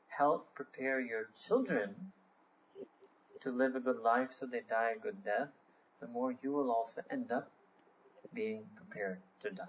help 0.09 0.55
prepare 0.55 1.01
your 1.01 1.29
children 1.47 2.13
to 3.41 3.51
live 3.51 3.77
a 3.77 3.81
good 3.81 4.01
life 4.01 4.31
so 4.31 4.47
they 4.47 4.63
die 4.69 4.95
a 4.97 4.99
good 4.99 5.23
death, 5.25 5.51
the 6.01 6.07
more 6.09 6.35
you 6.43 6.53
will 6.53 6.71
also 6.71 7.03
end 7.11 7.31
up 7.31 7.51
being 8.33 8.65
prepared 8.77 9.21
to 9.41 9.51
die. 9.51 9.65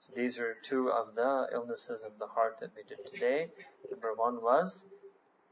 So 0.00 0.12
these 0.14 0.38
are 0.38 0.56
two 0.62 0.90
of 0.90 1.14
the 1.14 1.48
illnesses 1.52 2.02
of 2.02 2.18
the 2.18 2.26
heart 2.26 2.58
that 2.58 2.70
we 2.76 2.82
did 2.82 3.06
today. 3.06 3.48
Number 3.90 4.12
one 4.14 4.42
was 4.42 4.86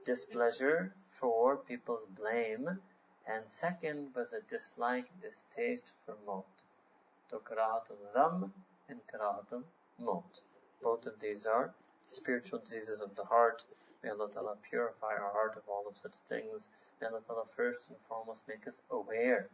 displeasure 0.05 0.95
for 1.09 1.57
people's 1.57 2.07
blame, 2.17 2.81
and 3.27 3.49
second 3.49 4.15
was 4.15 4.33
a 4.33 4.41
dislike, 4.43 5.07
distaste 5.21 5.91
for 6.05 6.17
maut. 6.27 6.47
So 7.31 7.39
karahatul 7.39 8.13
zam 8.13 8.53
and 8.89 9.01
karahatul 9.07 9.65
maut. 9.99 10.43
Both 10.83 11.07
of 11.07 11.19
these 11.21 11.47
are 11.47 11.75
spiritual 12.09 12.59
diseases 12.59 13.01
of 13.01 13.15
the 13.15 13.25
heart. 13.25 13.65
May 14.03 14.11
Allah 14.11 14.31
Ta'ala 14.31 14.57
purify 14.69 15.15
our 15.15 15.33
heart 15.33 15.57
of 15.57 15.63
all 15.69 15.87
of 15.89 15.97
such 15.97 16.17
things. 16.29 16.69
May 17.01 17.07
Allah 17.07 17.23
Ta'ala 17.27 17.47
first 17.57 17.91
and 17.91 17.99
foremost 18.09 18.49
make 18.49 18.67
us 18.67 18.83
aware 18.91 19.49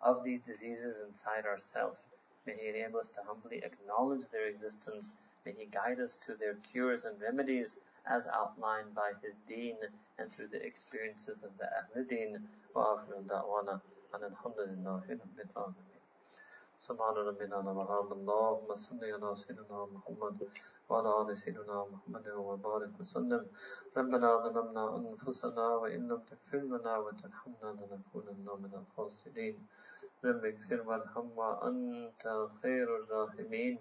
of 0.00 0.24
these 0.24 0.40
diseases 0.40 1.00
inside 1.06 1.46
ourselves. 1.46 1.98
May 2.46 2.56
He 2.56 2.68
enable 2.68 3.00
us 3.00 3.08
to 3.08 3.22
humbly 3.22 3.62
acknowledge 3.64 4.28
their 4.28 4.46
existence 4.48 5.14
May 5.44 5.52
He 5.52 5.66
guide 5.66 6.00
us 6.00 6.16
to 6.16 6.34
their 6.34 6.54
cures 6.54 7.04
and 7.04 7.20
remedies 7.20 7.76
as 8.05 8.27
outlined 8.27 8.95
by 8.95 9.11
His 9.21 9.35
deen 9.47 9.77
and 10.17 10.31
through 10.31 10.47
the 10.47 10.65
experiences 10.65 11.43
of 11.43 11.57
the 11.57 11.65
Ahl 11.65 12.03
Deen. 12.07 12.47
Wa 12.73 12.95
akhiru 12.97 13.25
da'wana 13.25 13.81
and 14.13 14.23
alhamdulillahi 14.23 15.19
rabbil 15.21 15.53
alamin. 15.55 15.89
سبحان 16.79 17.15
ربنا 17.15 17.57
وبحمد 17.57 18.11
اللهم 18.11 18.75
صل 18.75 19.01
على 19.03 19.35
سيدنا 19.35 19.79
محمد 19.95 20.47
وعلى 20.89 21.09
آل 21.21 21.37
سيدنا 21.37 21.77
محمد 21.91 22.27
وبارك 22.27 22.99
وسلم 22.99 23.47
ربنا 23.97 24.29
ظلمنا 24.43 24.83
أنفسنا 24.97 25.65
وإن 25.81 26.07
لم 26.07 26.21
تغفر 26.29 26.57
لنا 26.73 26.97
وترحمنا 26.97 27.69
لنكونن 27.79 28.47
من 28.63 28.73
الخاسرين 28.81 29.67
رب 30.23 30.45
اغفر 30.45 30.81
وارحم 30.87 31.27
وأنت 31.37 32.23
خير 32.61 32.87
الراحمين 32.99 33.79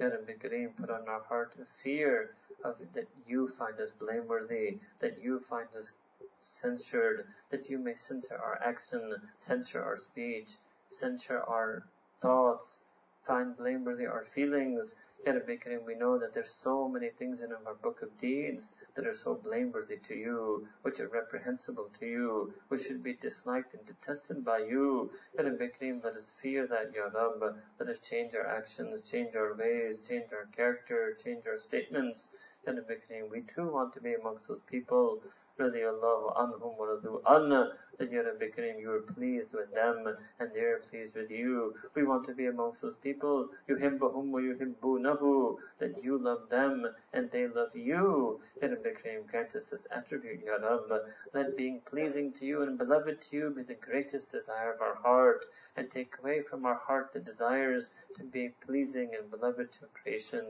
Ya 0.00 0.08
Rabbi 0.08 0.32
Kareem, 0.32 0.74
put 0.74 0.90
on 0.90 1.08
our 1.08 1.22
heart 1.22 1.54
a 1.60 1.64
fear 1.64 2.34
of 2.64 2.78
that 2.92 3.06
you 3.24 3.46
find 3.46 3.78
us 3.78 3.92
blameworthy, 3.92 4.80
that 4.98 5.18
you 5.18 5.38
find 5.38 5.68
us 5.76 5.92
censured, 6.40 7.26
that 7.50 7.70
you 7.70 7.78
may 7.78 7.94
censor 7.94 8.36
our 8.36 8.60
action, 8.62 9.14
censor 9.38 9.80
our 9.84 9.96
speech, 9.96 10.58
censor 10.88 11.40
our 11.42 11.86
thoughts, 12.20 12.80
find 13.22 13.56
blameworthy 13.56 14.06
our 14.06 14.24
feelings. 14.24 14.96
Ya 15.25 15.33
Rabbi 15.33 15.57
Kareem, 15.57 15.85
we 15.85 15.95
know 15.95 16.17
that 16.17 16.33
there's 16.33 16.49
so 16.49 16.87
many 16.87 17.09
things 17.09 17.41
in 17.41 17.51
our 17.51 17.75
book 17.75 18.01
of 18.01 18.15
deeds 18.17 18.73
that 18.95 19.05
are 19.05 19.13
so 19.13 19.35
blameworthy 19.35 19.97
to 19.97 20.15
you, 20.15 20.65
which 20.81 21.01
are 21.01 21.09
reprehensible 21.09 21.89
to 21.99 22.05
you, 22.05 22.53
which 22.69 22.83
should 22.83 23.03
be 23.03 23.13
disliked 23.15 23.73
and 23.73 23.85
detested 23.85 24.45
by 24.45 24.59
you. 24.59 25.11
Ya 25.37 25.43
Rabbi 25.43 25.67
Kareem, 25.67 26.01
let 26.03 26.13
us 26.13 26.39
fear 26.41 26.67
that, 26.67 26.93
Ya 26.93 27.07
Rabb. 27.07 27.57
Let 27.79 27.89
us 27.89 27.99
change 27.99 28.33
our 28.33 28.47
actions, 28.47 29.01
change 29.01 29.35
our 29.35 29.55
ways, 29.55 29.99
change 29.99 30.31
our 30.31 30.45
character, 30.45 31.13
change 31.15 31.47
our 31.47 31.57
statements. 31.57 32.31
Rabbi 32.67 32.95
Kareem, 32.95 33.31
we 33.31 33.41
too 33.41 33.71
want 33.71 33.93
to 33.93 34.01
be 34.01 34.13
amongst 34.15 34.49
those 34.49 34.59
people 34.59 35.23
really 35.57 35.79
radiallahu 35.79 36.35
anhum 36.35 36.77
wa 36.77 36.85
radu 36.87 37.21
anna, 37.25 37.71
that 37.97 38.11
Rabbi 38.11 38.49
Kareem, 38.49 38.79
you 38.79 38.91
are 38.91 39.01
pleased 39.01 39.53
with 39.53 39.73
them 39.73 40.15
and 40.39 40.53
they 40.53 40.61
are 40.61 40.79
pleased 40.79 41.15
with 41.15 41.31
you. 41.31 41.73
We 41.95 42.03
want 42.03 42.25
to 42.25 42.33
be 42.33 42.47
amongst 42.47 42.81
those 42.81 42.97
people, 42.97 43.49
yuhibbahum 43.67 44.31
wa 44.31 44.39
yuhibbunahu, 44.39 45.57
that 45.79 46.03
you 46.03 46.17
love 46.17 46.49
them 46.49 46.85
and 47.13 47.31
they 47.31 47.47
love 47.47 47.75
you. 47.75 48.41
Ya 48.61 48.67
Rabbi 48.67 48.89
Kareem, 48.89 49.25
grant 49.27 49.55
us 49.55 49.69
this 49.69 49.87
attribute, 49.91 50.41
Ya 50.45 50.55
Rabb. 50.55 51.01
Let 51.33 51.57
being 51.57 51.79
pleasing 51.85 52.33
to 52.33 52.45
you 52.45 52.63
and 52.63 52.77
beloved 52.77 53.21
to 53.21 53.35
you 53.35 53.49
be 53.51 53.63
the 53.63 53.75
greatest 53.75 54.29
desire 54.29 54.73
of 54.73 54.81
our 54.81 54.95
heart 54.95 55.45
and 55.77 55.89
take 55.89 56.17
away 56.19 56.41
from 56.41 56.65
our 56.65 56.75
heart 56.75 57.13
the 57.13 57.19
desires 57.19 57.91
to 58.15 58.23
be 58.23 58.49
pleasing 58.65 59.15
and 59.15 59.31
beloved 59.31 59.71
to 59.73 59.85
creation. 59.93 60.45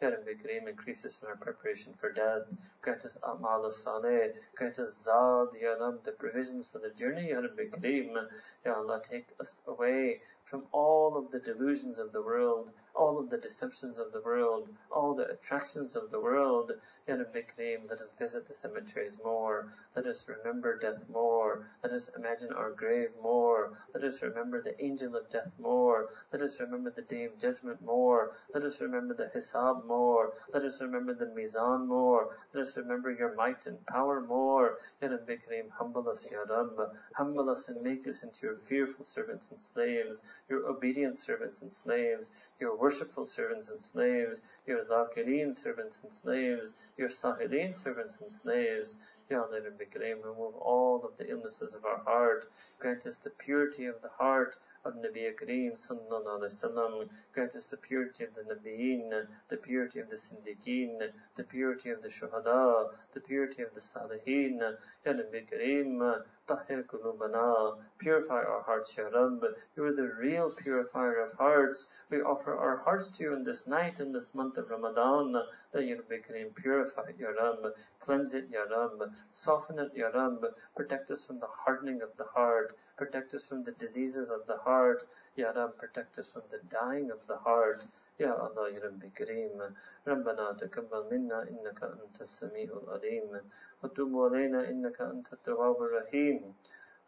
Ya 0.00 0.08
Rabbi 0.08 0.32
Kareem, 0.32 0.66
increase 0.66 1.04
us 1.04 1.20
in 1.20 1.28
our 1.28 1.36
preparation 1.36 1.92
for 1.92 2.10
death. 2.10 2.54
Grant 2.80 3.04
us 3.04 3.18
amal 3.22 3.70
saleh. 3.70 4.32
Grant 4.54 4.78
us 4.78 5.04
zad, 5.04 5.48
Ya 5.60 5.74
the 6.04 6.12
provisions 6.12 6.66
for 6.66 6.78
the 6.78 6.88
journey. 6.90 7.28
Ya 7.28 7.40
Rabbi 7.40 7.64
Kareem, 7.64 8.16
Ya 8.64 8.74
Allah, 8.74 9.02
take 9.02 9.26
us 9.38 9.60
away 9.66 10.20
from 10.50 10.66
all 10.72 11.16
of 11.16 11.30
the 11.30 11.38
delusions 11.38 12.00
of 12.00 12.12
the 12.12 12.20
world, 12.20 12.72
all 12.92 13.20
of 13.20 13.30
the 13.30 13.38
deceptions 13.38 14.00
of 14.00 14.10
the 14.12 14.20
world, 14.20 14.68
all 14.90 15.14
the 15.14 15.30
attractions 15.30 15.94
of 15.94 16.10
the 16.10 16.20
world. 16.20 16.72
Ya 17.06 17.14
Rabbi 17.14 17.42
Kareem, 17.42 17.88
let 17.88 18.00
us 18.00 18.12
visit 18.18 18.46
the 18.46 18.54
cemeteries 18.54 19.18
more. 19.24 19.72
Let 19.94 20.06
us 20.06 20.28
remember 20.28 20.76
death 20.76 21.08
more. 21.08 21.66
Let 21.84 21.92
us 21.92 22.10
imagine 22.16 22.52
our 22.52 22.72
grave 22.72 23.12
more. 23.22 23.78
Let 23.94 24.02
us 24.02 24.22
remember 24.22 24.60
the 24.60 24.84
angel 24.84 25.14
of 25.16 25.30
death 25.30 25.54
more. 25.60 26.10
Let 26.32 26.42
us 26.42 26.58
remember 26.60 26.90
the 26.90 27.02
day 27.02 27.24
of 27.24 27.38
judgment 27.38 27.80
more. 27.82 28.32
Let 28.52 28.64
us 28.64 28.80
remember 28.80 29.14
the 29.14 29.30
hisab 29.34 29.86
more. 29.86 30.34
Let 30.52 30.64
us 30.64 30.80
remember 30.80 31.14
the 31.14 31.26
mizan 31.26 31.86
more. 31.86 32.30
Let 32.52 32.62
us 32.62 32.76
remember 32.76 33.12
your 33.12 33.34
might 33.34 33.66
and 33.66 33.86
power 33.86 34.20
more. 34.20 34.78
Ya 35.00 35.08
Rabbi 35.08 35.36
Kareem, 35.36 35.70
humble 35.70 36.08
us, 36.08 36.28
Ya 36.30 36.40
Rabb. 36.40 36.92
Humble 37.14 37.48
us 37.50 37.68
and 37.68 37.80
make 37.82 38.06
us 38.08 38.22
into 38.24 38.46
your 38.46 38.56
fearful 38.56 39.04
servants 39.04 39.52
and 39.52 39.62
slaves, 39.62 40.24
your 40.50 40.66
obedient 40.66 41.16
servants 41.16 41.62
and 41.62 41.72
slaves, 41.72 42.32
your 42.58 42.76
worshipful 42.76 43.24
servants 43.24 43.70
and 43.70 43.80
slaves, 43.80 44.42
your 44.66 44.84
zakireen 44.84 45.54
servants 45.54 46.02
and 46.02 46.12
slaves, 46.12 46.74
your 46.98 47.08
sahilin 47.08 47.76
servants 47.76 48.20
and 48.20 48.32
slaves. 48.32 48.96
Ya 49.30 49.42
Rabbi 49.42 50.10
remove 50.10 50.56
all 50.56 51.04
of 51.04 51.16
the 51.16 51.30
illnesses 51.30 51.76
of 51.76 51.84
our 51.84 51.98
heart. 51.98 52.48
Grant 52.80 53.06
us 53.06 53.16
the 53.16 53.30
purity 53.30 53.86
of 53.86 54.02
the 54.02 54.08
heart 54.08 54.56
of 54.84 54.94
Nabi 54.94 55.30
Kareem 55.34 55.74
sallallahu 55.74 56.40
alaihi 56.40 56.50
wasallam. 56.50 57.08
Grant 57.32 57.54
us 57.54 57.70
the 57.70 57.76
purity 57.76 58.24
of 58.24 58.34
the 58.34 58.42
Nabiyin, 58.42 59.26
the 59.48 59.56
purity 59.56 60.00
of 60.00 60.08
the 60.08 60.16
Siddiqeen, 60.16 61.10
the 61.34 61.44
purity 61.44 61.90
of 61.90 62.02
the 62.02 62.08
Shuhada, 62.08 62.90
the 63.12 63.20
purity 63.20 63.62
of 63.62 63.74
the 63.74 63.80
Salihin. 63.80 64.60
Ya 65.04 65.12
Nabi 65.12 65.44
Kareem, 65.48 66.22
tahir 66.48 66.84
qulubana. 66.84 67.78
Purify 67.98 68.42
our 68.42 68.62
hearts, 68.62 68.96
Ya 68.96 69.04
Rabb. 69.04 69.44
You 69.76 69.84
are 69.84 69.94
the 69.94 70.08
real 70.08 70.50
purifier 70.50 71.20
of 71.20 71.32
hearts. 71.32 71.88
We 72.08 72.22
offer 72.22 72.56
our 72.56 72.78
hearts 72.78 73.08
to 73.08 73.24
you 73.24 73.34
in 73.34 73.44
this 73.44 73.66
night, 73.66 74.00
in 74.00 74.12
this 74.12 74.34
month 74.34 74.56
of 74.56 74.70
Ramadan, 74.70 75.34
that 75.72 75.84
Ya 75.86 75.96
Kareem 75.96 76.54
purify 76.54 77.08
it, 77.08 77.16
Ya 77.18 77.28
Rabb. 77.28 77.74
Cleanse 78.00 78.34
it, 78.34 78.48
Ya 78.50 78.62
Rabb. 78.62 79.12
Soften 79.32 79.78
it, 79.78 79.92
Ya 79.94 80.08
Rabb. 80.08 80.44
Protect 80.74 81.10
us 81.10 81.26
from 81.26 81.38
the 81.38 81.46
hardening 81.46 82.02
of 82.02 82.16
the 82.16 82.24
heart 82.24 82.76
Protect 82.99 83.33
us 83.33 83.47
from 83.47 83.63
the 83.63 83.71
diseases 83.73 84.29
of 84.29 84.45
the 84.47 84.57
heart. 84.57 85.05
Ya 85.35 85.51
Rabb, 85.51 85.77
protect 85.77 86.17
us 86.17 86.33
from 86.33 86.43
the 86.49 86.59
dying 86.69 87.11
of 87.11 87.25
the 87.27 87.37
heart. 87.37 87.87
يا 88.19 88.47
الله 88.47 88.69
يا 88.69 88.79
ربي 88.79 89.09
كريم 89.09 89.75
ربنا 90.07 90.51
تقبل 90.51 91.03
منا 91.11 91.43
إنك 91.51 91.83
أنت 91.83 92.21
السميع 92.21 92.69
العليم 92.83 93.41
وتوب 93.83 94.11
علينا 94.23 94.69
إنك 94.69 95.01
أنت 95.01 95.33
التواب 95.33 95.83
الرحيم 95.83 96.53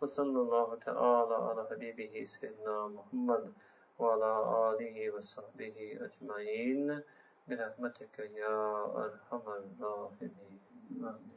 وصلى 0.02 0.40
الله 0.42 0.76
تعالى 0.76 1.36
على 1.36 1.68
حبيبه 1.72 2.24
سيدنا 2.24 2.88
محمد 2.88 3.54
وعلى 4.00 4.32
آله 4.70 5.12
وصحبه 5.16 5.78
أجمعين 6.02 7.02
برحمتك 7.48 8.20
يا 8.20 8.60
أرحم 9.04 9.46
الراحمين 9.48 11.31